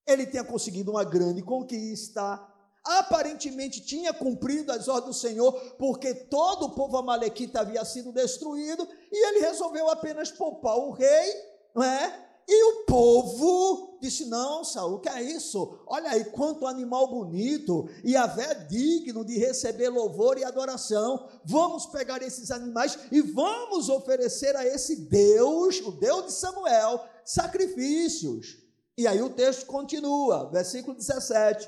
ele 0.07 0.25
tinha 0.25 0.43
conseguido 0.43 0.91
uma 0.91 1.03
grande 1.03 1.41
conquista, 1.41 2.41
aparentemente 2.85 3.81
tinha 3.81 4.13
cumprido 4.13 4.71
as 4.71 4.87
ordens 4.87 5.17
do 5.17 5.19
Senhor, 5.19 5.51
porque 5.77 6.13
todo 6.13 6.67
o 6.67 6.75
povo 6.75 6.97
amalequita 6.97 7.61
havia 7.61 7.83
sido 7.83 8.13
destruído, 8.13 8.87
e 9.11 9.27
ele 9.27 9.39
resolveu 9.39 9.89
apenas 9.89 10.31
poupar 10.31 10.77
o 10.77 10.91
rei, 10.91 11.33
não 11.75 11.83
é? 11.83 12.34
E 12.47 12.63
o 12.63 12.85
povo 12.85 13.97
disse: 13.99 14.25
Não, 14.25 14.63
Saul, 14.63 14.99
que 14.99 15.09
é 15.09 15.21
isso? 15.21 15.79
Olha 15.87 16.11
aí 16.11 16.25
quanto 16.25 16.67
animal 16.67 17.07
bonito, 17.07 17.89
e 18.03 18.15
a 18.15 18.25
é 18.37 18.53
digno 18.53 19.25
de 19.25 19.37
receber 19.37 19.89
louvor 19.89 20.37
e 20.37 20.43
adoração. 20.43 21.27
Vamos 21.43 21.87
pegar 21.87 22.21
esses 22.21 22.51
animais 22.51 22.99
e 23.11 23.21
vamos 23.21 23.89
oferecer 23.89 24.55
a 24.55 24.65
esse 24.65 24.95
Deus, 25.07 25.79
o 25.81 25.91
Deus 25.91 26.25
de 26.25 26.31
Samuel, 26.33 27.03
sacrifícios. 27.23 28.57
E 28.97 29.07
aí 29.07 29.21
o 29.21 29.31
texto 29.31 29.65
continua, 29.65 30.49
versículo 30.51 30.95
17. 30.95 31.67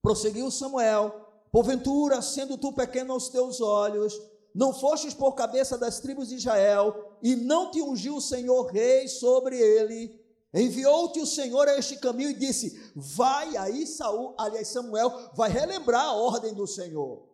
Prosseguiu 0.00 0.50
Samuel: 0.50 1.28
Porventura, 1.52 2.22
sendo 2.22 2.56
tu 2.56 2.72
pequeno 2.72 3.12
aos 3.12 3.28
teus 3.28 3.60
olhos, 3.60 4.18
não 4.54 4.72
fostes 4.72 5.12
por 5.12 5.34
cabeça 5.34 5.76
das 5.76 6.00
tribos 6.00 6.28
de 6.28 6.36
Israel, 6.36 7.11
e 7.22 7.36
não 7.36 7.70
te 7.70 7.80
ungiu 7.80 8.16
o 8.16 8.20
Senhor 8.20 8.72
rei 8.72 9.08
sobre 9.08 9.58
ele. 9.58 10.20
Enviou-te 10.52 11.20
o 11.20 11.26
Senhor 11.26 11.66
a 11.68 11.78
este 11.78 11.96
caminho 11.96 12.30
e 12.30 12.34
disse: 12.34 12.92
Vai 12.94 13.56
aí, 13.56 13.86
Saul, 13.86 14.34
aliás, 14.38 14.68
Samuel, 14.68 15.30
vai 15.34 15.50
relembrar 15.50 16.04
a 16.04 16.12
ordem 16.12 16.52
do 16.52 16.66
Senhor. 16.66 17.26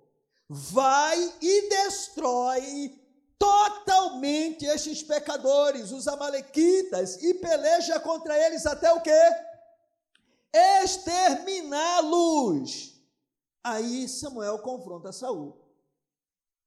Vai 0.49 1.35
e 1.41 1.69
destrói 1.69 2.95
totalmente 3.39 4.65
estes 4.65 5.03
pecadores, 5.03 5.93
os 5.93 6.07
amalequitas, 6.07 7.23
e 7.23 7.35
peleja 7.35 7.99
contra 8.01 8.39
eles 8.47 8.67
até 8.67 8.93
o 8.93 9.01
quê? 9.01 9.11
exterminá-los. 10.53 12.95
Aí 13.63 14.09
Samuel 14.09 14.59
confronta 14.61 15.13
Saul. 15.13 15.57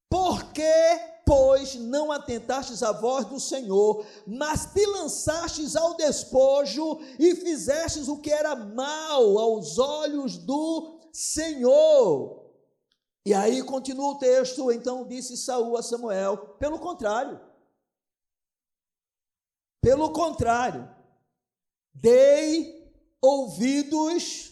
Por 0.10 0.51
que, 0.51 0.99
pois, 1.25 1.75
não 1.75 2.12
atentastes 2.12 2.84
à 2.84 2.91
voz 2.91 3.25
do 3.25 3.39
Senhor, 3.39 4.05
mas 4.25 4.65
te 4.73 4.86
lançastes 4.86 5.75
ao 5.75 5.95
despojo 5.95 6.99
e 7.19 7.36
fizestes 7.36 8.07
o 8.07 8.17
que 8.17 8.31
era 8.31 8.55
mal 8.55 9.38
aos 9.38 9.77
olhos 9.77 10.38
do 10.38 10.99
Senhor? 11.12 12.41
E 13.25 13.34
aí 13.34 13.63
continua 13.63 14.12
o 14.12 14.17
texto, 14.17 14.71
então 14.71 15.07
disse 15.07 15.38
Saul 15.38 15.77
a 15.77 15.84
Samuel, 15.84 16.38
pelo 16.60 16.79
contrário. 16.79 17.39
Pelo 19.79 20.12
contrário, 20.12 20.89
dei 21.93 22.81
ouvidos 23.21 24.50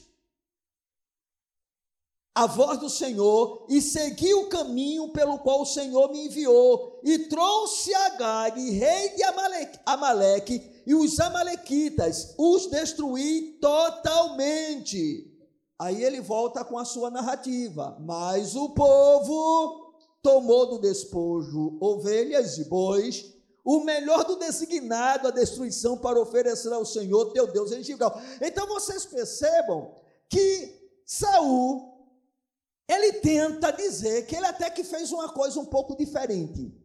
a 2.40 2.46
voz 2.46 2.80
do 2.80 2.90
Senhor 2.90 3.66
e 3.68 3.82
segui 3.82 4.34
o 4.34 4.48
caminho 4.48 5.10
pelo 5.10 5.40
qual 5.40 5.62
o 5.62 5.66
Senhor 5.66 6.10
me 6.10 6.28
enviou, 6.28 6.98
e 7.04 7.20
trouxe 7.28 7.94
Agag, 7.94 8.58
rei 8.72 9.10
de 9.10 9.24
Amaleque, 9.24 9.80
Amaleque, 9.86 10.82
e 10.88 10.96
os 10.96 11.20
Amalequitas, 11.20 12.36
os 12.38 12.68
destruí 12.68 13.58
totalmente. 13.60 15.38
Aí 15.78 16.02
ele 16.02 16.22
volta 16.22 16.64
com 16.64 16.80
a 16.80 16.86
sua 16.86 17.12
narrativa, 17.12 17.98
mas 18.00 18.56
o 18.56 18.70
povo 18.70 19.94
tomou 20.22 20.66
do 20.66 20.80
despojo 20.80 21.78
ovelhas 21.82 22.58
e 22.58 22.64
bois, 22.70 23.34
o 23.66 23.82
melhor 23.82 24.24
do 24.24 24.38
designado 24.38 25.28
a 25.28 25.32
destruição 25.32 25.98
para 25.98 26.22
oferecer 26.22 26.72
ao 26.72 26.86
Senhor 26.86 27.34
teu 27.34 27.48
Deus 27.48 27.74
em 27.74 27.84
Gilgal. 27.84 28.18
Então 28.42 28.66
vocês 28.66 29.06
percebam 29.06 29.94
que 30.30 30.80
Saul 31.06 31.89
ele 32.90 33.14
tenta 33.14 33.72
dizer 33.72 34.26
que 34.26 34.36
ele 34.36 34.48
até 34.48 34.68
que 34.68 34.84
fez 34.84 35.12
uma 35.12 35.32
coisa 35.32 35.60
um 35.60 35.66
pouco 35.66 35.96
diferente. 35.96 36.76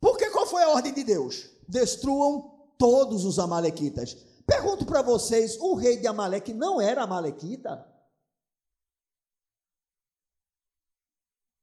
Porque 0.00 0.30
qual 0.30 0.46
foi 0.46 0.62
a 0.62 0.68
ordem 0.70 0.94
de 0.94 1.02
Deus? 1.02 1.50
Destruam 1.68 2.72
todos 2.78 3.24
os 3.24 3.40
amalequitas. 3.40 4.14
Pergunto 4.46 4.86
para 4.86 5.02
vocês, 5.02 5.58
o 5.60 5.74
rei 5.74 5.96
de 5.96 6.06
Amaleque 6.06 6.54
não 6.54 6.80
era 6.80 7.02
amalequita? 7.02 7.86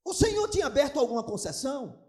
O 0.06 0.14
Senhor 0.14 0.48
tinha 0.50 0.68
aberto 0.68 1.00
alguma 1.00 1.24
concessão? 1.24 2.06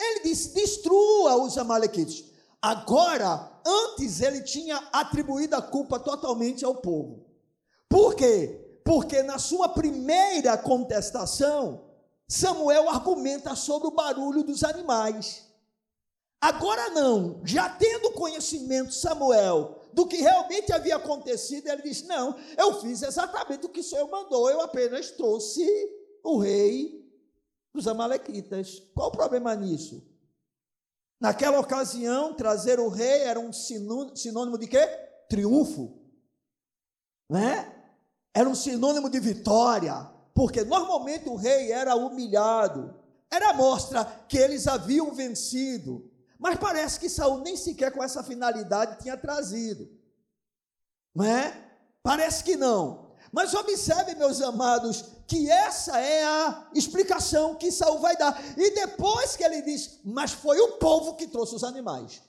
Ele 0.00 0.20
disse: 0.20 0.54
destrua 0.54 1.36
os 1.36 1.58
amalequitas. 1.58 2.24
Agora, 2.62 3.60
antes 3.66 4.20
ele 4.20 4.42
tinha 4.42 4.76
atribuído 4.92 5.56
a 5.56 5.62
culpa 5.62 5.98
totalmente 5.98 6.64
ao 6.64 6.76
povo. 6.76 7.26
Por 7.88 8.14
quê? 8.14 8.69
Porque 8.90 9.22
na 9.22 9.38
sua 9.38 9.68
primeira 9.68 10.58
contestação, 10.58 11.92
Samuel 12.26 12.90
argumenta 12.90 13.54
sobre 13.54 13.86
o 13.86 13.92
barulho 13.92 14.42
dos 14.42 14.64
animais. 14.64 15.46
Agora 16.40 16.90
não, 16.90 17.40
já 17.44 17.68
tendo 17.68 18.10
conhecimento 18.10 18.92
Samuel 18.92 19.80
do 19.92 20.08
que 20.08 20.16
realmente 20.16 20.72
havia 20.72 20.96
acontecido, 20.96 21.68
ele 21.68 21.82
diz: 21.82 22.02
Não, 22.02 22.36
eu 22.58 22.80
fiz 22.80 23.00
exatamente 23.02 23.64
o 23.64 23.68
que 23.68 23.78
o 23.78 23.84
Senhor 23.84 24.10
mandou, 24.10 24.50
eu 24.50 24.60
apenas 24.60 25.12
trouxe 25.12 25.64
o 26.24 26.38
rei 26.38 27.08
dos 27.72 27.86
Amalequitas. 27.86 28.82
Qual 28.92 29.06
o 29.10 29.12
problema 29.12 29.54
nisso? 29.54 30.04
Naquela 31.20 31.60
ocasião, 31.60 32.34
trazer 32.34 32.80
o 32.80 32.88
rei 32.88 33.20
era 33.20 33.38
um 33.38 33.52
sinônimo 33.52 34.58
de 34.58 34.66
quê? 34.66 34.84
Triunfo. 35.28 35.96
Né? 37.30 37.79
Era 38.34 38.48
um 38.48 38.54
sinônimo 38.54 39.08
de 39.10 39.18
vitória, 39.20 40.08
porque 40.34 40.64
normalmente 40.64 41.28
o 41.28 41.36
rei 41.36 41.72
era 41.72 41.94
humilhado, 41.94 42.94
era 43.30 43.52
mostra 43.52 44.04
que 44.28 44.38
eles 44.38 44.66
haviam 44.66 45.12
vencido, 45.12 46.10
mas 46.38 46.58
parece 46.58 46.98
que 46.98 47.08
Saul 47.08 47.38
nem 47.38 47.56
sequer 47.56 47.92
com 47.92 48.02
essa 48.02 48.22
finalidade 48.22 49.02
tinha 49.02 49.16
trazido, 49.16 49.88
não 51.14 51.24
é? 51.24 51.70
Parece 52.02 52.42
que 52.42 52.56
não. 52.56 53.10
Mas 53.32 53.54
observe, 53.54 54.14
meus 54.14 54.40
amados, 54.40 55.04
que 55.26 55.48
essa 55.50 56.00
é 56.00 56.24
a 56.24 56.68
explicação 56.74 57.54
que 57.54 57.70
Saul 57.70 58.00
vai 58.00 58.16
dar. 58.16 58.42
E 58.56 58.70
depois 58.74 59.36
que 59.36 59.44
ele 59.44 59.62
diz, 59.62 60.00
mas 60.04 60.32
foi 60.32 60.58
o 60.58 60.72
povo 60.78 61.14
que 61.14 61.28
trouxe 61.28 61.54
os 61.54 61.62
animais. 61.62 62.20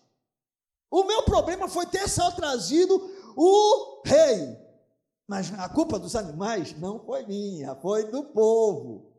O 0.92 1.04
meu 1.04 1.24
problema 1.24 1.68
foi 1.68 1.86
ter 1.86 2.08
só 2.08 2.30
trazido 2.32 2.94
o 3.36 4.02
rei. 4.06 4.58
Mas 5.32 5.50
a 5.58 5.70
culpa 5.70 5.98
dos 5.98 6.14
animais 6.14 6.78
não 6.78 7.00
foi 7.00 7.26
minha, 7.26 7.74
foi 7.76 8.04
do 8.12 8.22
povo. 8.22 9.14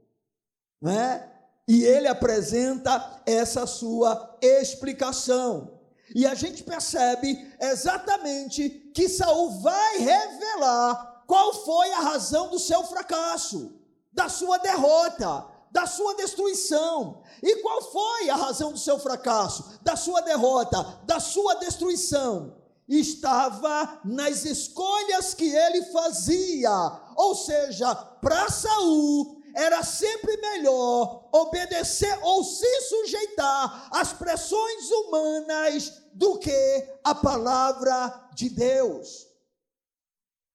Né? 0.78 1.26
E 1.66 1.84
ele 1.84 2.06
apresenta 2.06 3.22
essa 3.24 3.66
sua 3.66 4.36
explicação. 4.42 5.80
E 6.14 6.26
a 6.26 6.34
gente 6.34 6.62
percebe 6.64 7.50
exatamente 7.58 8.68
que 8.94 9.08
Saul 9.08 9.58
vai 9.62 9.96
revelar 10.00 11.24
qual 11.26 11.54
foi 11.64 11.90
a 11.92 12.00
razão 12.00 12.50
do 12.50 12.58
seu 12.58 12.84
fracasso, 12.84 13.80
da 14.12 14.28
sua 14.28 14.58
derrota, 14.58 15.46
da 15.70 15.86
sua 15.86 16.14
destruição. 16.14 17.22
E 17.42 17.62
qual 17.62 17.90
foi 17.90 18.28
a 18.28 18.36
razão 18.36 18.70
do 18.70 18.78
seu 18.78 18.98
fracasso, 18.98 19.80
da 19.80 19.96
sua 19.96 20.20
derrota, 20.20 21.00
da 21.06 21.18
sua 21.18 21.54
destruição? 21.54 22.61
Estava 23.00 24.00
nas 24.04 24.44
escolhas 24.44 25.34
que 25.34 25.48
ele 25.48 25.84
fazia. 25.86 26.70
Ou 27.16 27.34
seja, 27.34 27.94
para 27.94 28.50
Saul 28.50 29.40
era 29.54 29.82
sempre 29.82 30.36
melhor 30.38 31.28
obedecer 31.32 32.18
ou 32.22 32.42
se 32.42 32.80
sujeitar 32.82 33.88
às 33.92 34.12
pressões 34.12 34.90
humanas 34.90 36.02
do 36.14 36.38
que 36.38 36.98
a 37.04 37.14
palavra 37.14 38.30
de 38.34 38.48
Deus. 38.48 39.26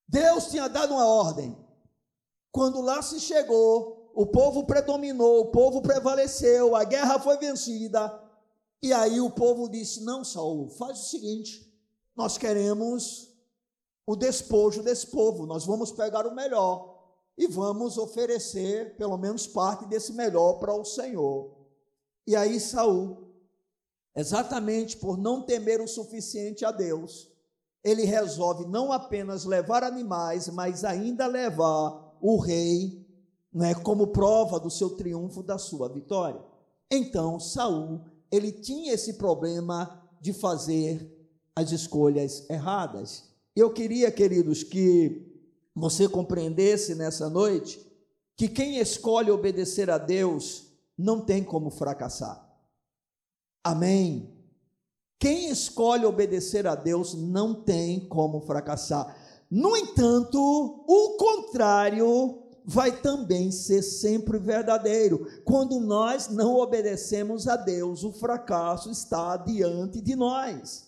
Deus 0.08 0.48
tinha 0.48 0.68
dado 0.68 0.94
uma 0.94 1.06
ordem. 1.06 1.58
Quando 2.52 2.82
lá 2.82 3.02
se 3.02 3.20
chegou, 3.20 4.12
o 4.16 4.26
povo 4.26 4.66
predominou, 4.66 5.42
o 5.42 5.52
povo 5.52 5.82
prevaleceu, 5.82 6.76
a 6.76 6.84
guerra 6.84 7.20
foi 7.20 7.38
vencida. 7.38 8.24
E 8.82 8.92
aí 8.94 9.20
o 9.20 9.30
povo 9.30 9.70
disse: 9.70 10.04
Não, 10.04 10.24
Saul, 10.24 10.70
faz 10.70 11.00
o 11.00 11.10
seguinte 11.10 11.67
nós 12.18 12.36
queremos 12.36 13.32
o 14.06 14.16
despojo 14.16 14.82
desse 14.82 15.06
povo, 15.08 15.46
nós 15.46 15.66
vamos 15.66 15.92
pegar 15.92 16.26
o 16.26 16.34
melhor 16.34 16.98
e 17.38 17.46
vamos 17.46 17.98
oferecer 18.00 18.98
pelo 18.98 19.16
menos 19.18 19.46
parte 19.46 19.86
desse 19.86 20.12
melhor 20.14 20.54
para 20.54 20.74
o 20.74 20.84
Senhor. 20.84 21.56
E 22.26 22.36
aí 22.36 22.60
Saul, 22.60 23.36
exatamente 24.16 24.98
por 24.98 25.16
não 25.16 25.44
temer 25.44 25.80
o 25.80 25.88
suficiente 25.88 26.66
a 26.66 26.72
Deus, 26.72 27.30
ele 27.84 28.04
resolve 28.04 28.66
não 28.66 28.92
apenas 28.92 29.46
levar 29.46 29.84
animais, 29.84 30.48
mas 30.48 30.84
ainda 30.84 31.28
levar 31.28 32.18
o 32.20 32.38
rei, 32.38 33.06
né, 33.54 33.76
como 33.76 34.08
prova 34.08 34.60
do 34.60 34.72
seu 34.72 34.96
triunfo, 34.96 35.44
da 35.44 35.60
sua 35.60 35.88
vitória. 35.88 36.44
Então 36.90 37.40
Saul, 37.40 38.02
ele 38.32 38.52
tinha 38.52 38.94
esse 38.94 39.14
problema 39.14 40.04
de 40.20 40.34
fazer 40.34 41.17
as 41.58 41.72
escolhas 41.72 42.48
erradas. 42.52 43.24
Eu 43.56 43.72
queria, 43.74 44.12
queridos, 44.12 44.62
que 44.62 45.26
você 45.74 46.08
compreendesse 46.08 46.94
nessa 46.94 47.32
noite 47.32 47.84
que 48.36 48.48
quem 48.48 48.78
escolhe 48.78 49.32
obedecer 49.32 49.90
a 49.90 49.98
Deus 49.98 50.68
não 50.96 51.20
tem 51.20 51.44
como 51.44 51.72
fracassar. 51.72 52.48
Amém. 53.64 54.38
Quem 55.20 55.50
escolhe 55.50 56.06
obedecer 56.06 56.68
a 56.68 56.76
Deus 56.76 57.16
não 57.16 57.56
tem 57.56 58.08
como 58.08 58.40
fracassar. 58.42 59.18
No 59.50 59.76
entanto, 59.76 60.40
o 60.40 61.18
contrário 61.18 62.44
vai 62.64 63.02
também 63.02 63.50
ser 63.50 63.82
sempre 63.82 64.38
verdadeiro. 64.38 65.26
Quando 65.44 65.80
nós 65.80 66.30
não 66.30 66.58
obedecemos 66.58 67.48
a 67.48 67.56
Deus, 67.56 68.04
o 68.04 68.12
fracasso 68.12 68.92
está 68.92 69.36
diante 69.38 70.00
de 70.00 70.16
nós. 70.16 70.87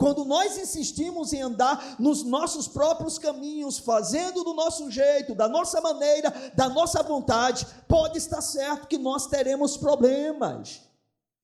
Quando 0.00 0.24
nós 0.24 0.56
insistimos 0.56 1.34
em 1.34 1.42
andar 1.42 1.96
nos 1.98 2.22
nossos 2.22 2.66
próprios 2.66 3.18
caminhos, 3.18 3.78
fazendo 3.78 4.42
do 4.42 4.54
nosso 4.54 4.90
jeito, 4.90 5.34
da 5.34 5.46
nossa 5.46 5.78
maneira, 5.78 6.32
da 6.56 6.70
nossa 6.70 7.02
vontade, 7.02 7.66
pode 7.86 8.16
estar 8.16 8.40
certo 8.40 8.88
que 8.88 8.96
nós 8.96 9.26
teremos 9.26 9.76
problemas. 9.76 10.80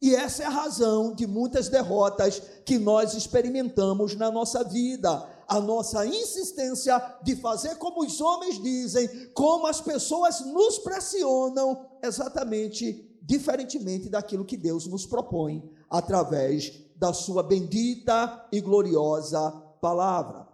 E 0.00 0.14
essa 0.14 0.42
é 0.42 0.46
a 0.46 0.50
razão 0.50 1.14
de 1.14 1.26
muitas 1.26 1.68
derrotas 1.68 2.40
que 2.64 2.78
nós 2.78 3.12
experimentamos 3.12 4.16
na 4.16 4.30
nossa 4.30 4.64
vida. 4.64 5.28
A 5.46 5.60
nossa 5.60 6.06
insistência 6.06 6.98
de 7.22 7.36
fazer 7.36 7.76
como 7.76 8.06
os 8.06 8.22
homens 8.22 8.58
dizem, 8.62 9.28
como 9.34 9.66
as 9.66 9.82
pessoas 9.82 10.40
nos 10.40 10.78
pressionam, 10.78 11.84
exatamente 12.02 13.18
diferentemente 13.20 14.08
daquilo 14.08 14.46
que 14.46 14.56
Deus 14.56 14.86
nos 14.86 15.04
propõe 15.04 15.70
através 15.90 16.85
da 16.96 17.12
sua 17.12 17.42
bendita 17.42 18.46
e 18.50 18.60
gloriosa 18.60 19.50
palavra. 19.80 20.48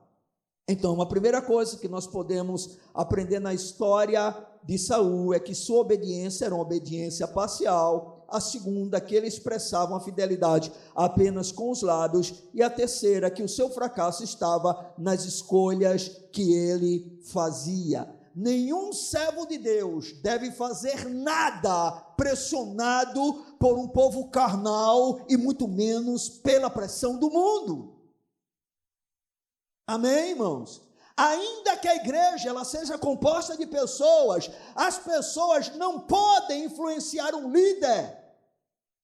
Então, 0.68 1.00
a 1.00 1.06
primeira 1.06 1.42
coisa 1.42 1.76
que 1.76 1.88
nós 1.88 2.06
podemos 2.06 2.78
aprender 2.94 3.40
na 3.40 3.52
história 3.52 4.34
de 4.64 4.78
Saul 4.78 5.34
é 5.34 5.40
que 5.40 5.54
sua 5.54 5.80
obediência 5.80 6.44
era 6.44 6.54
uma 6.54 6.62
obediência 6.62 7.26
parcial, 7.26 8.24
a 8.28 8.40
segunda 8.40 9.00
que 9.00 9.14
ele 9.14 9.26
expressava 9.26 9.92
uma 9.92 10.00
fidelidade 10.00 10.72
apenas 10.94 11.52
com 11.52 11.70
os 11.70 11.82
lábios 11.82 12.32
e 12.54 12.62
a 12.62 12.70
terceira 12.70 13.30
que 13.30 13.42
o 13.42 13.48
seu 13.48 13.68
fracasso 13.68 14.24
estava 14.24 14.94
nas 14.96 15.24
escolhas 15.24 16.08
que 16.32 16.54
ele 16.54 17.20
fazia. 17.24 18.08
Nenhum 18.34 18.92
servo 18.92 19.46
de 19.46 19.58
Deus 19.58 20.12
deve 20.22 20.50
fazer 20.52 21.06
nada 21.06 21.90
pressionado 22.22 23.56
por 23.58 23.76
um 23.76 23.88
povo 23.88 24.30
carnal 24.30 25.26
e 25.28 25.36
muito 25.36 25.66
menos 25.66 26.28
pela 26.28 26.70
pressão 26.70 27.18
do 27.18 27.28
mundo. 27.28 28.00
Amém, 29.84 30.30
irmãos? 30.30 30.80
Ainda 31.16 31.76
que 31.76 31.88
a 31.88 31.96
igreja 31.96 32.48
ela 32.48 32.64
seja 32.64 32.96
composta 32.96 33.56
de 33.56 33.66
pessoas, 33.66 34.48
as 34.76 34.98
pessoas 34.98 35.74
não 35.74 35.98
podem 35.98 36.66
influenciar 36.66 37.34
um 37.34 37.50
líder. 37.50 38.16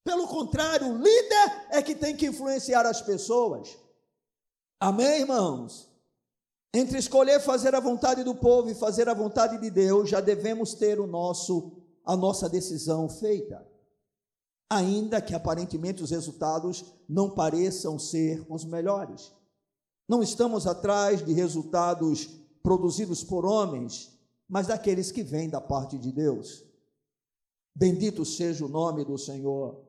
Pelo 0.04 0.28
contrário, 0.28 0.86
o 0.86 0.98
líder 0.98 1.66
é 1.70 1.82
que 1.82 1.96
tem 1.96 2.16
que 2.16 2.26
influenciar 2.26 2.86
as 2.86 3.02
pessoas. 3.02 3.76
Amém, 4.78 5.22
irmãos? 5.22 5.88
Entre 6.72 6.96
escolher 6.98 7.40
fazer 7.40 7.74
a 7.74 7.80
vontade 7.80 8.22
do 8.22 8.36
povo 8.36 8.70
e 8.70 8.76
fazer 8.76 9.08
a 9.08 9.14
vontade 9.14 9.58
de 9.58 9.70
Deus, 9.70 10.08
já 10.08 10.20
devemos 10.20 10.72
ter 10.72 11.00
o 11.00 11.06
nosso 11.06 11.77
a 12.08 12.16
nossa 12.16 12.48
decisão 12.48 13.06
feita. 13.06 13.62
Ainda 14.70 15.20
que 15.20 15.34
aparentemente 15.34 16.02
os 16.02 16.10
resultados 16.10 16.86
não 17.06 17.28
pareçam 17.28 17.98
ser 17.98 18.46
os 18.48 18.64
melhores. 18.64 19.30
Não 20.08 20.22
estamos 20.22 20.66
atrás 20.66 21.22
de 21.22 21.34
resultados 21.34 22.30
produzidos 22.62 23.22
por 23.22 23.44
homens, 23.44 24.18
mas 24.48 24.68
daqueles 24.68 25.12
que 25.12 25.22
vêm 25.22 25.50
da 25.50 25.60
parte 25.60 25.98
de 25.98 26.10
Deus. 26.10 26.64
Bendito 27.76 28.24
seja 28.24 28.64
o 28.64 28.70
nome 28.70 29.04
do 29.04 29.18
Senhor. 29.18 29.84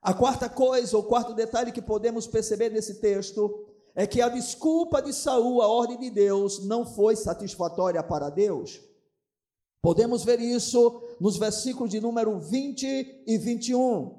A 0.00 0.14
quarta 0.14 0.48
coisa, 0.48 0.96
o 0.96 1.02
quarto 1.02 1.34
detalhe 1.34 1.72
que 1.72 1.82
podemos 1.82 2.28
perceber 2.28 2.70
nesse 2.70 3.00
texto 3.00 3.66
é 3.96 4.06
que 4.06 4.20
a 4.20 4.28
desculpa 4.28 5.02
de 5.02 5.12
Saul, 5.12 5.60
a 5.60 5.66
ordem 5.66 5.98
de 5.98 6.08
Deus, 6.08 6.64
não 6.64 6.86
foi 6.86 7.16
satisfatória 7.16 8.00
para 8.00 8.30
Deus. 8.30 8.80
Podemos 9.80 10.24
ver 10.24 10.40
isso 10.40 11.02
nos 11.20 11.36
versículos 11.36 11.90
de 11.90 12.00
número 12.00 12.38
20 12.38 13.22
e 13.26 13.38
21. 13.38 14.16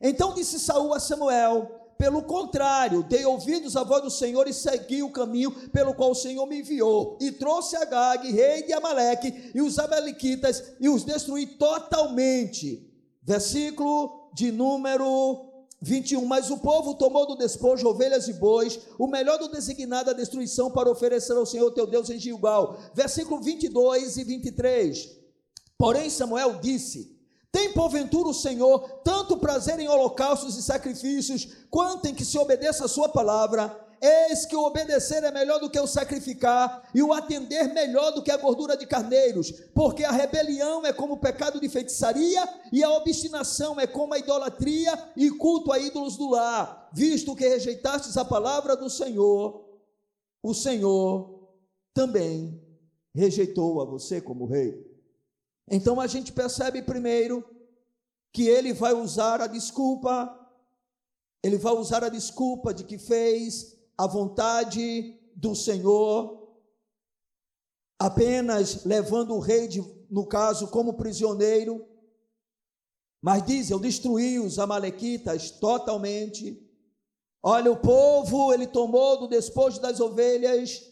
Então 0.00 0.34
disse 0.34 0.58
Saul 0.58 0.92
a 0.92 1.00
Samuel: 1.00 1.78
pelo 1.98 2.22
contrário, 2.22 3.02
dei 3.02 3.24
ouvidos 3.26 3.76
à 3.76 3.82
voz 3.82 4.02
do 4.02 4.10
Senhor 4.10 4.46
e 4.46 4.54
segui 4.54 5.02
o 5.02 5.10
caminho 5.10 5.50
pelo 5.70 5.92
qual 5.92 6.12
o 6.12 6.14
Senhor 6.14 6.46
me 6.46 6.60
enviou. 6.60 7.18
E 7.20 7.32
trouxe 7.32 7.76
Agag, 7.76 8.30
rei 8.30 8.62
de 8.62 8.72
Amaleque, 8.72 9.50
e 9.52 9.60
os 9.60 9.80
Amalequitas, 9.80 10.74
e 10.78 10.88
os 10.88 11.02
destruí 11.02 11.44
totalmente. 11.44 12.88
Versículo 13.20 14.30
de 14.32 14.52
número 14.52 15.47
21. 15.80 16.24
Mas 16.24 16.50
o 16.50 16.58
povo 16.58 16.94
tomou 16.94 17.26
do 17.26 17.36
despojo 17.36 17.88
ovelhas 17.88 18.28
e 18.28 18.32
bois, 18.32 18.78
o 18.98 19.06
melhor 19.06 19.38
do 19.38 19.48
designado 19.48 20.10
à 20.10 20.12
destruição, 20.12 20.70
para 20.70 20.90
oferecer 20.90 21.32
ao 21.32 21.46
Senhor 21.46 21.70
teu 21.70 21.86
Deus 21.86 22.10
em 22.10 22.18
Gilgal. 22.18 22.78
Versículo 22.94 23.40
22 23.40 24.16
e 24.16 24.24
23. 24.24 25.08
Porém, 25.76 26.10
Samuel 26.10 26.58
disse: 26.60 27.18
tem 27.50 27.72
porventura 27.72 28.28
o 28.28 28.34
Senhor 28.34 28.80
tanto 29.02 29.38
prazer 29.38 29.80
em 29.80 29.88
holocaustos 29.88 30.56
e 30.56 30.62
sacrifícios, 30.62 31.48
quanto 31.70 32.06
em 32.06 32.14
que 32.14 32.24
se 32.24 32.38
obedeça 32.38 32.84
a 32.84 32.88
sua 32.88 33.08
palavra? 33.08 33.87
Eis 34.00 34.46
que 34.46 34.54
o 34.54 34.62
obedecer 34.62 35.24
é 35.24 35.30
melhor 35.30 35.58
do 35.58 35.68
que 35.68 35.78
o 35.78 35.86
sacrificar, 35.86 36.88
e 36.94 37.02
o 37.02 37.12
atender 37.12 37.72
melhor 37.72 38.12
do 38.12 38.22
que 38.22 38.30
a 38.30 38.36
gordura 38.36 38.76
de 38.76 38.86
carneiros, 38.86 39.50
porque 39.74 40.04
a 40.04 40.12
rebelião 40.12 40.84
é 40.86 40.92
como 40.92 41.14
o 41.14 41.20
pecado 41.20 41.60
de 41.60 41.68
feitiçaria, 41.68 42.48
e 42.72 42.84
a 42.84 42.90
obstinação 42.90 43.80
é 43.80 43.86
como 43.86 44.14
a 44.14 44.18
idolatria 44.18 44.92
e 45.16 45.30
culto 45.30 45.72
a 45.72 45.78
ídolos 45.78 46.16
do 46.16 46.30
lar. 46.30 46.90
Visto 46.92 47.34
que 47.34 47.48
rejeitastes 47.48 48.16
a 48.16 48.24
palavra 48.24 48.76
do 48.76 48.88
Senhor, 48.88 49.64
o 50.42 50.54
Senhor 50.54 51.48
também 51.92 52.62
rejeitou 53.14 53.80
a 53.80 53.84
você 53.84 54.20
como 54.20 54.46
rei. 54.46 54.86
Então 55.70 56.00
a 56.00 56.06
gente 56.06 56.32
percebe 56.32 56.82
primeiro 56.82 57.44
que 58.32 58.46
ele 58.46 58.72
vai 58.72 58.92
usar 58.92 59.40
a 59.40 59.46
desculpa, 59.46 60.34
ele 61.42 61.58
vai 61.58 61.72
usar 61.72 62.04
a 62.04 62.08
desculpa 62.08 62.72
de 62.72 62.84
que 62.84 62.98
fez 62.98 63.77
a 63.98 64.06
vontade 64.06 65.18
do 65.34 65.56
Senhor, 65.56 66.56
apenas 67.98 68.84
levando 68.84 69.34
o 69.34 69.40
rei, 69.40 69.66
de, 69.66 69.82
no 70.08 70.24
caso, 70.24 70.68
como 70.68 70.94
prisioneiro. 70.94 71.84
Mas 73.20 73.44
diz: 73.44 73.70
Eu 73.70 73.80
destruí 73.80 74.38
os 74.38 74.60
Amalequitas 74.60 75.50
totalmente. 75.50 76.64
Olha, 77.42 77.72
o 77.72 77.80
povo 77.80 78.52
ele 78.52 78.68
tomou 78.68 79.18
do 79.18 79.28
despojo 79.28 79.80
das 79.80 80.00
ovelhas, 80.00 80.88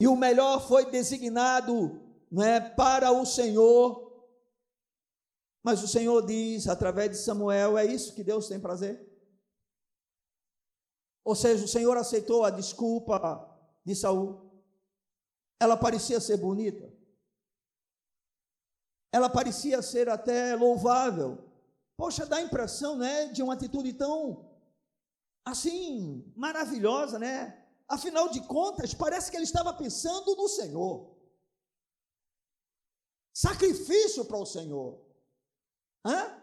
e 0.00 0.08
o 0.08 0.16
melhor 0.16 0.66
foi 0.66 0.90
designado 0.90 2.00
não 2.30 2.42
é, 2.42 2.60
para 2.60 3.12
o 3.12 3.26
Senhor. 3.26 4.10
Mas 5.62 5.82
o 5.82 5.88
Senhor 5.88 6.24
diz, 6.26 6.66
através 6.66 7.10
de 7.10 7.18
Samuel, 7.18 7.76
é 7.76 7.84
isso 7.84 8.14
que 8.14 8.24
Deus 8.24 8.48
tem 8.48 8.58
prazer? 8.58 9.11
Ou 11.24 11.34
seja, 11.34 11.64
o 11.64 11.68
Senhor 11.68 11.96
aceitou 11.96 12.44
a 12.44 12.50
desculpa 12.50 13.48
de 13.84 13.94
Saul. 13.94 14.50
Ela 15.60 15.76
parecia 15.76 16.20
ser 16.20 16.36
bonita. 16.36 16.92
Ela 19.12 19.28
parecia 19.28 19.80
ser 19.82 20.08
até 20.08 20.56
louvável. 20.56 21.38
Poxa, 21.96 22.26
dá 22.26 22.36
a 22.36 22.42
impressão, 22.42 22.96
né, 22.96 23.26
de 23.26 23.42
uma 23.42 23.54
atitude 23.54 23.92
tão 23.92 24.50
assim 25.44 26.32
maravilhosa, 26.34 27.18
né? 27.18 27.64
Afinal 27.86 28.28
de 28.28 28.40
contas, 28.46 28.94
parece 28.94 29.30
que 29.30 29.36
ele 29.36 29.44
estava 29.44 29.72
pensando 29.74 30.34
no 30.34 30.48
Senhor 30.48 31.12
sacrifício 33.32 34.24
para 34.24 34.36
o 34.36 34.46
Senhor. 34.46 35.00
Hã? 36.04 36.41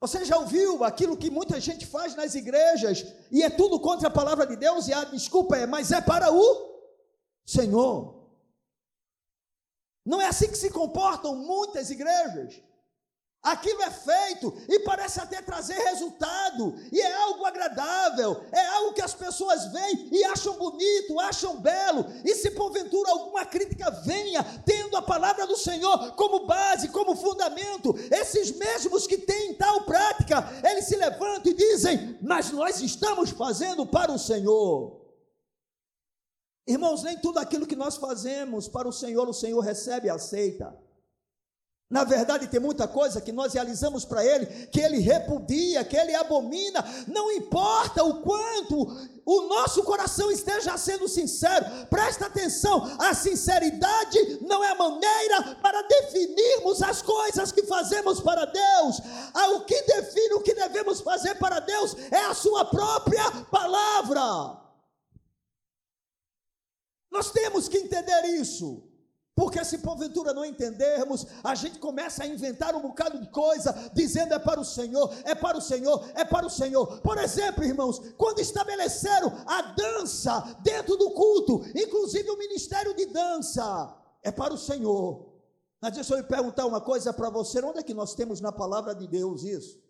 Você 0.00 0.24
já 0.24 0.36
ouviu 0.36 0.84
aquilo 0.84 1.16
que 1.16 1.30
muita 1.30 1.60
gente 1.60 1.86
faz 1.86 2.14
nas 2.14 2.34
igrejas 2.34 3.06
e 3.30 3.42
é 3.42 3.48
tudo 3.48 3.80
contra 3.80 4.08
a 4.08 4.10
palavra 4.10 4.46
de 4.46 4.56
Deus 4.56 4.88
e 4.88 4.92
a 4.92 5.04
desculpa 5.04 5.56
é, 5.56 5.66
mas 5.66 5.90
é 5.92 6.00
para 6.00 6.32
o 6.32 6.74
Senhor. 7.44 8.22
Não 10.04 10.20
é 10.20 10.26
assim 10.26 10.48
que 10.48 10.58
se 10.58 10.70
comportam 10.70 11.34
muitas 11.34 11.90
igrejas. 11.90 12.60
Aquilo 13.44 13.82
é 13.82 13.90
feito 13.90 14.54
e 14.66 14.80
parece 14.80 15.20
até 15.20 15.42
trazer 15.42 15.74
resultado, 15.74 16.74
e 16.90 16.98
é 16.98 17.14
algo 17.14 17.44
agradável, 17.44 18.42
é 18.50 18.66
algo 18.68 18.94
que 18.94 19.02
as 19.02 19.12
pessoas 19.12 19.66
veem 19.66 20.08
e 20.10 20.24
acham 20.24 20.54
bonito, 20.54 21.20
acham 21.20 21.60
belo, 21.60 22.06
e 22.24 22.34
se 22.34 22.52
porventura 22.52 23.10
alguma 23.10 23.44
crítica 23.44 23.90
venha, 23.90 24.42
tendo 24.64 24.96
a 24.96 25.02
palavra 25.02 25.46
do 25.46 25.58
Senhor 25.58 26.12
como 26.12 26.46
base, 26.46 26.88
como 26.88 27.14
fundamento, 27.14 27.94
esses 28.10 28.50
mesmos 28.56 29.06
que 29.06 29.18
têm 29.18 29.52
tal 29.52 29.82
prática, 29.82 30.50
eles 30.64 30.86
se 30.86 30.96
levantam 30.96 31.52
e 31.52 31.54
dizem: 31.54 32.18
Mas 32.22 32.50
nós 32.50 32.80
estamos 32.80 33.28
fazendo 33.28 33.84
para 33.84 34.10
o 34.10 34.18
Senhor. 34.18 35.04
Irmãos, 36.66 37.02
nem 37.02 37.18
tudo 37.18 37.38
aquilo 37.38 37.66
que 37.66 37.76
nós 37.76 37.96
fazemos 37.96 38.68
para 38.68 38.88
o 38.88 38.92
Senhor, 38.92 39.28
o 39.28 39.34
Senhor 39.34 39.60
recebe 39.60 40.06
e 40.06 40.10
aceita. 40.10 40.82
Na 41.90 42.02
verdade, 42.02 42.48
tem 42.48 42.58
muita 42.58 42.88
coisa 42.88 43.20
que 43.20 43.30
nós 43.30 43.52
realizamos 43.52 44.04
para 44.04 44.24
Ele, 44.24 44.46
que 44.68 44.80
Ele 44.80 44.98
repudia, 44.98 45.84
que 45.84 45.96
Ele 45.96 46.14
abomina, 46.14 46.82
não 47.06 47.30
importa 47.30 48.02
o 48.02 48.22
quanto 48.22 49.20
o 49.24 49.42
nosso 49.42 49.82
coração 49.82 50.30
esteja 50.30 50.76
sendo 50.78 51.06
sincero, 51.06 51.64
presta 51.90 52.26
atenção, 52.26 52.96
a 52.98 53.14
sinceridade 53.14 54.40
não 54.42 54.64
é 54.64 54.74
maneira 54.74 55.56
para 55.62 55.82
definirmos 55.82 56.82
as 56.82 57.02
coisas 57.02 57.52
que 57.52 57.62
fazemos 57.64 58.20
para 58.20 58.46
Deus, 58.46 59.00
o 59.54 59.60
que 59.60 59.80
define 59.82 60.34
o 60.34 60.42
que 60.42 60.54
devemos 60.54 61.00
fazer 61.00 61.34
para 61.36 61.60
Deus 61.60 61.94
é 62.10 62.24
a 62.24 62.34
Sua 62.34 62.64
própria 62.64 63.30
palavra. 63.50 64.58
Nós 67.10 67.30
temos 67.30 67.68
que 67.68 67.78
entender 67.78 68.24
isso. 68.40 68.93
Porque 69.36 69.64
se 69.64 69.78
porventura 69.78 70.32
não 70.32 70.44
entendermos, 70.44 71.26
a 71.42 71.56
gente 71.56 71.80
começa 71.80 72.22
a 72.22 72.26
inventar 72.26 72.74
um 72.76 72.80
bocado 72.80 73.18
de 73.18 73.28
coisa, 73.30 73.90
dizendo 73.92 74.32
é 74.32 74.38
para 74.38 74.60
o 74.60 74.64
Senhor, 74.64 75.12
é 75.24 75.34
para 75.34 75.58
o 75.58 75.60
Senhor, 75.60 76.08
é 76.14 76.24
para 76.24 76.46
o 76.46 76.50
Senhor. 76.50 77.00
Por 77.00 77.18
exemplo, 77.18 77.64
irmãos, 77.64 78.00
quando 78.16 78.38
estabeleceram 78.38 79.32
a 79.44 79.62
dança 79.62 80.56
dentro 80.62 80.96
do 80.96 81.10
culto, 81.10 81.64
inclusive 81.74 82.30
o 82.30 82.38
ministério 82.38 82.94
de 82.94 83.06
dança, 83.06 83.96
é 84.22 84.30
para 84.30 84.54
o 84.54 84.58
Senhor. 84.58 85.34
Mas 85.80 85.94
deixa 85.94 86.14
eu 86.14 86.18
lhe 86.18 86.22
perguntar 86.24 86.64
uma 86.64 86.80
coisa 86.80 87.12
para 87.12 87.28
você: 87.28 87.60
onde 87.60 87.80
é 87.80 87.82
que 87.82 87.92
nós 87.92 88.14
temos 88.14 88.40
na 88.40 88.52
palavra 88.52 88.94
de 88.94 89.08
Deus 89.08 89.42
isso? 89.42 89.82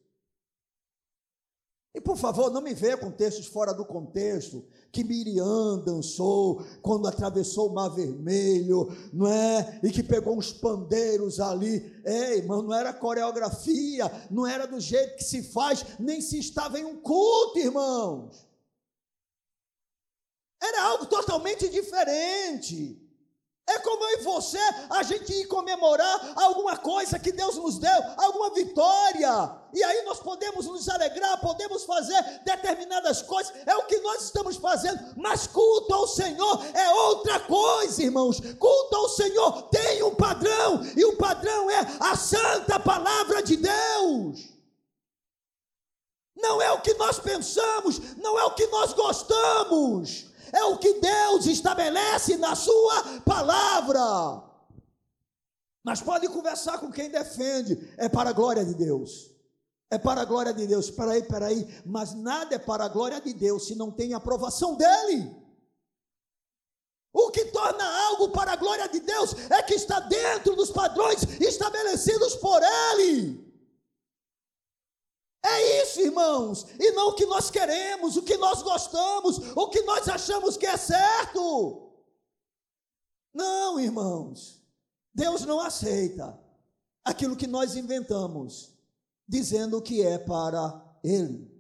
E 1.95 2.01
por 2.01 2.17
favor, 2.17 2.51
não 2.51 2.61
me 2.61 2.75
venha 2.75 2.97
com 2.97 3.09
textos 3.09 3.47
fora 3.47 3.73
do 3.73 3.85
contexto, 3.85 4.65
que 4.91 5.05
Miriam 5.05 5.79
dançou 5.79 6.61
quando 6.83 7.07
atravessou 7.07 7.71
o 7.71 7.73
Mar 7.73 7.89
Vermelho, 7.89 8.89
não 9.13 9.29
é? 9.29 9.79
E 9.81 9.93
que 9.93 10.03
pegou 10.03 10.37
uns 10.37 10.53
pandeiros 10.53 11.39
ali. 11.39 12.03
Ei, 12.05 12.39
irmão, 12.39 12.63
não 12.63 12.75
era 12.75 12.93
coreografia, 12.93 14.11
não 14.29 14.45
era 14.45 14.67
do 14.67 14.81
jeito 14.81 15.17
que 15.17 15.25
se 15.25 15.45
faz, 15.45 15.85
nem 16.01 16.21
se 16.21 16.37
estava 16.37 16.81
em 16.81 16.85
um 16.85 16.97
culto, 17.01 17.61
irmãos. 17.61 18.45
Era 20.61 20.83
algo 20.83 21.07
totalmente 21.07 21.69
diferente. 21.69 23.04
É 23.67 23.79
como 23.79 24.05
eu 24.05 24.21
e 24.21 24.23
você, 24.23 24.59
a 24.91 25.03
gente 25.03 25.33
ir 25.33 25.47
comemorar 25.47 26.33
alguma 26.37 26.77
coisa 26.77 27.19
que 27.19 27.33
Deus 27.33 27.57
nos 27.57 27.79
deu, 27.79 28.03
alguma 28.19 28.51
vitória. 28.51 29.59
E 29.73 29.83
aí 29.83 30.03
nós 30.03 30.21
podemos 30.21 30.67
nos 30.67 30.87
alegrar, 30.87 31.41
podemos 31.41 31.83
fazer 31.85 32.23
determinadas 32.45 33.23
coisas, 33.23 33.55
é 33.65 33.75
o 33.75 33.87
que 33.87 33.99
nós 34.01 34.25
estamos 34.25 34.59
fazendo. 34.59 35.15
Mas 35.17 35.47
culto 35.47 35.95
ao 35.95 36.07
Senhor 36.07 36.63
é 36.75 36.91
outra 36.91 37.41
coisa, 37.41 38.03
irmãos. 38.03 38.39
Culto 38.59 38.97
ao 38.97 39.09
Senhor 39.09 39.63
tem 39.71 40.03
um 40.03 40.15
padrão, 40.15 40.83
e 40.95 41.03
o 41.07 41.17
padrão 41.17 41.71
é 41.71 41.81
a 42.01 42.17
santa 42.17 42.79
palavra 42.79 43.43
de 43.43 43.57
Deus. 43.57 44.53
Não 46.37 46.61
é 46.61 46.71
o 46.71 46.83
que 46.83 46.93
nós 46.95 47.19
pensamos, 47.19 47.99
não 48.17 48.39
é 48.39 48.45
o 48.45 48.55
que 48.55 48.67
nós 48.67 48.93
gostamos 48.93 50.34
é 50.55 50.65
o 50.65 50.79
que 50.79 50.95
Deus 51.01 51.47
estabelece 51.47 52.37
na 52.37 52.55
Sua 52.55 53.21
palavra. 53.25 54.43
Mas 55.85 56.01
pode 56.01 56.29
conversar 56.29 56.79
com 56.79 56.91
quem 56.91 57.11
defende, 57.11 57.93
é 57.99 58.09
para 58.09 58.31
a 58.31 58.33
glória 58.33 58.65
de 58.65 58.75
Deus. 58.75 59.31
É 59.91 59.99
para 59.99 60.23
a 60.23 60.25
glória 60.25 60.53
de 60.53 60.67
Deus. 60.67 60.87
Espera 60.87 61.13
aí, 61.13 61.21
espera 61.21 61.47
aí. 61.47 61.83
Mas 61.85 62.15
nada 62.15 62.55
é 62.55 62.59
para 62.59 62.85
a 62.85 62.89
glória 62.89 63.21
de 63.21 63.35
Deus 63.35 63.67
se 63.67 63.75
não 63.75 63.91
tem 63.91 64.15
aprovação 64.15 64.77
dele. 64.77 65.31
O 67.13 67.31
que 67.31 67.45
torna 67.47 67.85
algo 68.09 68.31
para 68.31 68.53
a 68.53 68.57
glória 68.57 68.89
de 68.89 68.99
Deus 69.01 69.35
é 69.51 69.63
que 69.63 69.75
está 69.75 70.01
dentro 70.01 70.57
dos 70.57 70.71
padrões 70.71 71.23
estabelecidos 71.41 72.35
por 72.37 72.61
Ele. 72.63 73.54
É 75.47 75.83
isso, 75.83 76.01
irmãos, 76.01 76.67
e 76.81 76.93
não 76.93 77.11
o 77.11 77.15
que 77.15 77.27
nós 77.27 77.51
queremos, 77.51 78.17
o 78.17 78.23
que 78.23 78.39
nós 78.39 78.63
gostamos, 78.63 79.37
o 79.55 79.69
que 79.69 79.83
nós 79.83 80.09
achamos 80.09 80.57
que 80.57 80.65
é 80.65 80.75
certo. 80.79 81.93
Não, 83.35 83.79
irmãos, 83.79 84.65
Deus 85.15 85.45
não 85.45 85.61
aceita 85.61 86.41
aquilo 87.05 87.37
que 87.37 87.47
nós 87.47 87.77
inventamos, 87.77 88.75
dizendo 89.29 89.83
que 89.83 90.03
é 90.03 90.17
para 90.17 90.83
Ele. 91.05 91.53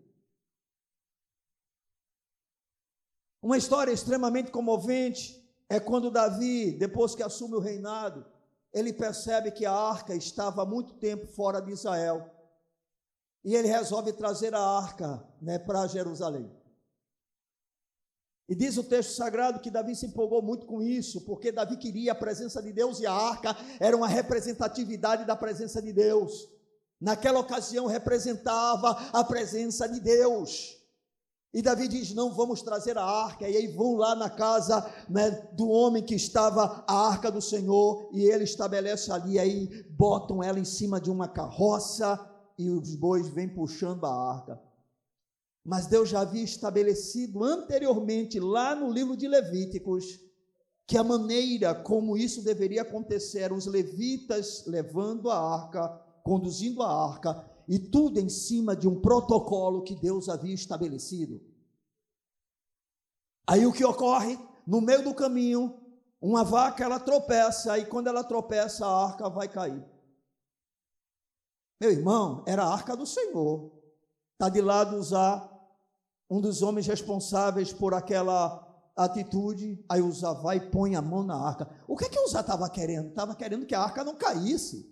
Uma 3.42 3.58
história 3.58 3.92
extremamente 3.92 4.50
comovente 4.50 5.46
é 5.68 5.78
quando 5.78 6.10
Davi, 6.10 6.72
depois 6.72 7.14
que 7.14 7.22
assume 7.22 7.56
o 7.56 7.60
reinado, 7.60 8.24
ele 8.72 8.94
percebe 8.94 9.50
que 9.50 9.66
a 9.66 9.72
arca 9.72 10.14
estava 10.14 10.62
há 10.62 10.66
muito 10.66 10.94
tempo 10.94 11.26
fora 11.26 11.60
de 11.60 11.70
Israel 11.70 12.33
e 13.44 13.54
ele 13.54 13.68
resolve 13.68 14.12
trazer 14.12 14.54
a 14.54 14.60
arca 14.60 15.22
né, 15.40 15.58
para 15.58 15.86
Jerusalém. 15.86 16.50
E 18.48 18.54
diz 18.54 18.76
o 18.76 18.84
texto 18.84 19.16
sagrado 19.16 19.60
que 19.60 19.70
Davi 19.70 19.94
se 19.94 20.06
empolgou 20.06 20.42
muito 20.42 20.66
com 20.66 20.82
isso, 20.82 21.22
porque 21.22 21.52
Davi 21.52 21.76
queria 21.76 22.12
a 22.12 22.14
presença 22.14 22.62
de 22.62 22.72
Deus 22.72 23.00
e 23.00 23.06
a 23.06 23.12
arca 23.12 23.56
era 23.80 23.96
uma 23.96 24.08
representatividade 24.08 25.24
da 25.24 25.34
presença 25.34 25.80
de 25.80 25.92
Deus. 25.92 26.48
Naquela 27.00 27.40
ocasião 27.40 27.86
representava 27.86 28.90
a 29.12 29.24
presença 29.24 29.88
de 29.88 30.00
Deus. 30.00 30.78
E 31.54 31.62
Davi 31.62 31.88
diz: 31.88 32.12
Não, 32.12 32.34
vamos 32.34 32.62
trazer 32.62 32.98
a 32.98 33.04
arca. 33.04 33.48
E 33.48 33.56
aí 33.56 33.68
vão 33.68 33.94
lá 33.94 34.14
na 34.14 34.28
casa 34.28 34.92
né, 35.08 35.30
do 35.52 35.68
homem 35.68 36.02
que 36.02 36.14
estava 36.14 36.84
a 36.86 37.08
arca 37.08 37.30
do 37.30 37.40
Senhor, 37.40 38.10
e 38.12 38.24
ele 38.24 38.44
estabelece 38.44 39.10
ali, 39.12 39.38
aí 39.38 39.84
botam 39.90 40.42
ela 40.42 40.58
em 40.58 40.64
cima 40.64 41.00
de 41.00 41.10
uma 41.10 41.28
carroça, 41.28 42.18
e 42.58 42.70
os 42.70 42.94
bois 42.94 43.28
vêm 43.28 43.48
puxando 43.48 44.04
a 44.04 44.32
arca. 44.32 44.60
Mas 45.64 45.86
Deus 45.86 46.10
já 46.10 46.20
havia 46.20 46.42
estabelecido 46.42 47.42
anteriormente, 47.42 48.38
lá 48.38 48.74
no 48.74 48.90
livro 48.90 49.16
de 49.16 49.26
Levíticos, 49.26 50.20
que 50.86 50.98
a 50.98 51.02
maneira 51.04 51.74
como 51.74 52.16
isso 52.16 52.42
deveria 52.42 52.82
acontecer 52.82 53.50
os 53.52 53.66
levitas 53.66 54.64
levando 54.66 55.30
a 55.30 55.38
arca, 55.38 55.88
conduzindo 56.22 56.82
a 56.82 57.06
arca, 57.10 57.50
e 57.66 57.78
tudo 57.78 58.20
em 58.20 58.28
cima 58.28 58.76
de 58.76 58.86
um 58.86 59.00
protocolo 59.00 59.82
que 59.82 59.94
Deus 59.94 60.28
havia 60.28 60.54
estabelecido. 60.54 61.40
Aí 63.46 63.66
o 63.66 63.72
que 63.72 63.84
ocorre? 63.84 64.38
No 64.66 64.80
meio 64.80 65.02
do 65.02 65.14
caminho, 65.14 65.74
uma 66.20 66.44
vaca 66.44 66.84
ela 66.84 67.00
tropeça, 67.00 67.78
e 67.78 67.86
quando 67.86 68.08
ela 68.08 68.22
tropeça, 68.22 68.86
a 68.86 69.04
arca 69.06 69.28
vai 69.30 69.48
cair. 69.48 69.82
Meu 71.84 71.92
irmão, 71.92 72.42
era 72.46 72.64
a 72.64 72.72
arca 72.72 72.96
do 72.96 73.04
Senhor. 73.04 73.70
Está 74.32 74.48
de 74.48 74.62
lado 74.62 74.96
usar 74.96 75.50
um 76.30 76.40
dos 76.40 76.62
homens 76.62 76.86
responsáveis 76.86 77.74
por 77.74 77.92
aquela 77.92 78.66
atitude, 78.96 79.84
aí 79.86 80.00
Uzá 80.00 80.32
vai 80.32 80.56
e 80.56 80.70
põe 80.70 80.96
a 80.96 81.02
mão 81.02 81.22
na 81.22 81.36
arca. 81.36 81.68
O 81.86 81.94
que 81.94 82.06
é 82.06 82.08
que 82.08 82.18
Uzá 82.20 82.40
estava 82.40 82.70
querendo? 82.70 83.10
Estava 83.10 83.34
querendo 83.34 83.66
que 83.66 83.74
a 83.74 83.82
arca 83.82 84.02
não 84.02 84.14
caísse. 84.14 84.90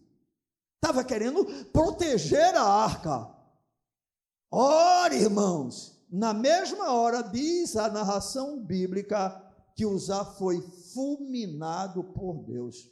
Estava 0.75 1.03
querendo 1.03 1.47
proteger 1.73 2.55
a 2.57 2.63
arca. 2.63 3.27
Ora, 4.51 5.15
irmãos, 5.15 5.99
na 6.11 6.35
mesma 6.35 6.93
hora 6.93 7.23
diz 7.23 7.75
a 7.75 7.89
narração 7.89 8.63
bíblica 8.63 9.43
que 9.75 9.87
Uzá 9.87 10.27
foi 10.27 10.61
fulminado 10.93 12.05
por 12.05 12.45
Deus. 12.45 12.87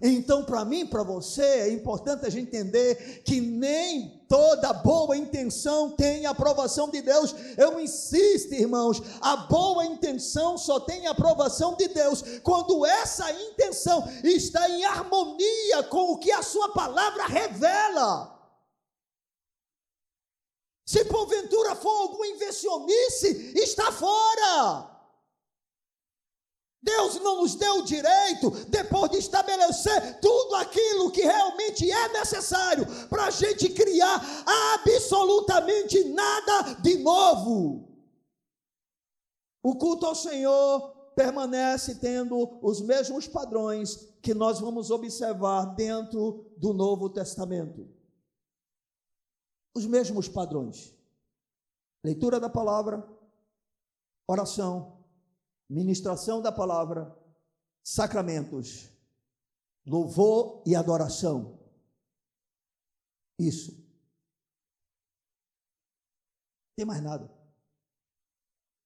Então, 0.00 0.44
para 0.44 0.64
mim, 0.64 0.86
para 0.86 1.02
você, 1.02 1.42
é 1.42 1.72
importante 1.72 2.24
a 2.24 2.30
gente 2.30 2.48
entender 2.48 3.22
que 3.24 3.40
nem 3.40 4.22
toda 4.28 4.72
boa 4.72 5.16
intenção 5.16 5.90
tem 5.90 6.26
aprovação 6.26 6.88
de 6.88 7.00
Deus. 7.00 7.34
Eu 7.56 7.80
insisto, 7.80 8.52
irmãos, 8.52 9.02
a 9.20 9.36
boa 9.36 9.84
intenção 9.84 10.56
só 10.56 10.78
tem 10.78 11.06
aprovação 11.06 11.74
de 11.74 11.88
Deus 11.88 12.22
quando 12.42 12.86
essa 12.86 13.32
intenção 13.32 14.06
está 14.22 14.68
em 14.68 14.84
harmonia 14.84 15.82
com 15.84 16.12
o 16.12 16.18
que 16.18 16.30
a 16.30 16.42
sua 16.42 16.68
palavra 16.68 17.26
revela. 17.26 18.36
Se 20.86 21.04
porventura 21.06 21.74
for 21.74 22.02
alguma 22.02 22.26
invencionice, 22.28 23.52
está 23.56 23.90
fora. 23.90 24.97
Deus 26.80 27.16
não 27.20 27.42
nos 27.42 27.56
deu 27.56 27.78
o 27.78 27.84
direito, 27.84 28.50
depois 28.68 29.10
de 29.10 29.18
estabelecer 29.18 30.20
tudo 30.20 30.54
aquilo 30.54 31.10
que 31.10 31.22
realmente 31.22 31.90
é 31.90 32.08
necessário 32.12 32.86
para 33.08 33.26
a 33.26 33.30
gente 33.30 33.68
criar 33.70 34.22
absolutamente 34.84 36.04
nada 36.04 36.74
de 36.80 36.98
novo. 36.98 37.88
O 39.62 39.74
culto 39.76 40.06
ao 40.06 40.14
Senhor 40.14 40.96
permanece 41.16 41.96
tendo 41.96 42.60
os 42.62 42.80
mesmos 42.80 43.26
padrões 43.26 44.08
que 44.22 44.32
nós 44.32 44.60
vamos 44.60 44.90
observar 44.90 45.74
dentro 45.74 46.54
do 46.56 46.72
Novo 46.72 47.10
Testamento. 47.10 47.88
Os 49.74 49.84
mesmos 49.84 50.28
padrões: 50.28 50.94
leitura 52.04 52.38
da 52.38 52.48
palavra, 52.48 53.04
oração, 54.28 54.97
ministração 55.68 56.40
da 56.40 56.50
palavra, 56.50 57.16
sacramentos, 57.82 58.90
louvor 59.86 60.62
e 60.66 60.74
adoração. 60.74 61.58
Isso. 63.38 63.72
Tem 66.76 66.86
mais 66.86 67.02
nada. 67.02 67.30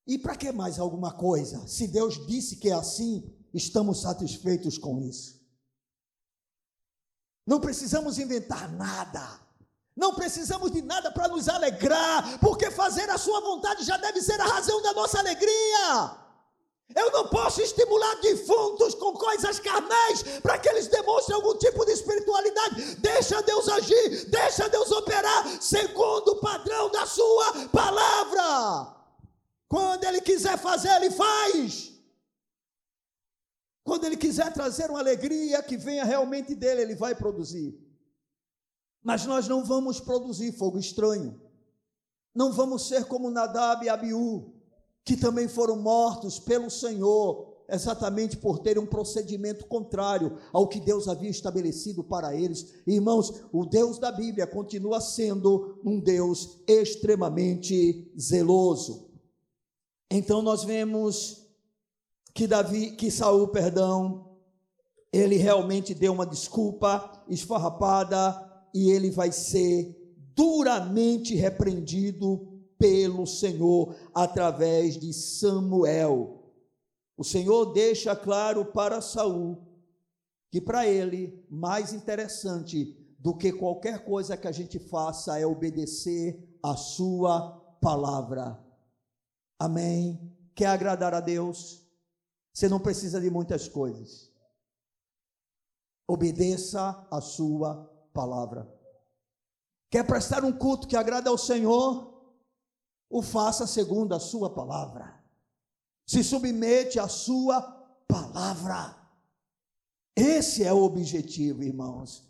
E 0.06 0.18
para 0.18 0.36
que 0.36 0.50
mais 0.50 0.78
alguma 0.78 1.12
coisa? 1.12 1.66
Se 1.68 1.86
Deus 1.86 2.26
disse 2.26 2.56
que 2.56 2.68
é 2.68 2.74
assim, 2.74 3.32
estamos 3.54 4.02
satisfeitos 4.02 4.78
com 4.78 5.00
isso. 5.00 5.40
Não 7.46 7.60
precisamos 7.60 8.18
inventar 8.18 8.70
nada. 8.72 9.40
Não 9.94 10.14
precisamos 10.14 10.70
de 10.70 10.80
nada 10.80 11.12
para 11.12 11.28
nos 11.28 11.48
alegrar, 11.48 12.38
porque 12.40 12.70
fazer 12.70 13.10
a 13.10 13.18
Sua 13.18 13.40
vontade 13.40 13.84
já 13.84 13.96
deve 13.96 14.22
ser 14.22 14.40
a 14.40 14.46
razão 14.46 14.80
da 14.80 14.94
nossa 14.94 15.18
alegria. 15.18 16.21
Eu 16.94 17.10
não 17.10 17.28
posso 17.28 17.60
estimular 17.60 18.14
defuntos 18.20 18.94
com 18.94 19.12
coisas 19.12 19.58
carnais 19.58 20.22
para 20.42 20.58
que 20.58 20.68
eles 20.68 20.88
demonstrem 20.88 21.36
algum 21.36 21.56
tipo 21.58 21.84
de 21.84 21.92
espiritualidade. 21.92 22.96
Deixa 22.96 23.42
Deus 23.42 23.68
agir, 23.68 24.30
deixa 24.30 24.68
Deus 24.68 24.90
operar 24.90 25.62
segundo 25.62 26.32
o 26.32 26.40
padrão 26.40 26.90
da 26.90 27.06
Sua 27.06 27.68
palavra. 27.68 28.96
Quando 29.68 30.04
Ele 30.04 30.20
quiser 30.20 30.58
fazer, 30.58 30.90
Ele 30.96 31.10
faz. 31.10 31.92
Quando 33.84 34.04
Ele 34.04 34.16
quiser 34.16 34.52
trazer 34.52 34.90
uma 34.90 35.00
alegria 35.00 35.62
que 35.62 35.76
venha 35.76 36.04
realmente 36.04 36.54
dele, 36.54 36.82
Ele 36.82 36.94
vai 36.94 37.14
produzir. 37.14 37.78
Mas 39.02 39.26
nós 39.26 39.48
não 39.48 39.64
vamos 39.64 39.98
produzir 39.98 40.52
fogo 40.52 40.78
estranho. 40.78 41.40
Não 42.34 42.52
vamos 42.52 42.88
ser 42.88 43.04
como 43.06 43.30
Nadab 43.30 43.84
e 43.84 43.88
Abiú, 43.88 44.54
que 45.04 45.16
também 45.16 45.48
foram 45.48 45.76
mortos 45.76 46.38
pelo 46.38 46.70
Senhor 46.70 47.52
exatamente 47.68 48.36
por 48.36 48.58
terem 48.58 48.82
um 48.82 48.86
procedimento 48.86 49.66
contrário 49.66 50.36
ao 50.52 50.68
que 50.68 50.78
Deus 50.78 51.08
havia 51.08 51.30
estabelecido 51.30 52.04
para 52.04 52.36
eles. 52.36 52.74
Irmãos, 52.86 53.42
o 53.50 53.64
Deus 53.64 53.98
da 53.98 54.12
Bíblia 54.12 54.46
continua 54.46 55.00
sendo 55.00 55.80
um 55.84 55.98
Deus 55.98 56.58
extremamente 56.66 58.12
zeloso. 58.18 59.10
Então 60.10 60.42
nós 60.42 60.64
vemos 60.64 61.46
que 62.34 62.46
Davi, 62.46 62.90
que 62.92 63.10
Saul, 63.10 63.48
perdão, 63.48 64.36
ele 65.10 65.36
realmente 65.36 65.94
deu 65.94 66.12
uma 66.12 66.26
desculpa 66.26 67.24
esfarrapada 67.28 68.50
e 68.74 68.90
ele 68.90 69.10
vai 69.10 69.32
ser 69.32 69.98
duramente 70.34 71.34
repreendido 71.34 72.51
pelo 72.82 73.24
Senhor 73.28 73.94
através 74.12 74.98
de 74.98 75.12
Samuel. 75.12 76.52
O 77.16 77.22
Senhor 77.22 77.66
deixa 77.66 78.16
claro 78.16 78.64
para 78.64 79.00
Saul 79.00 79.56
que 80.50 80.60
para 80.60 80.84
ele 80.84 81.46
mais 81.48 81.92
interessante 81.92 82.98
do 83.20 83.36
que 83.36 83.52
qualquer 83.52 84.04
coisa 84.04 84.36
que 84.36 84.48
a 84.48 84.52
gente 84.52 84.80
faça 84.80 85.38
é 85.38 85.46
obedecer 85.46 86.58
a 86.60 86.74
sua 86.76 87.52
palavra. 87.80 88.60
Amém. 89.60 90.36
Quer 90.52 90.66
agradar 90.66 91.14
a 91.14 91.20
Deus? 91.20 91.86
Você 92.52 92.68
não 92.68 92.80
precisa 92.80 93.20
de 93.20 93.30
muitas 93.30 93.68
coisas. 93.68 94.28
Obedeça 96.08 97.06
a 97.08 97.20
sua 97.20 97.88
palavra. 98.12 98.68
Quer 99.88 100.04
prestar 100.04 100.44
um 100.44 100.52
culto 100.52 100.88
que 100.88 100.96
agrada 100.96 101.30
ao 101.30 101.38
Senhor? 101.38 102.11
O 103.12 103.20
faça 103.20 103.66
segundo 103.66 104.14
a 104.14 104.18
sua 104.18 104.48
palavra 104.48 105.22
se 106.06 106.24
submete 106.24 106.98
à 106.98 107.06
sua 107.06 107.60
palavra. 108.08 108.96
Esse 110.16 110.64
é 110.64 110.72
o 110.72 110.82
objetivo, 110.82 111.62
irmãos, 111.62 112.26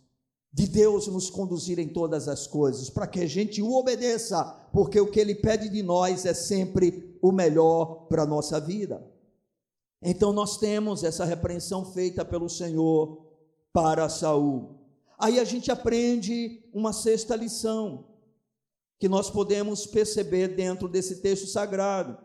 de 0.52 0.66
Deus 0.66 1.06
nos 1.06 1.30
conduzir 1.30 1.78
em 1.78 1.88
todas 1.88 2.26
as 2.26 2.48
coisas, 2.48 2.90
para 2.90 3.06
que 3.06 3.20
a 3.20 3.26
gente 3.26 3.62
o 3.62 3.72
obedeça, 3.72 4.44
porque 4.72 5.00
o 5.00 5.10
que 5.10 5.20
ele 5.20 5.36
pede 5.36 5.68
de 5.68 5.84
nós 5.84 6.26
é 6.26 6.34
sempre 6.34 7.16
o 7.22 7.30
melhor 7.30 8.06
para 8.08 8.24
a 8.24 8.26
nossa 8.26 8.60
vida. 8.60 9.08
Então 10.02 10.32
nós 10.32 10.58
temos 10.58 11.04
essa 11.04 11.24
repreensão 11.24 11.84
feita 11.84 12.24
pelo 12.24 12.48
Senhor 12.48 13.24
para 13.72 14.08
Saul. 14.08 14.80
Aí 15.16 15.38
a 15.38 15.44
gente 15.44 15.70
aprende 15.70 16.68
uma 16.74 16.92
sexta 16.92 17.36
lição 17.36 18.11
que 19.02 19.08
nós 19.08 19.28
podemos 19.28 19.84
perceber 19.84 20.54
dentro 20.54 20.86
desse 20.86 21.20
texto 21.20 21.48
sagrado 21.48 22.24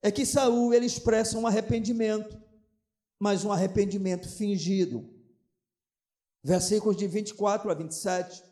é 0.00 0.10
que 0.10 0.24
Saul 0.24 0.72
ele 0.72 0.86
expressa 0.86 1.36
um 1.36 1.46
arrependimento, 1.46 2.40
mas 3.18 3.44
um 3.44 3.52
arrependimento 3.52 4.26
fingido. 4.26 5.06
Versículos 6.42 6.96
de 6.96 7.06
24 7.06 7.70
a 7.70 7.74
27. 7.74 8.42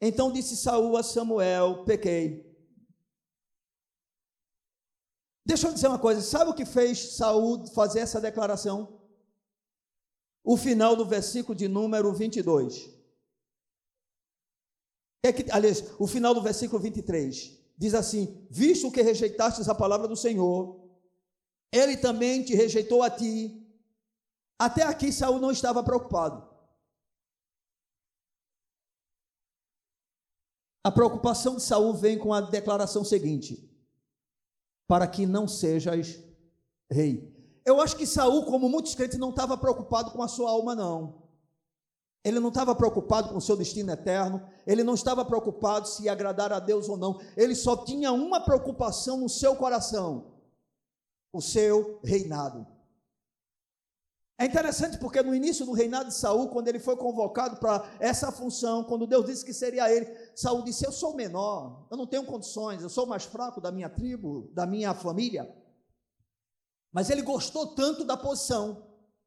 Então 0.00 0.32
disse 0.32 0.56
Saul 0.56 0.96
a 0.96 1.04
Samuel: 1.04 1.84
Pequei. 1.84 2.44
Deixa 5.46 5.68
eu 5.68 5.72
dizer 5.72 5.86
uma 5.86 6.00
coisa, 6.00 6.22
sabe 6.22 6.50
o 6.50 6.54
que 6.54 6.64
fez 6.64 7.14
Saul 7.14 7.68
fazer 7.68 8.00
essa 8.00 8.20
declaração? 8.20 9.00
O 10.42 10.56
final 10.56 10.96
do 10.96 11.06
versículo 11.06 11.54
de 11.54 11.68
número 11.68 12.12
22. 12.12 12.90
É 15.24 15.32
que, 15.32 15.50
aliás, 15.50 15.82
o 15.98 16.06
final 16.06 16.34
do 16.34 16.42
versículo 16.42 16.82
23 16.82 17.58
diz 17.78 17.94
assim: 17.94 18.46
Visto 18.50 18.92
que 18.92 19.00
rejeitastes 19.00 19.70
a 19.70 19.74
palavra 19.74 20.06
do 20.06 20.14
Senhor, 20.14 20.78
ele 21.72 21.96
também 21.96 22.42
te 22.42 22.54
rejeitou 22.54 23.02
a 23.02 23.08
ti. 23.08 23.66
Até 24.58 24.82
aqui 24.82 25.10
Saul 25.10 25.40
não 25.40 25.50
estava 25.50 25.82
preocupado. 25.82 26.46
A 30.84 30.92
preocupação 30.92 31.56
de 31.56 31.62
Saul 31.62 31.94
vem 31.94 32.18
com 32.18 32.34
a 32.34 32.42
declaração 32.42 33.02
seguinte: 33.02 33.66
para 34.86 35.06
que 35.06 35.24
não 35.24 35.48
sejas 35.48 36.22
rei. 36.90 37.32
Eu 37.64 37.80
acho 37.80 37.96
que 37.96 38.06
Saul, 38.06 38.44
como 38.44 38.68
muitos 38.68 38.94
crentes, 38.94 39.18
não 39.18 39.30
estava 39.30 39.56
preocupado 39.56 40.10
com 40.10 40.22
a 40.22 40.28
sua 40.28 40.50
alma, 40.50 40.74
não. 40.74 41.23
Ele 42.24 42.40
não 42.40 42.48
estava 42.48 42.74
preocupado 42.74 43.28
com 43.28 43.36
o 43.36 43.40
seu 43.40 43.54
destino 43.54 43.92
eterno, 43.92 44.42
ele 44.66 44.82
não 44.82 44.94
estava 44.94 45.24
preocupado 45.24 45.86
se 45.86 46.04
ia 46.04 46.12
agradar 46.12 46.52
a 46.52 46.58
Deus 46.58 46.88
ou 46.88 46.96
não, 46.96 47.20
ele 47.36 47.54
só 47.54 47.76
tinha 47.76 48.10
uma 48.12 48.40
preocupação 48.40 49.18
no 49.18 49.28
seu 49.28 49.54
coração: 49.54 50.32
o 51.30 51.42
seu 51.42 52.00
reinado. 52.02 52.66
É 54.36 54.46
interessante 54.46 54.98
porque 54.98 55.22
no 55.22 55.34
início 55.34 55.64
do 55.64 55.72
reinado 55.72 56.08
de 56.08 56.14
Saul, 56.14 56.48
quando 56.48 56.66
ele 56.66 56.80
foi 56.80 56.96
convocado 56.96 57.56
para 57.58 57.88
essa 58.00 58.32
função, 58.32 58.82
quando 58.82 59.06
Deus 59.06 59.26
disse 59.26 59.44
que 59.44 59.52
seria 59.52 59.92
ele, 59.92 60.06
Saul 60.34 60.64
disse: 60.64 60.84
Eu 60.84 60.90
sou 60.92 61.14
menor, 61.14 61.86
eu 61.90 61.96
não 61.96 62.06
tenho 62.06 62.24
condições, 62.24 62.82
eu 62.82 62.88
sou 62.88 63.06
mais 63.06 63.24
fraco 63.24 63.60
da 63.60 63.70
minha 63.70 63.88
tribo, 63.88 64.50
da 64.52 64.66
minha 64.66 64.92
família. 64.92 65.54
Mas 66.92 67.10
ele 67.10 67.22
gostou 67.22 67.74
tanto 67.74 68.04
da 68.04 68.16
posição, 68.16 68.86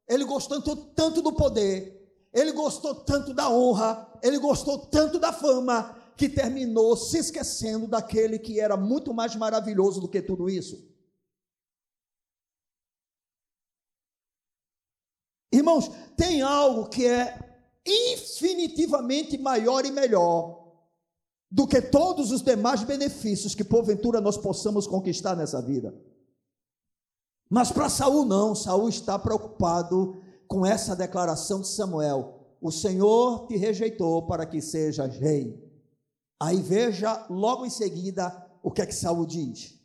ele 0.09 0.25
gostou 0.25 0.61
tanto 0.61 1.21
do 1.21 1.33
poder, 1.33 1.96
ele 2.37 2.51
gostou 2.51 2.93
tanto 2.93 3.33
da 3.33 3.49
honra, 3.49 4.07
ele 4.21 4.37
gostou 4.37 4.77
tanto 4.77 5.17
da 5.17 5.33
fama, 5.33 5.97
que 6.15 6.29
terminou 6.29 6.95
se 6.95 7.17
esquecendo 7.17 7.87
daquele 7.87 8.37
que 8.37 8.59
era 8.59 8.77
muito 8.77 9.11
mais 9.11 9.35
maravilhoso 9.35 9.99
do 9.99 10.07
que 10.07 10.21
tudo 10.21 10.47
isso. 10.47 10.87
Irmãos, 15.51 15.89
tem 16.15 16.43
algo 16.43 16.87
que 16.87 17.07
é 17.07 17.39
infinitivamente 17.83 19.35
maior 19.39 19.83
e 19.83 19.91
melhor 19.91 20.75
do 21.49 21.65
que 21.65 21.81
todos 21.81 22.31
os 22.31 22.43
demais 22.43 22.83
benefícios 22.83 23.55
que 23.55 23.63
porventura 23.63 24.21
nós 24.21 24.37
possamos 24.37 24.85
conquistar 24.85 25.35
nessa 25.35 25.59
vida. 25.59 25.99
Mas 27.49 27.71
para 27.71 27.89
Saul 27.89 28.25
não, 28.25 28.53
Saul 28.53 28.89
está 28.89 29.17
preocupado 29.17 30.21
com 30.47 30.65
essa 30.65 30.95
declaração 30.95 31.61
de 31.61 31.67
Samuel: 31.67 32.57
O 32.61 32.71
Senhor 32.71 33.47
te 33.47 33.57
rejeitou 33.57 34.25
para 34.25 34.45
que 34.45 34.61
sejas 34.61 35.17
rei. 35.17 35.63
Aí 36.39 36.61
veja 36.61 37.25
logo 37.29 37.65
em 37.65 37.69
seguida 37.69 38.47
o 38.61 38.71
que 38.71 38.81
é 38.81 38.85
que 38.85 38.95
Saul 38.95 39.25
diz. 39.25 39.77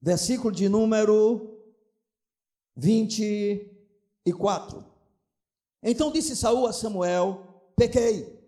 Versículo 0.00 0.52
de 0.52 0.68
número 0.68 1.58
24. 2.76 4.86
Então 5.82 6.10
disse 6.10 6.36
Saul 6.36 6.66
a 6.66 6.72
Samuel: 6.72 7.72
Pequei, 7.76 8.40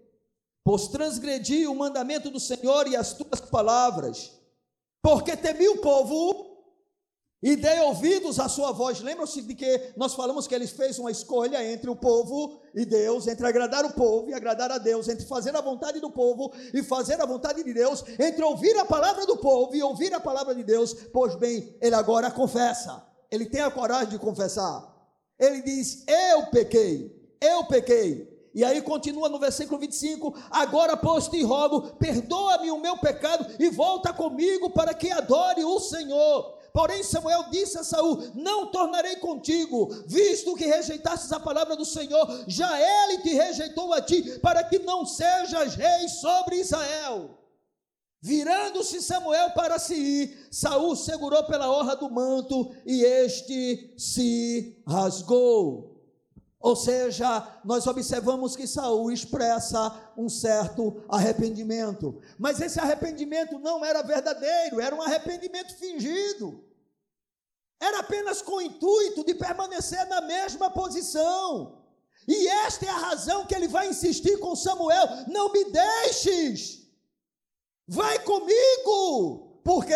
pois 0.64 0.88
transgredi 0.88 1.66
o 1.66 1.74
mandamento 1.74 2.30
do 2.30 2.40
Senhor 2.40 2.86
e 2.86 2.96
as 2.96 3.12
tuas 3.12 3.40
palavras, 3.40 4.32
porque 5.02 5.36
temi 5.36 5.68
o 5.68 5.80
povo 5.80 6.51
e 7.42 7.56
dei 7.56 7.80
ouvidos 7.80 8.38
à 8.38 8.48
sua 8.48 8.70
voz. 8.70 9.00
Lembram-se 9.00 9.42
de 9.42 9.54
que 9.54 9.92
nós 9.96 10.14
falamos 10.14 10.46
que 10.46 10.54
ele 10.54 10.66
fez 10.66 10.98
uma 10.98 11.10
escolha 11.10 11.64
entre 11.72 11.90
o 11.90 11.96
povo 11.96 12.60
e 12.74 12.84
Deus, 12.84 13.26
entre 13.26 13.46
agradar 13.46 13.84
o 13.84 13.92
povo 13.92 14.30
e 14.30 14.34
agradar 14.34 14.70
a 14.70 14.78
Deus, 14.78 15.08
entre 15.08 15.26
fazer 15.26 15.54
a 15.56 15.60
vontade 15.60 15.98
do 15.98 16.10
povo 16.10 16.52
e 16.72 16.82
fazer 16.82 17.20
a 17.20 17.26
vontade 17.26 17.64
de 17.64 17.74
Deus, 17.74 18.04
entre 18.18 18.44
ouvir 18.44 18.78
a 18.78 18.84
palavra 18.84 19.26
do 19.26 19.36
povo 19.36 19.74
e 19.74 19.82
ouvir 19.82 20.14
a 20.14 20.20
palavra 20.20 20.54
de 20.54 20.62
Deus. 20.62 20.94
Pois 21.12 21.34
bem, 21.34 21.76
ele 21.80 21.94
agora 21.94 22.30
confessa. 22.30 23.04
Ele 23.30 23.46
tem 23.46 23.62
a 23.62 23.70
coragem 23.70 24.10
de 24.10 24.18
confessar. 24.18 24.92
Ele 25.38 25.62
diz: 25.62 26.04
Eu 26.06 26.46
pequei, 26.46 27.10
eu 27.40 27.64
pequei. 27.64 28.30
E 28.54 28.62
aí 28.62 28.82
continua 28.82 29.28
no 29.28 29.38
versículo 29.38 29.80
25: 29.80 30.34
Agora, 30.50 30.96
pois, 30.96 31.26
te 31.26 31.42
rogo, 31.42 31.94
perdoa-me 31.96 32.70
o 32.70 32.78
meu 32.78 32.98
pecado 32.98 33.46
e 33.58 33.70
volta 33.70 34.12
comigo 34.12 34.70
para 34.70 34.94
que 34.94 35.10
adore 35.10 35.64
o 35.64 35.80
Senhor. 35.80 36.61
Porém, 36.72 37.02
Samuel 37.02 37.50
disse 37.50 37.78
a 37.78 37.84
Saul: 37.84 38.30
Não 38.34 38.70
tornarei 38.70 39.16
contigo, 39.16 39.88
visto 40.06 40.54
que 40.54 40.64
rejeitastes 40.64 41.30
a 41.32 41.40
palavra 41.40 41.76
do 41.76 41.84
Senhor, 41.84 42.44
já 42.46 42.80
ele 42.80 43.18
te 43.18 43.34
rejeitou 43.34 43.92
a 43.92 44.00
ti, 44.00 44.38
para 44.40 44.64
que 44.64 44.78
não 44.78 45.04
sejas 45.04 45.74
rei 45.74 46.08
sobre 46.08 46.56
Israel. 46.56 47.38
Virando-se 48.22 49.02
Samuel 49.02 49.50
para 49.50 49.78
se 49.78 49.94
ir, 49.94 50.48
Saul 50.50 50.94
segurou 50.94 51.42
pela 51.44 51.68
orla 51.68 51.96
do 51.96 52.08
manto 52.08 52.72
e 52.86 53.04
este 53.04 53.94
se 53.98 54.80
rasgou. 54.86 55.91
Ou 56.62 56.76
seja, 56.76 57.60
nós 57.64 57.88
observamos 57.88 58.54
que 58.54 58.68
Saul 58.68 59.10
expressa 59.10 60.12
um 60.16 60.28
certo 60.28 61.02
arrependimento, 61.08 62.22
mas 62.38 62.60
esse 62.60 62.78
arrependimento 62.78 63.58
não 63.58 63.84
era 63.84 64.00
verdadeiro, 64.00 64.80
era 64.80 64.94
um 64.94 65.02
arrependimento 65.02 65.74
fingido. 65.74 66.64
Era 67.80 67.98
apenas 67.98 68.40
com 68.40 68.52
o 68.52 68.62
intuito 68.62 69.24
de 69.24 69.34
permanecer 69.34 70.06
na 70.06 70.20
mesma 70.20 70.70
posição. 70.70 71.82
E 72.28 72.46
esta 72.46 72.86
é 72.86 72.90
a 72.90 72.98
razão 73.08 73.44
que 73.44 73.56
ele 73.56 73.66
vai 73.66 73.88
insistir 73.88 74.38
com 74.38 74.54
Samuel: 74.54 75.08
não 75.26 75.50
me 75.50 75.64
deixes. 75.64 76.86
Vai 77.88 78.20
comigo! 78.20 79.60
Por 79.64 79.84
quê? 79.84 79.94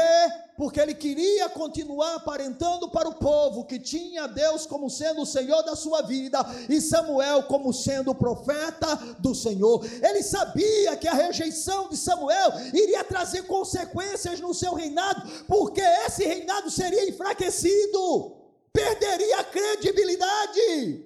Porque 0.57 0.81
ele 0.81 0.95
queria 0.95 1.49
continuar 1.51 2.15
aparentando 2.15 2.89
para 2.89 3.09
o 3.09 3.15
povo 3.15 3.65
que 3.65 3.79
tinha 3.79 4.27
Deus 4.27 4.65
como 4.65 4.89
sendo 4.89 5.21
o 5.23 5.27
Senhor 5.27 5.63
da 5.63 5.77
sua 5.77 6.03
vida 6.03 6.39
e 6.69 6.81
Samuel 6.81 7.43
como 7.43 7.73
sendo 7.75 8.13
o 8.13 8.15
profeta 8.15 8.97
do 9.19 9.35
Senhor. 9.35 9.85
Ele 10.03 10.23
sabia 10.23 10.97
que 10.97 11.07
a 11.07 11.13
rejeição 11.13 11.89
de 11.89 11.97
Samuel 11.97 12.53
iria 12.73 13.05
trazer 13.05 13.43
consequências 13.43 14.41
no 14.41 14.55
seu 14.55 14.75
reinado, 14.75 15.45
porque 15.47 15.83
esse 16.07 16.25
reinado 16.25 16.71
seria 16.71 17.09
enfraquecido, 17.09 18.37
perderia 18.73 19.41
a 19.41 19.45
credibilidade. 19.45 21.05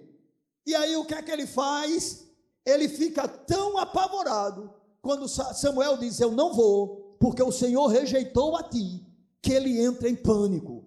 E 0.65 0.75
aí 0.75 0.97
o 0.97 1.05
que 1.05 1.15
é 1.15 1.23
que 1.23 1.31
ele 1.31 1.47
faz? 1.47 2.25
Ele 2.65 2.89
fica 2.89 3.27
tão 3.27 3.79
apavorado 3.79 4.73
quando 5.03 5.29
Samuel 5.29 5.97
diz: 5.97 6.21
Eu 6.21 6.31
não 6.31 6.53
vou, 6.53 7.17
porque 7.19 7.43
o 7.43 7.53
Senhor 7.53 7.87
rejeitou 7.87 8.57
a 8.57 8.63
ti, 8.63 9.05
que 9.43 9.53
ele 9.53 9.81
entra 9.81 10.09
em 10.09 10.17
pânico. 10.17 10.85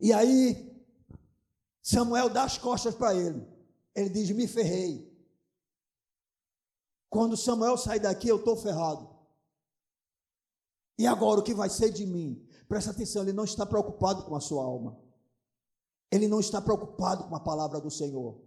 E 0.00 0.12
aí, 0.12 0.84
Samuel 1.82 2.28
dá 2.28 2.44
as 2.44 2.58
costas 2.58 2.94
para 2.94 3.14
ele. 3.14 3.46
Ele 3.94 4.10
diz: 4.10 4.30
Me 4.30 4.46
ferrei. 4.46 5.14
Quando 7.08 7.36
Samuel 7.36 7.76
sai 7.76 8.00
daqui, 8.00 8.28
eu 8.28 8.36
estou 8.36 8.56
ferrado. 8.56 9.08
E 10.98 11.06
agora 11.06 11.40
o 11.40 11.42
que 11.42 11.54
vai 11.54 11.70
ser 11.70 11.90
de 11.90 12.04
mim? 12.06 12.46
Presta 12.68 12.90
atenção, 12.90 13.22
ele 13.22 13.32
não 13.32 13.44
está 13.44 13.64
preocupado 13.64 14.24
com 14.24 14.34
a 14.34 14.40
sua 14.40 14.64
alma. 14.64 14.98
Ele 16.10 16.26
não 16.26 16.40
está 16.40 16.60
preocupado 16.60 17.24
com 17.24 17.36
a 17.36 17.40
palavra 17.40 17.80
do 17.80 17.90
Senhor. 17.90 18.40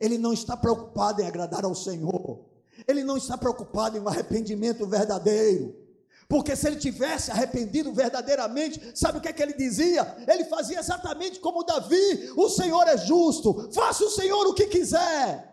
Ele 0.00 0.16
não 0.16 0.32
está 0.32 0.56
preocupado 0.56 1.20
em 1.20 1.26
agradar 1.26 1.64
ao 1.64 1.74
Senhor. 1.74 2.46
Ele 2.86 3.02
não 3.02 3.16
está 3.16 3.36
preocupado 3.36 3.96
em 3.96 4.00
um 4.00 4.08
arrependimento 4.08 4.86
verdadeiro. 4.86 5.87
Porque 6.28 6.54
se 6.54 6.66
ele 6.66 6.76
tivesse 6.76 7.30
arrependido 7.30 7.90
verdadeiramente, 7.90 8.92
sabe 8.94 9.16
o 9.16 9.20
que 9.20 9.28
é 9.28 9.32
que 9.32 9.42
ele 9.42 9.54
dizia? 9.54 10.14
Ele 10.28 10.44
fazia 10.44 10.78
exatamente 10.78 11.40
como 11.40 11.64
Davi: 11.64 12.32
o 12.36 12.50
Senhor 12.50 12.86
é 12.86 12.98
justo, 12.98 13.70
faça 13.72 14.04
o 14.04 14.10
Senhor 14.10 14.46
o 14.46 14.52
que 14.52 14.66
quiser. 14.66 15.48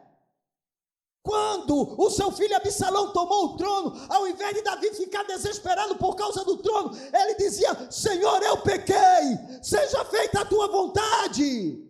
Quando 1.24 2.00
o 2.00 2.10
seu 2.12 2.30
filho 2.32 2.56
Absalão 2.56 3.14
tomou 3.14 3.46
o 3.46 3.58
trono, 3.58 3.96
ao 4.10 4.28
invés 4.28 4.54
de 4.54 4.62
Davi 4.62 4.94
ficar 4.94 5.24
desesperado 5.24 5.96
por 5.96 6.16
causa 6.16 6.44
do 6.44 6.58
trono, 6.58 6.92
ele 7.14 7.36
dizia: 7.36 7.90
Senhor, 7.90 8.44
eu 8.44 8.58
pequei, 8.58 9.58
seja 9.64 10.04
feita 10.06 10.42
a 10.42 10.46
tua 10.46 10.68
vontade. 10.68 11.82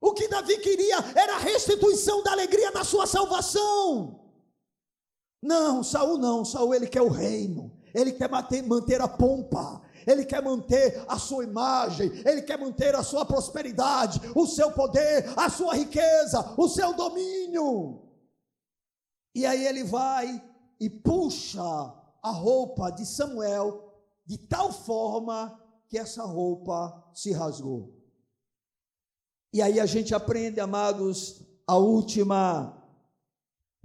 O 0.00 0.12
que 0.12 0.28
Davi 0.28 0.56
queria 0.58 0.96
era 1.14 1.34
a 1.34 1.38
restituição 1.38 2.22
da 2.22 2.32
alegria 2.32 2.72
da 2.72 2.84
sua 2.84 3.06
salvação. 3.06 4.23
Não, 5.44 5.82
Saul 5.82 6.16
não, 6.16 6.42
Saul 6.42 6.74
ele 6.74 6.86
quer 6.86 7.02
o 7.02 7.08
reino, 7.08 7.70
ele 7.94 8.12
quer 8.12 8.30
manter, 8.30 8.62
manter 8.62 8.98
a 9.02 9.06
pompa, 9.06 9.82
ele 10.06 10.24
quer 10.24 10.42
manter 10.42 11.04
a 11.06 11.18
sua 11.18 11.44
imagem, 11.44 12.10
ele 12.24 12.40
quer 12.40 12.58
manter 12.58 12.94
a 12.94 13.02
sua 13.02 13.26
prosperidade, 13.26 14.22
o 14.34 14.46
seu 14.46 14.72
poder, 14.72 15.30
a 15.36 15.50
sua 15.50 15.74
riqueza, 15.74 16.54
o 16.56 16.66
seu 16.66 16.94
domínio. 16.94 18.08
E 19.34 19.44
aí 19.44 19.66
ele 19.66 19.84
vai 19.84 20.42
e 20.80 20.88
puxa 20.88 21.60
a 21.60 22.30
roupa 22.30 22.90
de 22.90 23.04
Samuel 23.04 24.02
de 24.24 24.38
tal 24.38 24.72
forma 24.72 25.60
que 25.88 25.98
essa 25.98 26.24
roupa 26.24 27.04
se 27.12 27.32
rasgou. 27.32 27.94
E 29.52 29.60
aí 29.60 29.78
a 29.78 29.84
gente 29.84 30.14
aprende, 30.14 30.58
amados, 30.58 31.42
a 31.66 31.76
última 31.76 32.83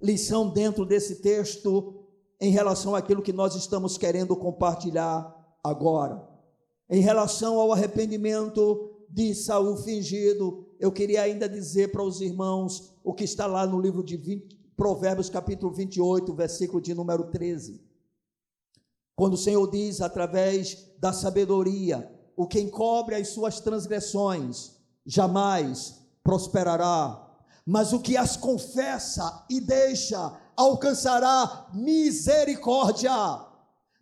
lição 0.01 0.49
dentro 0.49 0.85
desse 0.85 1.17
texto 1.17 2.03
em 2.39 2.51
relação 2.51 2.95
àquilo 2.95 3.21
que 3.21 3.33
nós 3.33 3.55
estamos 3.55 3.97
querendo 3.97 4.35
compartilhar 4.35 5.35
agora. 5.63 6.27
Em 6.89 7.01
relação 7.01 7.59
ao 7.59 7.71
arrependimento 7.71 8.91
de 9.09 9.35
Saul 9.35 9.77
fingido, 9.77 10.67
eu 10.79 10.91
queria 10.91 11.23
ainda 11.23 11.49
dizer 11.49 11.91
para 11.91 12.03
os 12.03 12.21
irmãos 12.21 12.93
o 13.03 13.13
que 13.13 13.23
está 13.23 13.45
lá 13.45 13.65
no 13.67 13.79
livro 13.79 14.03
de 14.03 14.15
20, 14.15 14.57
Provérbios, 14.75 15.29
capítulo 15.29 15.73
28, 15.73 16.33
versículo 16.33 16.81
de 16.81 16.93
número 16.93 17.25
13. 17.25 17.81
Quando 19.15 19.33
o 19.33 19.37
Senhor 19.37 19.69
diz, 19.69 19.99
através 19.99 20.87
da 20.97 21.11
sabedoria, 21.11 22.09
o 22.37 22.47
que 22.47 22.61
encobre 22.61 23.15
as 23.15 23.27
suas 23.27 23.59
transgressões, 23.59 24.77
jamais 25.05 26.01
prosperará, 26.23 27.28
mas 27.65 27.93
o 27.93 27.99
que 27.99 28.17
as 28.17 28.35
confessa 28.35 29.45
e 29.49 29.59
deixa 29.61 30.33
alcançará 30.55 31.67
misericórdia. 31.73 33.11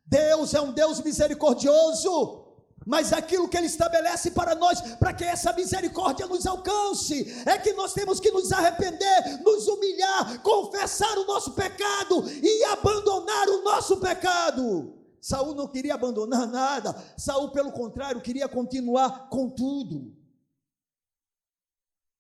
Deus 0.05 0.53
é 0.53 0.61
um 0.61 0.71
Deus 0.71 1.01
misericordioso, 1.01 2.45
mas 2.85 3.11
aquilo 3.11 3.47
que 3.49 3.57
Ele 3.57 3.67
estabelece 3.67 4.31
para 4.31 4.55
nós, 4.55 4.79
para 4.95 5.13
que 5.13 5.23
essa 5.23 5.51
misericórdia 5.53 6.25
nos 6.25 6.47
alcance, 6.47 7.43
é 7.45 7.57
que 7.57 7.73
nós 7.73 7.93
temos 7.93 8.19
que 8.19 8.31
nos 8.31 8.51
arrepender, 8.51 9.43
nos 9.43 9.67
humilhar, 9.67 10.41
confessar 10.41 11.17
o 11.17 11.25
nosso 11.25 11.51
pecado 11.51 12.23
e 12.41 12.63
abandonar 12.63 13.49
o 13.49 13.63
nosso 13.63 13.97
pecado. 13.97 14.93
Saul 15.19 15.53
não 15.53 15.67
queria 15.67 15.95
abandonar 15.95 16.47
nada, 16.47 16.95
Saul, 17.17 17.49
pelo 17.49 17.73
contrário, 17.73 18.21
queria 18.21 18.47
continuar 18.47 19.27
com 19.29 19.49
tudo. 19.49 20.16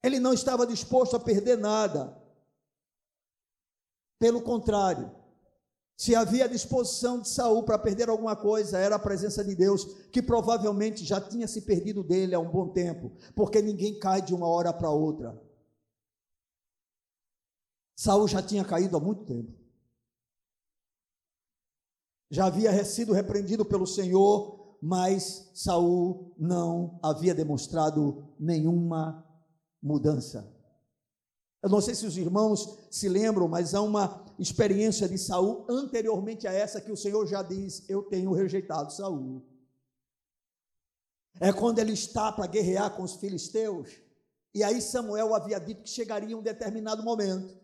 Ele 0.07 0.21
não 0.21 0.33
estava 0.33 0.65
disposto 0.65 1.17
a 1.17 1.19
perder 1.19 1.57
nada. 1.57 2.17
Pelo 4.17 4.41
contrário, 4.41 5.11
se 5.97 6.15
havia 6.15 6.47
disposição 6.47 7.19
de 7.19 7.27
Saul 7.27 7.63
para 7.63 7.77
perder 7.77 8.07
alguma 8.07 8.33
coisa, 8.33 8.77
era 8.77 8.95
a 8.95 8.99
presença 8.99 9.43
de 9.43 9.53
Deus, 9.53 9.83
que 10.09 10.21
provavelmente 10.21 11.03
já 11.03 11.19
tinha 11.19 11.45
se 11.45 11.63
perdido 11.63 12.05
dele 12.05 12.33
há 12.33 12.39
um 12.39 12.49
bom 12.49 12.69
tempo, 12.69 13.11
porque 13.35 13.61
ninguém 13.61 13.99
cai 13.99 14.21
de 14.21 14.33
uma 14.33 14.47
hora 14.47 14.71
para 14.71 14.89
outra. 14.89 15.37
Saul 17.93 18.29
já 18.29 18.41
tinha 18.41 18.63
caído 18.63 18.95
há 18.95 18.99
muito 19.01 19.25
tempo. 19.25 19.51
Já 22.29 22.45
havia 22.45 22.85
sido 22.85 23.11
repreendido 23.11 23.65
pelo 23.65 23.85
Senhor, 23.85 24.77
mas 24.81 25.51
Saul 25.53 26.33
não 26.37 26.97
havia 27.03 27.35
demonstrado 27.35 28.33
nenhuma 28.39 29.26
mudança. 29.81 30.53
Eu 31.61 31.69
não 31.69 31.81
sei 31.81 31.95
se 31.95 32.05
os 32.05 32.17
irmãos 32.17 32.77
se 32.89 33.09
lembram, 33.09 33.47
mas 33.47 33.73
há 33.73 33.81
uma 33.81 34.25
experiência 34.37 35.07
de 35.09 35.17
Saul 35.17 35.65
anteriormente 35.69 36.47
a 36.47 36.53
essa 36.53 36.79
que 36.79 36.91
o 36.91 36.97
Senhor 36.97 37.25
já 37.25 37.41
diz: 37.41 37.83
Eu 37.89 38.03
tenho 38.03 38.31
rejeitado 38.31 38.93
Saul. 38.93 39.43
É 41.39 41.51
quando 41.51 41.79
ele 41.79 41.93
está 41.93 42.31
para 42.31 42.47
guerrear 42.47 42.95
com 42.95 43.03
os 43.03 43.15
filisteus, 43.15 43.89
e 44.53 44.63
aí 44.63 44.81
Samuel 44.81 45.35
havia 45.35 45.59
dito 45.59 45.83
que 45.83 45.89
chegaria 45.89 46.37
um 46.37 46.41
determinado 46.41 47.03
momento. 47.03 47.55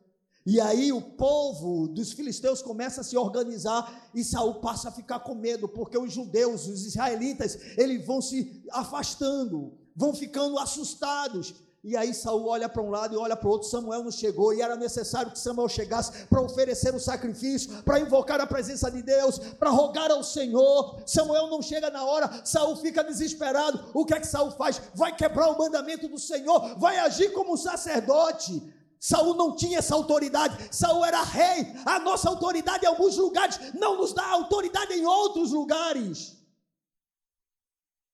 E 0.45 0.59
aí 0.59 0.91
o 0.91 1.01
povo 1.01 1.87
dos 1.87 2.11
filisteus 2.11 2.61
começa 2.61 3.01
a 3.01 3.03
se 3.03 3.15
organizar 3.15 4.11
e 4.13 4.23
Saul 4.23 4.55
passa 4.55 4.89
a 4.89 4.91
ficar 4.91 5.21
com 5.21 5.33
medo, 5.33 5.69
porque 5.69 5.97
os 5.97 6.11
judeus, 6.11 6.67
os 6.67 6.85
israelitas, 6.85 7.57
eles 7.77 8.05
vão 8.05 8.21
se 8.21 8.63
afastando, 8.71 9.77
vão 9.95 10.13
ficando 10.13 10.59
assustados. 10.59 11.55
E 11.83 11.97
aí 11.97 12.13
Saul 12.13 12.47
olha 12.47 12.69
para 12.69 12.81
um 12.81 12.89
lado 12.89 13.13
e 13.13 13.17
olha 13.17 13.35
para 13.35 13.45
o 13.45 13.51
outro. 13.51 13.67
Samuel 13.67 14.05
não 14.05 14.11
chegou 14.11 14.53
e 14.53 14.61
era 14.61 14.77
necessário 14.77 15.31
que 15.31 15.39
Samuel 15.39 15.67
chegasse 15.67 16.25
para 16.27 16.41
oferecer 16.41 16.95
o 16.95 16.99
sacrifício, 16.99 17.83
para 17.83 17.99
invocar 17.99 18.39
a 18.39 18.47
presença 18.47 18.89
de 18.89 19.01
Deus, 19.01 19.37
para 19.37 19.69
rogar 19.69 20.09
ao 20.09 20.23
Senhor. 20.23 21.01
Samuel 21.05 21.47
não 21.47 21.61
chega 21.61 21.89
na 21.89 22.05
hora. 22.05 22.41
Saul 22.45 22.77
fica 22.77 23.03
desesperado. 23.03 23.83
O 23.93 24.05
que 24.05 24.13
é 24.13 24.19
que 24.19 24.27
Saul 24.27 24.51
faz? 24.51 24.81
Vai 24.95 25.13
quebrar 25.13 25.49
o 25.49 25.57
mandamento 25.57 26.07
do 26.07 26.17
Senhor, 26.17 26.79
vai 26.79 26.99
agir 26.99 27.33
como 27.33 27.53
um 27.53 27.57
sacerdote. 27.57 28.63
Saul 28.97 29.33
não 29.33 29.53
tinha 29.53 29.79
essa 29.79 29.93
autoridade. 29.93 30.69
Saul 30.71 31.03
era 31.03 31.21
rei. 31.21 31.73
A 31.85 31.99
nossa 31.99 32.29
autoridade 32.29 32.85
em 32.85 32.87
alguns 32.87 33.17
lugares 33.17 33.59
não 33.73 33.97
nos 33.97 34.13
dá 34.13 34.25
autoridade 34.25 34.93
em 34.93 35.05
outros 35.05 35.51
lugares. 35.51 36.37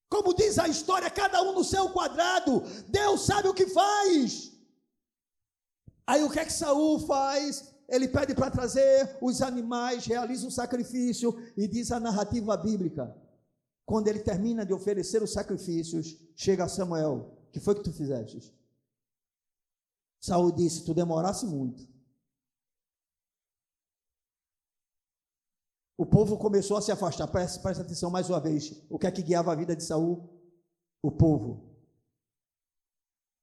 Como 0.09 0.33
diz 0.33 0.57
a 0.57 0.67
história, 0.67 1.09
cada 1.09 1.41
um 1.43 1.53
no 1.53 1.63
seu 1.63 1.89
quadrado. 1.91 2.63
Deus 2.87 3.25
sabe 3.25 3.47
o 3.47 3.53
que 3.53 3.67
faz. 3.67 4.51
Aí 6.07 6.23
o 6.23 6.29
que 6.29 6.39
é 6.39 6.45
que 6.45 6.51
Saul 6.51 6.99
faz? 7.05 7.71
Ele 7.87 8.07
pede 8.07 8.33
para 8.33 8.49
trazer 8.49 9.17
os 9.21 9.41
animais, 9.41 10.05
realiza 10.05 10.47
um 10.47 10.51
sacrifício 10.51 11.35
e 11.55 11.67
diz 11.67 11.91
a 11.91 11.99
narrativa 11.99 12.57
bíblica. 12.57 13.15
Quando 13.85 14.07
ele 14.07 14.19
termina 14.19 14.65
de 14.65 14.73
oferecer 14.73 15.21
os 15.21 15.31
sacrifícios, 15.31 16.17
chega 16.35 16.67
Samuel: 16.67 17.37
"Que 17.51 17.59
foi 17.59 17.75
que 17.75 17.83
tu 17.83 17.93
fizeste?" 17.93 18.53
Saul 20.19 20.51
disse: 20.51 20.83
"Tu 20.83 20.93
demorasse 20.93 21.45
muito. 21.45 21.87
O 25.99 26.05
povo 26.05 26.37
começou 26.37 26.77
a 26.77 26.81
se 26.81 26.93
afastar. 26.93 27.27
Presta, 27.27 27.59
presta 27.59 27.83
atenção 27.83 28.09
mais 28.09 28.29
uma 28.29 28.39
vez. 28.39 28.73
O 28.89 28.97
que 28.97 29.05
é 29.05 29.11
que 29.11 29.21
guiava 29.21 29.51
a 29.51 29.55
vida 29.55 29.75
de 29.75 29.83
Saul? 29.83 30.29
O 31.03 31.11
povo. 31.11 31.75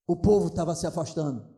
O 0.07 0.17
povo 0.17 0.47
estava 0.47 0.75
se 0.75 0.87
afastando. 0.87 1.55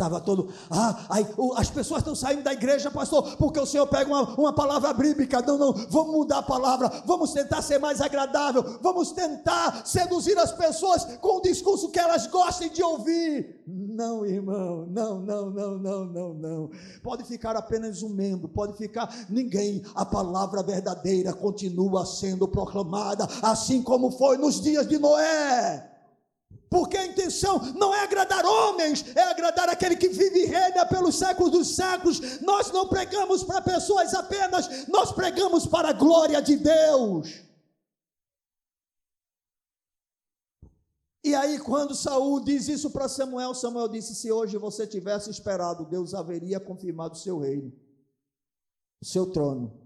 Estava 0.00 0.18
todo, 0.18 0.48
ah, 0.70 1.04
ai, 1.10 1.26
as 1.56 1.68
pessoas 1.68 1.98
estão 1.98 2.14
saindo 2.14 2.42
da 2.42 2.54
igreja, 2.54 2.90
pastor, 2.90 3.36
porque 3.36 3.60
o 3.60 3.66
Senhor 3.66 3.86
pega 3.86 4.08
uma, 4.08 4.22
uma 4.34 4.50
palavra 4.50 4.94
bíblica. 4.94 5.42
Não, 5.42 5.58
não, 5.58 5.74
vamos 5.74 6.14
mudar 6.14 6.38
a 6.38 6.42
palavra, 6.42 6.90
vamos 7.04 7.34
tentar 7.34 7.60
ser 7.60 7.78
mais 7.78 8.00
agradável, 8.00 8.78
vamos 8.80 9.12
tentar 9.12 9.82
seduzir 9.84 10.38
as 10.38 10.52
pessoas 10.52 11.04
com 11.20 11.36
o 11.36 11.42
discurso 11.42 11.90
que 11.90 11.98
elas 11.98 12.26
gostem 12.28 12.70
de 12.70 12.82
ouvir. 12.82 13.60
Não, 13.66 14.24
irmão, 14.24 14.86
não, 14.90 15.20
não, 15.20 15.50
não, 15.50 15.78
não, 15.78 16.04
não, 16.06 16.32
não. 16.32 16.70
Pode 17.02 17.24
ficar 17.24 17.54
apenas 17.54 18.02
um 18.02 18.08
membro, 18.08 18.48
pode 18.48 18.78
ficar 18.78 19.14
ninguém. 19.28 19.82
A 19.94 20.06
palavra 20.06 20.62
verdadeira 20.62 21.34
continua 21.34 22.06
sendo 22.06 22.48
proclamada, 22.48 23.28
assim 23.42 23.82
como 23.82 24.10
foi 24.12 24.38
nos 24.38 24.62
dias 24.62 24.88
de 24.88 24.98
Noé. 24.98 25.89
Intenção 27.20 27.58
não 27.74 27.94
é 27.94 28.00
agradar 28.00 28.44
homens, 28.46 29.04
é 29.14 29.22
agradar 29.22 29.68
aquele 29.68 29.94
que 29.94 30.08
vive 30.08 30.44
e 30.44 30.46
reina 30.46 30.86
pelos 30.86 31.16
séculos 31.16 31.52
dos 31.52 31.76
séculos. 31.76 32.40
Nós 32.40 32.70
não 32.70 32.88
pregamos 32.88 33.44
para 33.44 33.60
pessoas 33.60 34.14
apenas, 34.14 34.88
nós 34.88 35.12
pregamos 35.12 35.66
para 35.66 35.90
a 35.90 35.92
glória 35.92 36.40
de 36.40 36.56
Deus. 36.56 37.28
E 41.22 41.34
aí, 41.34 41.58
quando 41.58 41.94
Saul 41.94 42.40
diz 42.42 42.68
isso 42.68 42.90
para 42.90 43.06
Samuel, 43.06 43.54
Samuel 43.54 43.88
disse: 43.88 44.14
Se 44.14 44.32
hoje 44.32 44.56
você 44.56 44.86
tivesse 44.86 45.28
esperado, 45.30 45.84
Deus 45.84 46.14
haveria 46.14 46.58
confirmado 46.58 47.14
o 47.14 47.18
seu 47.18 47.38
reino, 47.38 47.70
o 49.02 49.04
seu 49.04 49.30
trono, 49.30 49.78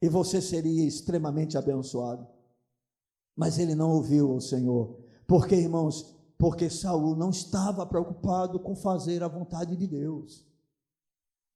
e 0.00 0.08
você 0.08 0.40
seria 0.40 0.86
extremamente 0.86 1.58
abençoado. 1.58 2.26
Mas 3.36 3.58
ele 3.58 3.74
não 3.74 3.90
ouviu 3.90 4.34
o 4.34 4.40
Senhor. 4.40 5.09
Porque, 5.30 5.54
irmãos, 5.54 6.12
porque 6.36 6.68
Saul 6.68 7.14
não 7.14 7.30
estava 7.30 7.86
preocupado 7.86 8.58
com 8.58 8.74
fazer 8.74 9.22
a 9.22 9.28
vontade 9.28 9.76
de 9.76 9.86
Deus. 9.86 10.44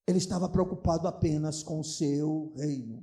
Ele 0.07 0.18
estava 0.18 0.49
preocupado 0.49 1.09
apenas 1.09 1.61
com 1.61 1.81
o 1.81 1.83
seu 1.83 2.53
reino. 2.57 3.03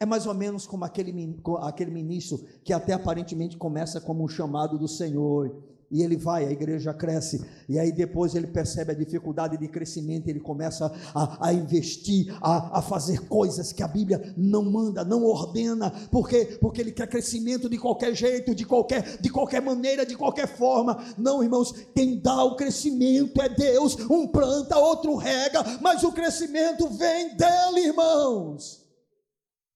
É 0.00 0.04
mais 0.04 0.26
ou 0.26 0.34
menos 0.34 0.66
como 0.66 0.84
aquele, 0.84 1.40
aquele 1.60 1.92
ministro 1.92 2.44
que 2.64 2.72
até 2.72 2.92
aparentemente 2.92 3.56
começa 3.56 4.00
como 4.00 4.24
um 4.24 4.28
chamado 4.28 4.76
do 4.80 4.88
Senhor 4.88 5.62
e 5.90 6.02
ele 6.02 6.16
vai, 6.16 6.44
a 6.44 6.50
igreja 6.50 6.92
cresce, 6.92 7.44
e 7.68 7.78
aí 7.78 7.90
depois 7.90 8.34
ele 8.34 8.46
percebe 8.46 8.92
a 8.92 8.94
dificuldade 8.94 9.56
de 9.56 9.68
crescimento, 9.68 10.28
ele 10.28 10.40
começa 10.40 10.92
a, 11.14 11.48
a 11.48 11.52
investir, 11.52 12.36
a, 12.42 12.78
a, 12.78 12.82
fazer 12.82 13.26
coisas 13.26 13.72
que 13.72 13.82
a 13.82 13.88
Bíblia 13.88 14.34
não 14.36 14.62
manda, 14.64 15.04
não 15.04 15.24
ordena, 15.24 15.90
porque, 16.10 16.58
porque 16.60 16.80
ele 16.80 16.92
quer 16.92 17.08
crescimento 17.08 17.68
de 17.68 17.78
qualquer 17.78 18.14
jeito, 18.14 18.54
de 18.54 18.64
qualquer, 18.64 19.18
de 19.18 19.30
qualquer 19.30 19.62
maneira, 19.62 20.04
de 20.04 20.16
qualquer 20.16 20.48
forma. 20.48 20.98
Não, 21.16 21.42
irmãos, 21.42 21.72
quem 21.94 22.18
dá 22.18 22.44
o 22.44 22.56
crescimento 22.56 23.40
é 23.40 23.48
Deus, 23.48 23.96
um 24.10 24.26
planta, 24.26 24.76
outro 24.78 25.16
rega, 25.16 25.64
mas 25.80 26.02
o 26.02 26.12
crescimento 26.12 26.88
vem 26.88 27.36
dele, 27.36 27.86
irmãos. 27.86 28.87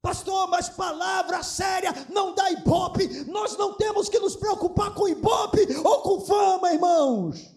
Pastor, 0.03 0.48
mas 0.48 0.68
palavra 0.68 1.44
séria 1.44 1.92
não 2.11 2.34
dá 2.34 2.50
ibope. 2.50 3.07
Nós 3.30 3.57
não 3.57 3.76
temos 3.76 4.09
que 4.09 4.18
nos 4.18 4.34
preocupar 4.34 4.92
com 4.92 5.09
ibope 5.09 5.61
ou 5.84 6.03
com 6.03 6.20
fama, 6.20 6.72
irmãos. 6.72 7.55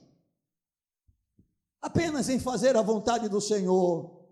Apenas 1.82 2.30
em 2.30 2.40
fazer 2.40 2.78
a 2.78 2.84
vontade 2.84 3.28
do 3.28 3.42
Senhor. 3.42 4.24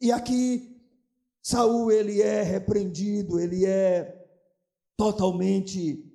E 0.00 0.10
aqui 0.10 0.80
Saul 1.42 1.92
ele 1.92 2.22
é 2.22 2.42
repreendido, 2.42 3.38
ele 3.38 3.66
é 3.66 4.26
totalmente 4.96 6.10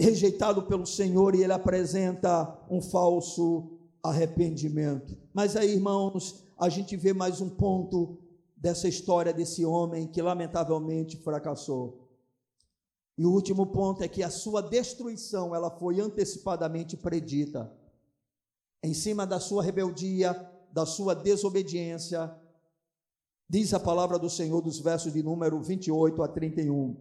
rejeitado 0.00 0.64
pelo 0.64 0.86
Senhor 0.86 1.34
e 1.36 1.44
ele 1.44 1.52
apresenta 1.52 2.58
um 2.68 2.82
falso 2.82 3.78
arrependimento. 4.02 5.16
Mas 5.32 5.54
aí, 5.54 5.74
irmãos, 5.74 6.44
a 6.58 6.68
gente 6.68 6.96
vê 6.96 7.12
mais 7.12 7.40
um 7.40 7.50
ponto 7.50 8.18
dessa 8.60 8.86
história 8.86 9.32
desse 9.32 9.64
homem 9.64 10.06
que 10.06 10.20
lamentavelmente 10.20 11.16
fracassou. 11.16 12.06
E 13.16 13.24
o 13.24 13.32
último 13.32 13.66
ponto 13.66 14.02
é 14.02 14.08
que 14.08 14.22
a 14.22 14.30
sua 14.30 14.62
destruição, 14.62 15.54
ela 15.54 15.70
foi 15.70 15.98
antecipadamente 15.98 16.96
predita. 16.96 17.72
Em 18.82 18.92
cima 18.92 19.26
da 19.26 19.40
sua 19.40 19.62
rebeldia, 19.62 20.32
da 20.72 20.84
sua 20.84 21.14
desobediência, 21.14 22.34
diz 23.48 23.72
a 23.74 23.80
palavra 23.80 24.18
do 24.18 24.30
Senhor 24.30 24.60
dos 24.60 24.78
versos 24.78 25.12
de 25.12 25.22
número 25.22 25.60
28 25.60 26.22
a 26.22 26.28
31. 26.28 26.96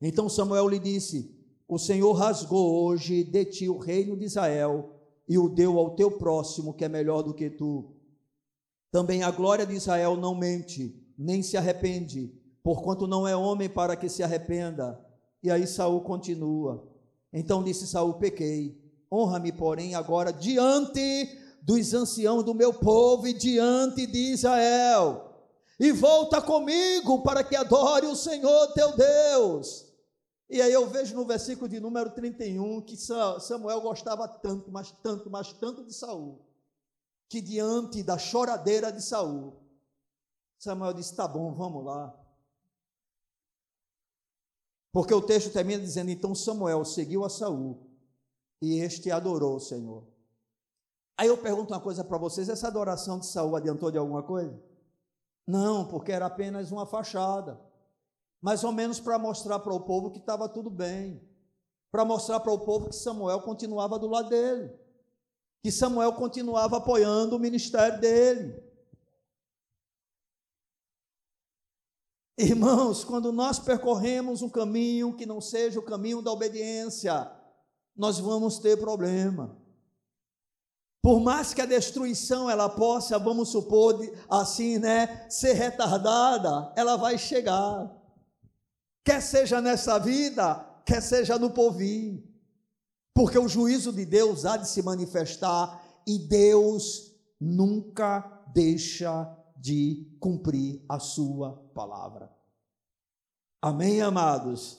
Então 0.00 0.28
Samuel 0.28 0.68
lhe 0.68 0.78
disse: 0.78 1.34
O 1.66 1.78
Senhor 1.78 2.12
rasgou 2.12 2.84
hoje 2.84 3.24
de 3.24 3.44
ti 3.44 3.68
o 3.68 3.78
reino 3.78 4.16
de 4.16 4.24
Israel 4.24 4.90
e 5.28 5.38
o 5.38 5.48
deu 5.48 5.78
ao 5.78 5.94
teu 5.94 6.10
próximo, 6.10 6.74
que 6.74 6.84
é 6.84 6.88
melhor 6.88 7.22
do 7.22 7.34
que 7.34 7.48
tu. 7.48 7.91
Também 8.92 9.22
a 9.22 9.30
glória 9.30 9.64
de 9.64 9.74
Israel 9.74 10.18
não 10.18 10.34
mente, 10.34 10.94
nem 11.16 11.42
se 11.42 11.56
arrepende, 11.56 12.30
porquanto 12.62 13.06
não 13.06 13.26
é 13.26 13.34
homem 13.34 13.66
para 13.66 13.96
que 13.96 14.06
se 14.06 14.22
arrependa. 14.22 15.02
E 15.42 15.50
aí 15.50 15.66
Saul 15.66 16.02
continua. 16.02 16.86
Então 17.32 17.64
disse 17.64 17.86
Saul: 17.86 18.14
Pequei. 18.14 18.78
Honra-me, 19.10 19.50
porém, 19.50 19.94
agora 19.94 20.30
diante 20.30 21.38
dos 21.62 21.94
anciãos 21.94 22.44
do 22.44 22.54
meu 22.54 22.72
povo 22.72 23.26
e 23.26 23.32
diante 23.32 24.06
de 24.06 24.32
Israel. 24.32 25.40
E 25.80 25.90
volta 25.90 26.40
comigo 26.42 27.22
para 27.22 27.42
que 27.42 27.56
adore 27.56 28.06
o 28.06 28.16
Senhor 28.16 28.72
teu 28.74 28.94
Deus. 28.94 29.86
E 30.50 30.60
aí 30.60 30.72
eu 30.72 30.86
vejo 30.86 31.14
no 31.14 31.24
versículo 31.24 31.66
de 31.66 31.80
número 31.80 32.10
31 32.10 32.82
que 32.82 32.96
Samuel 32.96 33.80
gostava 33.80 34.28
tanto, 34.28 34.70
mas 34.70 34.90
tanto, 35.02 35.30
mas 35.30 35.52
tanto 35.54 35.82
de 35.82 35.94
Saul 35.94 36.51
que 37.32 37.40
diante 37.40 38.02
da 38.02 38.18
choradeira 38.18 38.92
de 38.92 39.00
Saul, 39.00 39.56
Samuel 40.58 40.92
disse: 40.92 41.16
"Tá 41.16 41.26
bom, 41.26 41.54
vamos 41.54 41.82
lá". 41.82 42.14
Porque 44.92 45.14
o 45.14 45.22
texto 45.22 45.50
termina 45.50 45.82
dizendo: 45.82 46.10
"Então 46.10 46.34
Samuel 46.34 46.84
seguiu 46.84 47.24
a 47.24 47.30
Saul 47.30 47.90
e 48.60 48.80
este 48.80 49.10
adorou 49.10 49.56
o 49.56 49.60
Senhor". 49.60 50.06
Aí 51.16 51.28
eu 51.28 51.38
pergunto 51.38 51.72
uma 51.72 51.80
coisa 51.80 52.04
para 52.04 52.18
vocês: 52.18 52.50
essa 52.50 52.68
adoração 52.68 53.18
de 53.18 53.24
Saul 53.24 53.56
adiantou 53.56 53.90
de 53.90 53.96
alguma 53.96 54.22
coisa? 54.22 54.62
Não, 55.46 55.88
porque 55.88 56.12
era 56.12 56.26
apenas 56.26 56.70
uma 56.70 56.84
fachada. 56.84 57.58
Mais 58.42 58.62
ou 58.62 58.72
menos 58.72 59.00
para 59.00 59.18
mostrar 59.18 59.58
para 59.60 59.72
o 59.72 59.80
povo 59.80 60.10
que 60.10 60.18
estava 60.18 60.50
tudo 60.50 60.68
bem. 60.68 61.26
Para 61.90 62.04
mostrar 62.04 62.40
para 62.40 62.52
o 62.52 62.58
povo 62.58 62.90
que 62.90 62.94
Samuel 62.94 63.40
continuava 63.40 63.98
do 63.98 64.06
lado 64.06 64.28
dele 64.28 64.81
que 65.62 65.70
Samuel 65.70 66.12
continuava 66.14 66.78
apoiando 66.78 67.36
o 67.36 67.38
ministério 67.38 68.00
dele. 68.00 68.60
Irmãos, 72.36 73.04
quando 73.04 73.30
nós 73.30 73.60
percorremos 73.60 74.42
um 74.42 74.48
caminho 74.48 75.14
que 75.14 75.24
não 75.24 75.40
seja 75.40 75.78
o 75.78 75.84
caminho 75.84 76.20
da 76.20 76.32
obediência, 76.32 77.30
nós 77.94 78.18
vamos 78.18 78.58
ter 78.58 78.76
problema. 78.78 79.56
Por 81.00 81.20
mais 81.20 81.54
que 81.54 81.60
a 81.60 81.66
destruição 81.66 82.50
ela 82.50 82.68
possa, 82.68 83.18
vamos 83.18 83.50
supor, 83.50 84.00
assim, 84.28 84.78
né, 84.78 85.28
ser 85.28 85.52
retardada, 85.52 86.72
ela 86.74 86.96
vai 86.96 87.18
chegar. 87.18 87.88
Quer 89.04 89.20
seja 89.20 89.60
nessa 89.60 89.98
vida, 89.98 90.54
quer 90.84 91.00
seja 91.00 91.38
no 91.38 91.50
povinho. 91.50 92.31
Porque 93.14 93.38
o 93.38 93.48
juízo 93.48 93.92
de 93.92 94.04
Deus 94.04 94.44
há 94.44 94.56
de 94.56 94.68
se 94.68 94.82
manifestar 94.82 95.82
e 96.06 96.18
Deus 96.18 97.14
nunca 97.40 98.42
deixa 98.54 99.36
de 99.56 100.06
cumprir 100.18 100.84
a 100.88 100.98
sua 100.98 101.52
palavra. 101.74 102.32
Amém, 103.60 104.00
amados? 104.00 104.78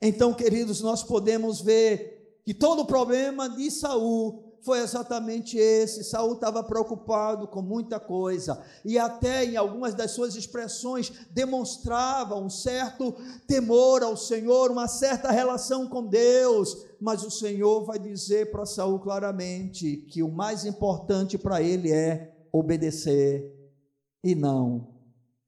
Então, 0.00 0.32
queridos, 0.32 0.80
nós 0.80 1.02
podemos 1.02 1.60
ver 1.60 2.40
que 2.44 2.54
todo 2.54 2.82
o 2.82 2.86
problema 2.86 3.48
de 3.48 3.70
Saul 3.70 4.51
foi 4.62 4.80
exatamente 4.80 5.56
esse. 5.58 6.04
Saul 6.04 6.34
estava 6.34 6.62
preocupado 6.62 7.46
com 7.46 7.60
muita 7.60 7.98
coisa 7.98 8.62
e 8.84 8.98
até 8.98 9.44
em 9.44 9.56
algumas 9.56 9.94
das 9.94 10.12
suas 10.12 10.36
expressões 10.36 11.12
demonstrava 11.30 12.36
um 12.36 12.48
certo 12.48 13.14
temor 13.46 14.02
ao 14.02 14.16
Senhor, 14.16 14.70
uma 14.70 14.88
certa 14.88 15.30
relação 15.30 15.88
com 15.88 16.06
Deus. 16.06 16.86
Mas 17.00 17.24
o 17.24 17.30
Senhor 17.30 17.84
vai 17.84 17.98
dizer 17.98 18.50
para 18.50 18.64
Saul 18.64 19.00
claramente 19.00 19.96
que 20.08 20.22
o 20.22 20.30
mais 20.30 20.64
importante 20.64 21.36
para 21.36 21.60
ele 21.60 21.90
é 21.92 22.32
obedecer 22.52 23.52
e 24.22 24.34
não 24.34 24.88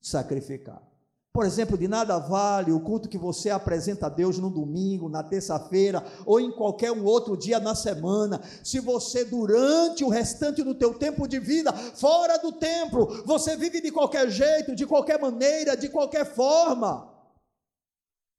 sacrificar. 0.01 0.94
Por 1.35 1.45
exemplo, 1.45 1.77
de 1.77 1.89
nada 1.89 2.17
vale 2.17 2.71
o 2.71 2.79
culto 2.79 3.09
que 3.09 3.19
você 3.19 3.51
apresenta 3.51 4.07
a 4.07 4.09
Deus 4.09 4.39
no 4.39 4.49
domingo, 4.49 5.09
na 5.09 5.21
terça-feira 5.21 6.07
ou 6.25 6.39
em 6.39 6.53
qualquer 6.53 6.93
um 6.93 7.05
outro 7.05 7.37
dia 7.37 7.59
na 7.59 7.75
semana, 7.75 8.41
se 8.63 8.79
você 8.79 9.25
durante 9.25 10.05
o 10.05 10.09
restante 10.09 10.63
do 10.63 10.77
teu 10.77 10.95
tempo 10.95 11.27
de 11.27 11.41
vida, 11.41 11.73
fora 11.73 12.39
do 12.39 12.53
templo, 12.53 13.25
você 13.27 13.57
vive 13.57 13.81
de 13.81 13.91
qualquer 13.91 14.31
jeito, 14.31 14.77
de 14.77 14.87
qualquer 14.87 15.21
maneira, 15.21 15.77
de 15.77 15.89
qualquer 15.89 16.25
forma. 16.25 17.13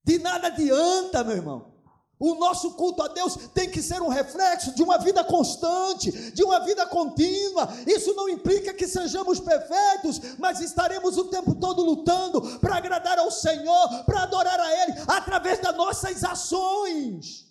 De 0.02 0.18
nada 0.18 0.48
adianta, 0.48 1.22
meu 1.26 1.36
irmão. 1.36 1.75
O 2.18 2.36
nosso 2.36 2.72
culto 2.72 3.04
a 3.04 3.10
Deus 3.10 3.36
tem 3.54 3.70
que 3.70 3.82
ser 3.82 4.02
um 4.02 4.08
reflexo 4.08 4.74
de 4.74 4.82
uma 4.82 4.98
vida 4.98 5.24
constante, 5.24 6.12
de 6.32 6.44
uma 6.44 6.60
vida 6.62 6.86
contínua. 6.86 7.68
Isso 7.86 8.14
não 8.14 8.30
implica 8.30 8.74
que 8.74 8.88
sejamos 8.88 9.40
perfeitos, 9.40 10.22
mas 10.40 10.62
estaremos 10.62 11.18
o 11.18 11.26
tempo 11.26 11.54
todo 11.56 11.84
lutando 11.84 12.60
para 12.60 12.78
agradar 12.78 13.20
ao 13.20 13.30
Senhor, 13.30 14.04
para 14.06 14.24
adorar 14.24 14.60
a 14.60 14.84
Ele, 14.84 14.94
através 15.08 15.60
das 15.60 15.76
nossas 15.76 16.24
ações. 16.24 17.45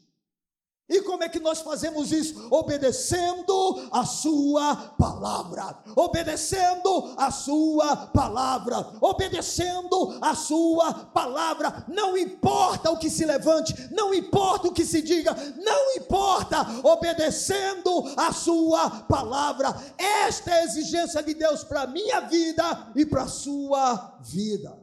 E 0.87 1.01
como 1.01 1.25
é 1.25 1.31
que 1.31 1.41
nós 1.41 1.63
fazemos 1.63 2.13
isso? 2.13 2.47
Obedecendo 2.51 3.89
a 3.91 4.05
Sua 4.05 4.77
palavra, 4.99 5.79
obedecendo 5.97 7.15
a 7.17 7.31
Sua 7.31 7.97
palavra, 8.09 8.93
obedecendo 9.01 10.19
a 10.21 10.35
Sua 10.35 10.93
palavra. 10.93 11.87
Não 11.89 12.19
importa 12.19 12.91
o 12.91 12.99
que 12.99 13.09
se 13.09 13.25
levante, 13.25 13.75
não 13.91 14.13
importa 14.13 14.69
o 14.69 14.73
que 14.75 14.85
se 14.85 15.01
diga, 15.01 15.35
não 15.57 15.95
importa, 15.97 16.67
obedecendo 16.83 18.05
a 18.15 18.31
Sua 18.31 18.91
palavra. 19.05 19.75
Esta 19.97 20.51
é 20.51 20.61
a 20.61 20.65
exigência 20.65 21.23
de 21.23 21.33
Deus 21.33 21.65
para 21.65 21.83
a 21.83 21.87
minha 21.87 22.21
vida 22.21 22.93
e 22.95 23.07
para 23.07 23.23
a 23.23 23.29
sua 23.29 24.19
vida. 24.21 24.79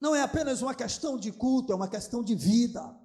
Não 0.00 0.16
é 0.16 0.20
apenas 0.20 0.62
uma 0.62 0.74
questão 0.74 1.16
de 1.16 1.30
culto, 1.30 1.72
é 1.72 1.76
uma 1.76 1.88
questão 1.88 2.20
de 2.20 2.34
vida 2.34 3.03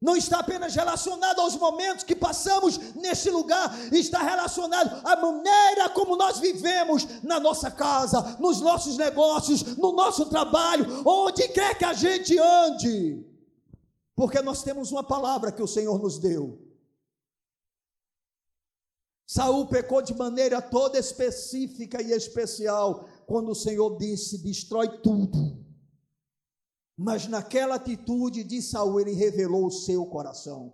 não 0.00 0.16
está 0.16 0.38
apenas 0.38 0.74
relacionado 0.74 1.40
aos 1.40 1.56
momentos 1.56 2.04
que 2.04 2.14
passamos 2.14 2.78
neste 2.94 3.30
lugar, 3.30 3.92
está 3.92 4.22
relacionado 4.22 5.04
à 5.04 5.16
maneira 5.16 5.88
como 5.90 6.16
nós 6.16 6.38
vivemos 6.38 7.04
na 7.22 7.40
nossa 7.40 7.70
casa, 7.70 8.36
nos 8.38 8.60
nossos 8.60 8.96
negócios, 8.96 9.76
no 9.76 9.92
nosso 9.92 10.26
trabalho, 10.26 11.02
onde 11.04 11.48
quer 11.48 11.76
que 11.76 11.84
a 11.84 11.92
gente 11.92 12.38
ande, 12.38 13.26
porque 14.14 14.40
nós 14.40 14.62
temos 14.62 14.92
uma 14.92 15.02
palavra 15.02 15.50
que 15.50 15.62
o 15.62 15.68
Senhor 15.68 15.98
nos 15.98 16.18
deu. 16.18 16.68
Saul 19.26 19.66
pecou 19.66 20.00
de 20.00 20.14
maneira 20.14 20.62
toda 20.62 20.98
específica 20.98 22.00
e 22.00 22.12
especial 22.12 23.06
quando 23.26 23.50
o 23.50 23.54
Senhor 23.54 23.98
disse: 23.98 24.38
destrói 24.38 24.88
tudo. 25.02 25.57
Mas 26.98 27.28
naquela 27.28 27.76
atitude 27.76 28.42
de 28.42 28.60
Saul, 28.60 28.98
ele 28.98 29.12
revelou 29.12 29.66
o 29.66 29.70
seu 29.70 30.04
coração. 30.04 30.72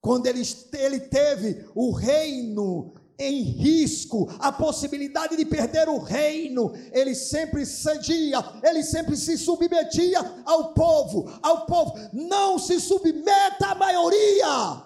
Quando 0.00 0.26
ele, 0.26 0.40
ele 0.72 1.00
teve 1.00 1.68
o 1.74 1.90
reino 1.92 2.94
em 3.18 3.42
risco, 3.42 4.26
a 4.38 4.50
possibilidade 4.50 5.36
de 5.36 5.44
perder 5.44 5.90
o 5.90 5.98
reino, 5.98 6.72
ele 6.90 7.14
sempre 7.14 7.66
cedia, 7.66 8.38
ele 8.62 8.82
sempre 8.82 9.14
se 9.14 9.36
submetia 9.36 10.20
ao 10.46 10.72
povo, 10.72 11.30
ao 11.42 11.66
povo. 11.66 11.92
Não 12.14 12.58
se 12.58 12.80
submeta 12.80 13.66
à 13.66 13.74
maioria. 13.74 14.82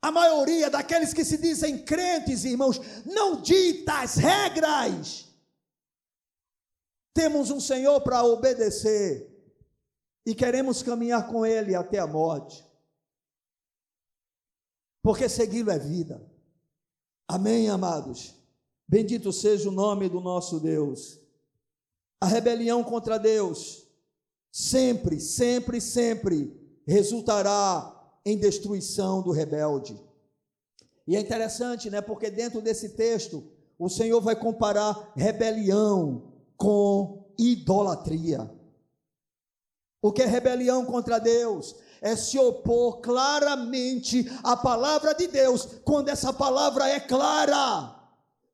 A 0.00 0.10
maioria 0.10 0.70
daqueles 0.70 1.12
que 1.12 1.24
se 1.24 1.36
dizem 1.36 1.84
crentes, 1.84 2.44
irmãos, 2.44 2.80
não 3.04 3.42
dita 3.42 4.00
as 4.00 4.14
regras 4.14 5.27
temos 7.18 7.50
um 7.50 7.58
Senhor 7.58 8.00
para 8.00 8.22
obedecer 8.22 9.28
e 10.24 10.36
queremos 10.36 10.84
caminhar 10.84 11.26
com 11.26 11.44
Ele 11.44 11.74
até 11.74 11.98
a 11.98 12.06
morte, 12.06 12.64
porque 15.02 15.28
segui-lo 15.28 15.72
é 15.72 15.80
vida. 15.80 16.24
Amém, 17.26 17.68
amados? 17.68 18.36
Bendito 18.86 19.32
seja 19.32 19.68
o 19.68 19.72
nome 19.72 20.08
do 20.08 20.20
nosso 20.20 20.60
Deus. 20.60 21.18
A 22.20 22.26
rebelião 22.26 22.84
contra 22.84 23.18
Deus 23.18 23.84
sempre, 24.52 25.18
sempre, 25.18 25.80
sempre 25.80 26.80
resultará 26.86 28.14
em 28.24 28.38
destruição 28.38 29.22
do 29.22 29.32
rebelde. 29.32 30.00
E 31.04 31.16
é 31.16 31.20
interessante, 31.20 31.90
né? 31.90 32.00
Porque 32.00 32.30
dentro 32.30 32.62
desse 32.62 32.90
texto, 32.90 33.42
o 33.76 33.88
Senhor 33.88 34.20
vai 34.20 34.36
comparar 34.36 35.12
rebelião 35.16 36.27
com 36.58 37.32
idolatria. 37.38 38.50
O 40.02 40.12
que 40.12 40.22
é 40.22 40.26
rebelião 40.26 40.84
contra 40.84 41.18
Deus? 41.18 41.74
É 42.00 42.14
se 42.14 42.38
opor 42.38 43.00
claramente 43.00 44.30
à 44.44 44.56
palavra 44.56 45.14
de 45.14 45.26
Deus, 45.26 45.66
quando 45.84 46.08
essa 46.08 46.32
palavra 46.32 46.88
é 46.88 47.00
clara. 47.00 47.94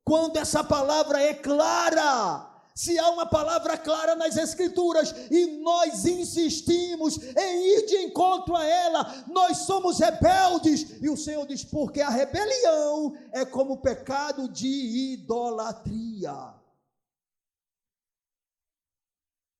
Quando 0.03 0.37
essa 0.37 0.63
palavra 0.63 1.21
é 1.21 1.33
clara. 1.33 2.51
Se 2.75 2.99
há 2.99 3.09
uma 3.09 3.25
palavra 3.25 3.77
clara 3.77 4.15
nas 4.15 4.35
Escrituras 4.35 5.15
e 5.31 5.61
nós 5.61 6.05
insistimos 6.05 7.17
em 7.17 7.77
ir 7.77 7.85
de 7.85 7.95
encontro 8.03 8.55
a 8.55 8.65
ela, 8.65 9.23
nós 9.27 9.59
somos 9.59 9.99
rebeldes. 9.99 11.01
E 11.01 11.09
o 11.09 11.15
Senhor 11.15 11.47
diz: 11.47 11.63
porque 11.63 12.01
a 12.01 12.09
rebelião 12.09 13.15
é 13.31 13.45
como 13.45 13.73
o 13.73 13.81
pecado 13.81 14.49
de 14.49 15.13
idolatria. 15.13 16.64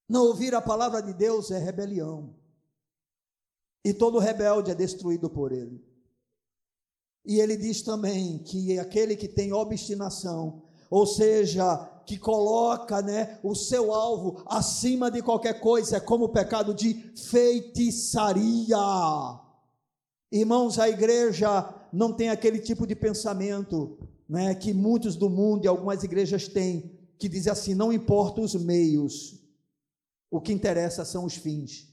Não 0.07 0.25
ouvir 0.25 0.53
a 0.53 0.61
palavra 0.61 1.01
de 1.01 1.13
Deus 1.13 1.51
é 1.51 1.57
rebelião. 1.57 2.35
E 3.83 3.93
todo 3.93 4.19
rebelde 4.19 4.71
é 4.71 4.75
destruído 4.75 5.29
por 5.29 5.51
ele. 5.51 5.83
E 7.25 7.39
ele 7.39 7.57
diz 7.57 7.81
também 7.81 8.37
que 8.39 8.77
aquele 8.77 9.15
que 9.15 9.27
tem 9.27 9.51
obstinação, 9.51 10.61
ou 10.89 11.07
seja, 11.07 11.77
que 12.05 12.17
coloca 12.17 13.01
né, 13.01 13.39
o 13.43 13.55
seu 13.55 13.91
alvo 13.91 14.43
acima 14.45 15.09
de 15.09 15.21
qualquer 15.23 15.59
coisa, 15.59 15.97
é 15.97 15.99
como 15.99 16.25
o 16.25 16.29
pecado 16.29 16.73
de 16.73 16.93
feitiçaria. 17.29 18.77
Irmãos, 20.31 20.77
a 20.77 20.87
igreja 20.87 21.73
não 21.91 22.13
tem 22.13 22.29
aquele 22.29 22.59
tipo 22.59 22.85
de 22.85 22.95
pensamento 22.95 23.97
né, 24.27 24.53
que 24.53 24.73
muitos 24.73 25.15
do 25.15 25.29
mundo 25.29 25.65
e 25.65 25.67
algumas 25.67 26.03
igrejas 26.03 26.47
têm, 26.47 26.91
que 27.17 27.27
diz 27.27 27.47
assim: 27.47 27.73
não 27.73 27.91
importa 27.91 28.41
os 28.41 28.53
meios, 28.53 29.39
o 30.35 30.41
que 30.41 30.51
interessa 30.51 31.05
são 31.05 31.23
os 31.23 31.35
fins. 31.35 31.87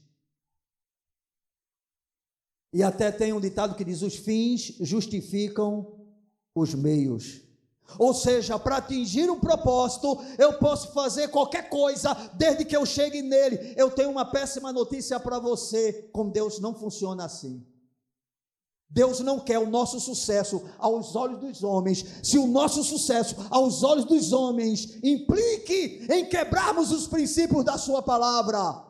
E 2.73 2.81
até 2.81 3.11
tem 3.11 3.31
um 3.31 3.39
ditado 3.39 3.75
que 3.75 3.85
diz: 3.85 4.01
os 4.01 4.15
fins 4.15 4.75
justificam 4.81 5.99
os 6.53 6.73
meios. 6.73 7.41
Ou 7.99 8.13
seja, 8.13 8.57
para 8.57 8.77
atingir 8.77 9.29
um 9.29 9.39
propósito, 9.39 10.19
eu 10.37 10.57
posso 10.57 10.91
fazer 10.93 11.27
qualquer 11.27 11.69
coisa 11.69 12.13
desde 12.33 12.65
que 12.65 12.75
eu 12.75 12.85
chegue 12.85 13.21
nele. 13.21 13.73
Eu 13.77 13.91
tenho 13.91 14.09
uma 14.09 14.25
péssima 14.25 14.73
notícia 14.73 15.19
para 15.19 15.39
você: 15.39 16.09
com 16.11 16.29
Deus 16.29 16.59
não 16.59 16.73
funciona 16.73 17.25
assim. 17.25 17.65
Deus 18.93 19.21
não 19.21 19.39
quer 19.39 19.57
o 19.57 19.65
nosso 19.67 19.99
sucesso 19.99 20.69
aos 20.77 21.15
olhos 21.15 21.39
dos 21.39 21.63
homens. 21.63 22.05
Se 22.21 22.37
o 22.37 22.45
nosso 22.45 22.83
sucesso 22.83 23.35
aos 23.49 23.81
olhos 23.81 24.05
dos 24.05 24.31
homens 24.31 24.99
implique 25.03 26.05
em 26.11 26.29
quebrarmos 26.29 26.91
os 26.91 27.07
princípios 27.07 27.65
da 27.65 27.75
Sua 27.75 28.03
palavra, 28.03 28.85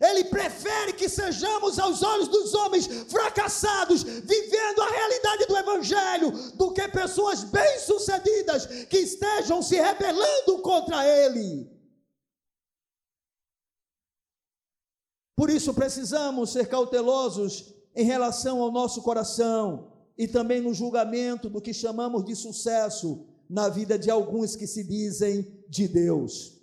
Ele 0.00 0.24
prefere 0.24 0.94
que 0.94 1.06
sejamos 1.06 1.78
aos 1.78 2.02
olhos 2.02 2.28
dos 2.28 2.54
homens 2.54 2.86
fracassados, 3.10 4.04
vivendo 4.04 4.80
a 4.80 4.88
realidade 4.88 5.44
do 5.44 5.56
Evangelho, 5.58 6.30
do 6.54 6.72
que 6.72 6.88
pessoas 6.88 7.44
bem-sucedidas 7.44 8.64
que 8.86 9.00
estejam 9.00 9.62
se 9.62 9.76
rebelando 9.76 10.62
contra 10.62 11.06
Ele. 11.06 11.70
Por 15.36 15.50
isso 15.50 15.74
precisamos 15.74 16.52
ser 16.52 16.68
cautelosos 16.68 17.81
em 17.94 18.04
relação 18.04 18.60
ao 18.62 18.72
nosso 18.72 19.02
coração 19.02 19.92
e 20.16 20.26
também 20.26 20.60
no 20.60 20.72
julgamento 20.72 21.48
do 21.48 21.60
que 21.60 21.74
chamamos 21.74 22.24
de 22.24 22.34
sucesso 22.34 23.26
na 23.48 23.68
vida 23.68 23.98
de 23.98 24.10
alguns 24.10 24.56
que 24.56 24.66
se 24.66 24.82
dizem 24.84 25.46
de 25.68 25.86
Deus. 25.88 26.58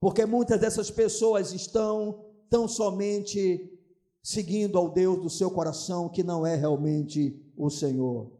Porque 0.00 0.24
muitas 0.26 0.60
dessas 0.60 0.90
pessoas 0.90 1.52
estão 1.52 2.26
tão 2.50 2.68
somente 2.68 3.70
seguindo 4.22 4.78
ao 4.78 4.90
Deus 4.90 5.20
do 5.20 5.30
seu 5.30 5.50
coração, 5.50 6.08
que 6.08 6.22
não 6.22 6.46
é 6.46 6.54
realmente 6.54 7.42
o 7.56 7.68
Senhor. 7.68 8.30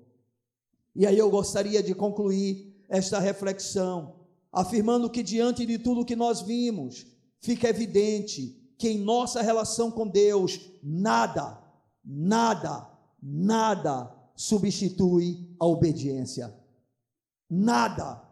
E 0.94 1.06
aí 1.06 1.18
eu 1.18 1.30
gostaria 1.30 1.82
de 1.82 1.94
concluir 1.94 2.84
esta 2.88 3.18
reflexão, 3.18 4.14
afirmando 4.52 5.10
que 5.10 5.22
diante 5.22 5.66
de 5.66 5.78
tudo 5.78 6.04
que 6.04 6.14
nós 6.14 6.40
vimos, 6.42 7.06
fica 7.40 7.68
evidente 7.68 8.74
que 8.78 8.88
em 8.88 8.98
nossa 8.98 9.42
relação 9.42 9.90
com 9.90 10.06
Deus, 10.06 10.60
nada, 10.82 11.63
Nada, 12.04 12.86
nada 13.22 14.14
substitui 14.36 15.56
a 15.58 15.64
obediência. 15.64 16.54
Nada. 17.48 18.22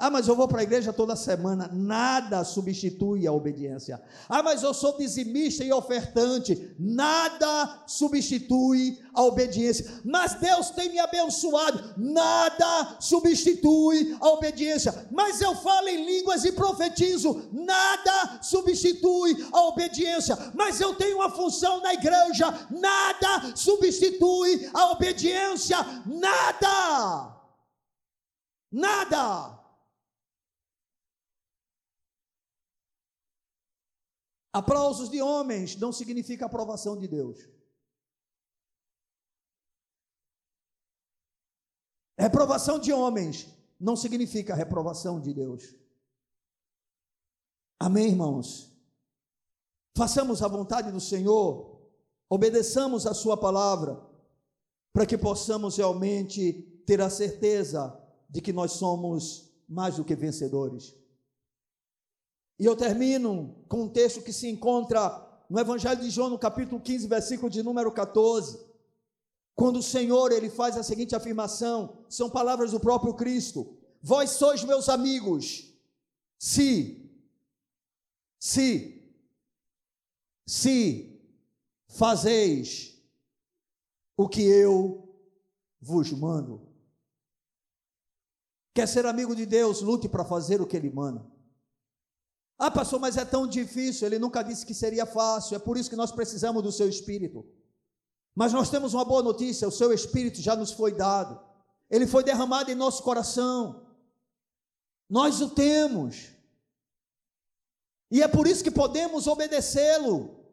Ah, 0.00 0.08
mas 0.08 0.26
eu 0.26 0.34
vou 0.34 0.48
para 0.48 0.60
a 0.60 0.62
igreja 0.62 0.94
toda 0.94 1.14
semana. 1.14 1.68
Nada 1.70 2.42
substitui 2.42 3.26
a 3.26 3.32
obediência. 3.32 4.02
Ah, 4.26 4.42
mas 4.42 4.62
eu 4.62 4.72
sou 4.72 4.96
dizimista 4.96 5.62
e 5.62 5.70
ofertante. 5.70 6.74
Nada 6.78 7.84
substitui 7.86 8.98
a 9.12 9.22
obediência. 9.22 10.00
Mas 10.02 10.32
Deus 10.36 10.70
tem 10.70 10.88
me 10.88 10.98
abençoado. 10.98 11.94
Nada 11.98 12.96
substitui 12.98 14.16
a 14.18 14.28
obediência. 14.30 15.06
Mas 15.10 15.42
eu 15.42 15.54
falo 15.56 15.88
em 15.88 16.06
línguas 16.06 16.46
e 16.46 16.52
profetizo. 16.52 17.50
Nada 17.52 18.40
substitui 18.42 19.46
a 19.52 19.64
obediência. 19.64 20.34
Mas 20.54 20.80
eu 20.80 20.94
tenho 20.94 21.16
uma 21.16 21.28
função 21.28 21.82
na 21.82 21.92
igreja. 21.92 22.68
Nada 22.70 23.54
substitui 23.54 24.70
a 24.72 24.92
obediência. 24.92 25.76
Nada. 26.06 27.36
Nada. 28.72 29.59
Aplausos 34.52 35.08
de 35.08 35.22
homens 35.22 35.76
não 35.76 35.92
significa 35.92 36.46
aprovação 36.46 36.96
de 36.96 37.06
Deus. 37.06 37.48
Reprovação 42.18 42.78
de 42.78 42.92
homens 42.92 43.48
não 43.78 43.96
significa 43.96 44.54
reprovação 44.54 45.20
de 45.20 45.32
Deus. 45.32 45.74
Amém, 47.78 48.08
irmãos? 48.08 48.70
Façamos 49.96 50.42
a 50.42 50.48
vontade 50.48 50.92
do 50.92 51.00
Senhor, 51.00 51.80
obedeçamos 52.28 53.06
a 53.06 53.14
Sua 53.14 53.38
palavra, 53.38 53.98
para 54.92 55.06
que 55.06 55.16
possamos 55.16 55.76
realmente 55.76 56.82
ter 56.84 57.00
a 57.00 57.08
certeza 57.08 57.98
de 58.28 58.40
que 58.40 58.52
nós 58.52 58.72
somos 58.72 59.50
mais 59.68 59.96
do 59.96 60.04
que 60.04 60.14
vencedores. 60.14 60.94
E 62.60 62.66
eu 62.66 62.76
termino 62.76 63.56
com 63.66 63.84
um 63.84 63.88
texto 63.88 64.20
que 64.20 64.34
se 64.34 64.46
encontra 64.46 65.26
no 65.48 65.58
Evangelho 65.58 65.98
de 65.98 66.10
João, 66.10 66.28
no 66.28 66.38
capítulo 66.38 66.78
15, 66.78 67.08
versículo 67.08 67.48
de 67.48 67.62
número 67.62 67.90
14. 67.90 68.62
Quando 69.54 69.78
o 69.78 69.82
Senhor 69.82 70.30
ele 70.30 70.50
faz 70.50 70.76
a 70.76 70.82
seguinte 70.82 71.16
afirmação, 71.16 72.04
são 72.06 72.28
palavras 72.28 72.72
do 72.72 72.78
próprio 72.78 73.14
Cristo: 73.14 73.78
Vós 74.02 74.32
sois 74.32 74.62
meus 74.62 74.90
amigos, 74.90 75.72
se, 76.38 77.10
se, 78.38 79.10
se 80.46 81.18
fazeis 81.88 83.02
o 84.18 84.28
que 84.28 84.42
eu 84.42 85.08
vos 85.80 86.12
mando. 86.12 86.68
Quer 88.74 88.86
ser 88.86 89.06
amigo 89.06 89.34
de 89.34 89.46
Deus, 89.46 89.80
lute 89.80 90.10
para 90.10 90.26
fazer 90.26 90.60
o 90.60 90.66
que 90.66 90.76
Ele 90.76 90.90
manda. 90.90 91.39
Ah, 92.62 92.70
pastor, 92.70 93.00
mas 93.00 93.16
é 93.16 93.24
tão 93.24 93.46
difícil. 93.46 94.06
Ele 94.06 94.18
nunca 94.18 94.42
disse 94.42 94.66
que 94.66 94.74
seria 94.74 95.06
fácil. 95.06 95.56
É 95.56 95.58
por 95.58 95.78
isso 95.78 95.88
que 95.88 95.96
nós 95.96 96.12
precisamos 96.12 96.62
do 96.62 96.70
seu 96.70 96.86
espírito. 96.86 97.42
Mas 98.34 98.52
nós 98.52 98.68
temos 98.68 98.92
uma 98.92 99.02
boa 99.02 99.22
notícia: 99.22 99.66
o 99.66 99.72
seu 99.72 99.94
espírito 99.94 100.42
já 100.42 100.54
nos 100.54 100.70
foi 100.70 100.92
dado. 100.92 101.40
Ele 101.88 102.06
foi 102.06 102.22
derramado 102.22 102.70
em 102.70 102.74
nosso 102.74 103.02
coração. 103.02 103.86
Nós 105.08 105.40
o 105.40 105.48
temos. 105.48 106.32
E 108.10 108.22
é 108.22 108.28
por 108.28 108.46
isso 108.46 108.62
que 108.62 108.70
podemos 108.70 109.26
obedecê-lo. 109.26 110.44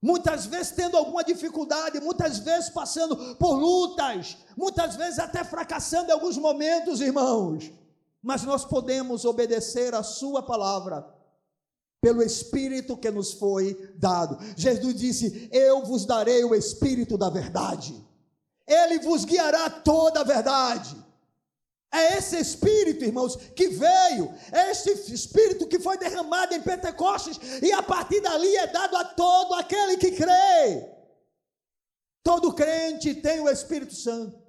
Muitas 0.00 0.46
vezes 0.46 0.70
tendo 0.70 0.96
alguma 0.96 1.24
dificuldade, 1.24 2.00
muitas 2.00 2.38
vezes 2.38 2.70
passando 2.70 3.34
por 3.34 3.54
lutas, 3.54 4.36
muitas 4.56 4.94
vezes 4.94 5.18
até 5.18 5.42
fracassando 5.42 6.10
em 6.10 6.12
alguns 6.12 6.38
momentos, 6.38 7.00
irmãos. 7.00 7.72
Mas 8.22 8.44
nós 8.44 8.64
podemos 8.64 9.24
obedecer 9.24 9.92
a 9.92 10.04
Sua 10.04 10.40
palavra 10.40 11.20
pelo 12.02 12.20
Espírito 12.20 12.96
que 12.96 13.10
nos 13.12 13.32
foi 13.32 13.94
dado. 13.94 14.36
Jesus 14.56 14.94
disse: 14.96 15.48
Eu 15.52 15.84
vos 15.84 16.04
darei 16.04 16.44
o 16.44 16.54
Espírito 16.54 17.16
da 17.16 17.30
verdade, 17.30 17.94
ele 18.66 18.98
vos 18.98 19.24
guiará 19.24 19.70
toda 19.70 20.20
a 20.20 20.24
verdade. 20.24 21.00
É 21.94 22.16
esse 22.16 22.38
Espírito, 22.38 23.04
irmãos, 23.04 23.36
que 23.36 23.68
veio, 23.68 24.34
é 24.50 24.70
esse 24.70 24.90
Espírito 25.12 25.68
que 25.68 25.78
foi 25.78 25.96
derramado 25.96 26.54
em 26.54 26.60
Pentecostes, 26.60 27.38
e 27.62 27.70
a 27.70 27.82
partir 27.82 28.20
dali 28.20 28.56
é 28.56 28.66
dado 28.66 28.96
a 28.96 29.04
todo 29.04 29.54
aquele 29.54 29.96
que 29.98 30.10
crê. 30.10 30.90
Todo 32.24 32.54
crente 32.54 33.14
tem 33.14 33.40
o 33.40 33.48
Espírito 33.48 33.94
Santo. 33.94 34.41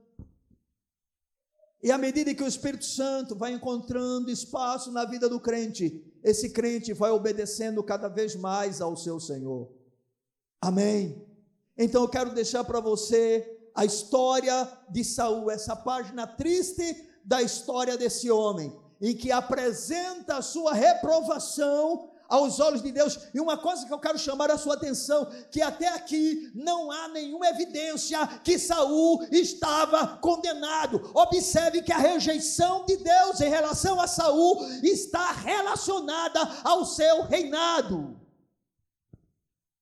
E 1.83 1.91
à 1.91 1.97
medida 1.97 2.33
que 2.33 2.41
o 2.41 2.47
Espírito 2.47 2.85
Santo 2.85 3.35
vai 3.35 3.51
encontrando 3.51 4.31
espaço 4.31 4.89
na 4.89 5.03
vida 5.03 5.27
do 5.27 5.37
crente, 5.37 6.01
esse 6.23 6.51
crente 6.51 6.93
vai 6.93 7.11
obedecendo 7.11 7.83
cada 7.83 8.07
vez 8.07 8.37
mais 8.37 8.79
ao 8.79 8.95
seu 8.95 9.19
Senhor. 9.19 9.69
Amém. 10.61 11.27
Então 11.77 12.03
eu 12.03 12.07
quero 12.07 12.33
deixar 12.33 12.63
para 12.63 12.79
você 12.79 13.59
a 13.75 13.83
história 13.83 14.65
de 14.89 15.03
Saul, 15.03 15.51
essa 15.51 15.75
página 15.75 16.25
triste 16.25 17.09
da 17.25 17.41
história 17.41 17.97
desse 17.97 18.31
homem, 18.31 18.73
em 19.01 19.13
que 19.13 19.29
apresenta 19.29 20.37
a 20.37 20.41
sua 20.41 20.73
reprovação 20.73 22.12
aos 22.33 22.59
olhos 22.59 22.81
de 22.81 22.91
Deus. 22.91 23.19
E 23.31 23.39
uma 23.39 23.55
coisa 23.55 23.85
que 23.85 23.93
eu 23.93 23.99
quero 23.99 24.17
chamar 24.17 24.49
a 24.49 24.57
sua 24.57 24.73
atenção, 24.73 25.29
que 25.51 25.61
até 25.61 25.87
aqui 25.89 26.51
não 26.55 26.91
há 26.91 27.07
nenhuma 27.09 27.47
evidência 27.47 28.25
que 28.43 28.57
Saul 28.57 29.23
estava 29.31 30.17
condenado. 30.17 31.11
Observe 31.13 31.83
que 31.83 31.91
a 31.91 31.97
rejeição 31.97 32.85
de 32.87 32.97
Deus 32.97 33.39
em 33.39 33.49
relação 33.49 34.01
a 34.01 34.07
Saul 34.07 34.65
está 34.81 35.31
relacionada 35.31 36.39
ao 36.63 36.83
seu 36.85 37.21
reinado. 37.21 38.19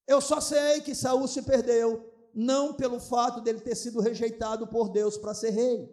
Eu 0.06 0.20
só 0.20 0.42
sei 0.42 0.82
que 0.82 0.94
Saul 0.94 1.30
se 1.30 1.42
perdeu 1.44 2.06
não 2.34 2.74
pelo 2.74 3.00
fato 3.00 3.40
dele 3.40 3.62
ter 3.62 3.76
sido 3.76 4.02
rejeitado 4.02 4.68
por 4.68 4.90
Deus 4.90 5.18
para 5.18 5.34
ser 5.34 5.52
rei. 5.52 5.90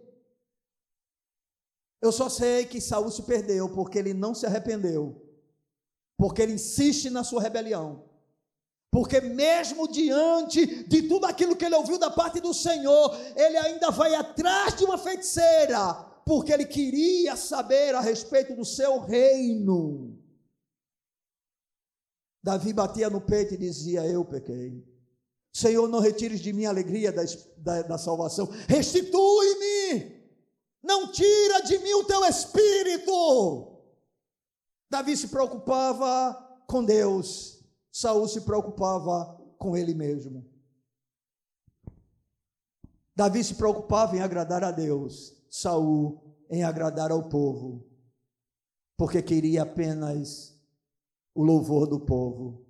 Eu 2.03 2.11
só 2.11 2.29
sei 2.29 2.67
que 2.67 2.81
Saul 2.81 3.13
se 3.13 3.23
perdeu 3.23 3.69
porque 3.69 3.97
ele 3.97 4.13
não 4.13 4.35
se 4.35 4.45
arrependeu 4.45 5.28
porque 6.19 6.43
ele 6.43 6.55
insiste 6.55 7.09
na 7.09 7.23
sua 7.23 7.41
rebelião. 7.41 8.05
Porque 8.91 9.21
mesmo 9.21 9.87
diante 9.87 10.85
de 10.85 11.03
tudo 11.03 11.27
aquilo 11.27 11.55
que 11.55 11.65
ele 11.65 11.77
ouviu 11.77 11.97
da 11.97 12.11
parte 12.11 12.41
do 12.41 12.53
Senhor, 12.53 13.17
ele 13.37 13.57
ainda 13.57 13.91
vai 13.91 14.15
atrás 14.15 14.75
de 14.75 14.85
uma 14.85 14.99
feiticeira, 14.99 15.95
porque 16.27 16.53
ele 16.53 16.65
queria 16.65 17.37
saber 17.37 17.95
a 17.95 18.01
respeito 18.01 18.57
do 18.57 18.65
seu 18.65 18.99
reino. 18.99 20.19
Davi 22.43 22.73
batia 22.73 23.09
no 23.09 23.21
peito 23.21 23.55
e 23.55 23.59
dizia: 23.59 24.05
Eu 24.05 24.25
pequei. 24.25 24.85
Senhor, 25.53 25.87
não 25.89 26.01
retires 26.01 26.41
de 26.41 26.53
mim 26.53 26.65
a 26.65 26.71
alegria 26.71 27.13
da, 27.13 27.23
da, 27.59 27.83
da 27.83 27.99
salvação, 27.99 28.49
restitui-me, 28.67 30.19
não 30.83 31.13
tira 31.13 31.61
de 31.61 31.79
mim 31.79 31.93
o 31.95 32.05
teu 32.05 32.25
espírito. 32.25 33.78
Davi 34.91 35.17
se 35.17 35.29
preocupava 35.29 36.35
com 36.67 36.85
Deus, 36.85 37.63
Saul 37.93 38.27
se 38.27 38.41
preocupava 38.41 39.39
com 39.59 39.77
ele 39.77 39.95
mesmo. 39.95 40.47
Davi 43.15 43.43
se 43.45 43.55
preocupava 43.55 44.17
em 44.17 44.21
agradar 44.21 44.65
a 44.65 44.71
Deus, 44.71 45.35
Saul 45.51 46.23
em 46.49 46.63
agradar 46.63 47.11
ao 47.11 47.29
povo, 47.29 47.87
porque 48.97 49.21
queria 49.21 49.63
apenas 49.63 50.59
o 51.35 51.43
louvor 51.43 51.87
do 51.87 52.01
povo. 52.01 52.65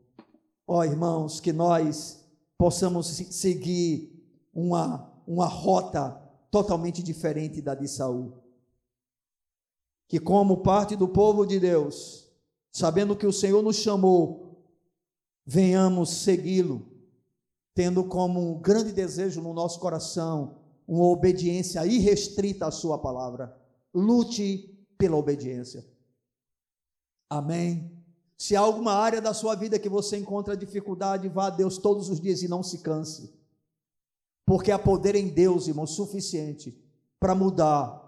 Ó 0.67 0.79
oh, 0.79 0.85
irmãos, 0.85 1.39
que 1.41 1.53
nós 1.53 2.25
possamos 2.57 3.07
seguir 3.07 4.13
uma, 4.53 5.13
uma 5.27 5.47
rota 5.47 6.11
totalmente 6.51 7.03
diferente 7.03 7.63
da 7.63 7.75
de 7.75 7.87
Saul 7.87 8.48
que, 10.09 10.19
como 10.19 10.63
parte 10.63 10.97
do 10.97 11.07
povo 11.07 11.47
de 11.47 11.61
Deus, 11.61 12.27
sabendo 12.73 13.15
que 13.15 13.27
o 13.27 13.33
Senhor 13.33 13.63
nos 13.63 13.77
chamou, 13.77 14.65
venhamos 15.45 16.11
segui-lo, 16.11 16.87
tendo 17.75 18.03
como 18.05 18.41
um 18.41 18.59
grande 18.59 18.91
desejo 18.91 19.43
no 19.43 19.53
nosso 19.53 19.79
coração 19.79 20.57
uma 20.87 21.05
obediência 21.05 21.87
irrestrita 21.87 22.67
à 22.67 22.71
Sua 22.71 22.99
palavra. 22.99 23.55
Lute 23.95 24.75
pela 24.97 25.17
obediência. 25.17 25.87
Amém. 27.29 27.93
Se 28.39 28.57
há 28.57 28.61
alguma 28.61 28.93
área 28.93 29.21
da 29.21 29.35
sua 29.35 29.55
vida 29.55 29.79
que 29.79 29.89
você 29.89 30.17
encontra 30.17 30.57
dificuldade, 30.57 31.29
vá 31.29 31.49
a 31.49 31.51
Deus 31.51 31.77
todos 31.77 32.09
os 32.09 32.21
dias 32.21 32.43
e 32.43 32.49
não 32.49 32.63
se 32.63 32.79
canse. 32.79 33.35
Porque 34.47 34.71
há 34.71 34.79
poder 34.79 35.15
em 35.15 35.29
Deus, 35.29 35.67
irmão, 35.67 35.87
suficiente 35.87 36.81
para 37.19 37.35
mudar 37.35 38.08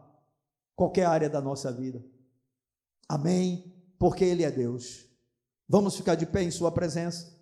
qualquer 0.81 1.05
área 1.05 1.29
da 1.29 1.43
nossa 1.43 1.71
vida. 1.71 2.03
Amém? 3.07 3.71
Porque 3.99 4.25
Ele 4.25 4.45
é 4.45 4.51
Deus. 4.51 5.05
Vamos 5.69 5.95
ficar 5.95 6.15
de 6.15 6.25
pé 6.25 6.43
em 6.43 6.51
Sua 6.51 6.73
presença. 6.73 7.39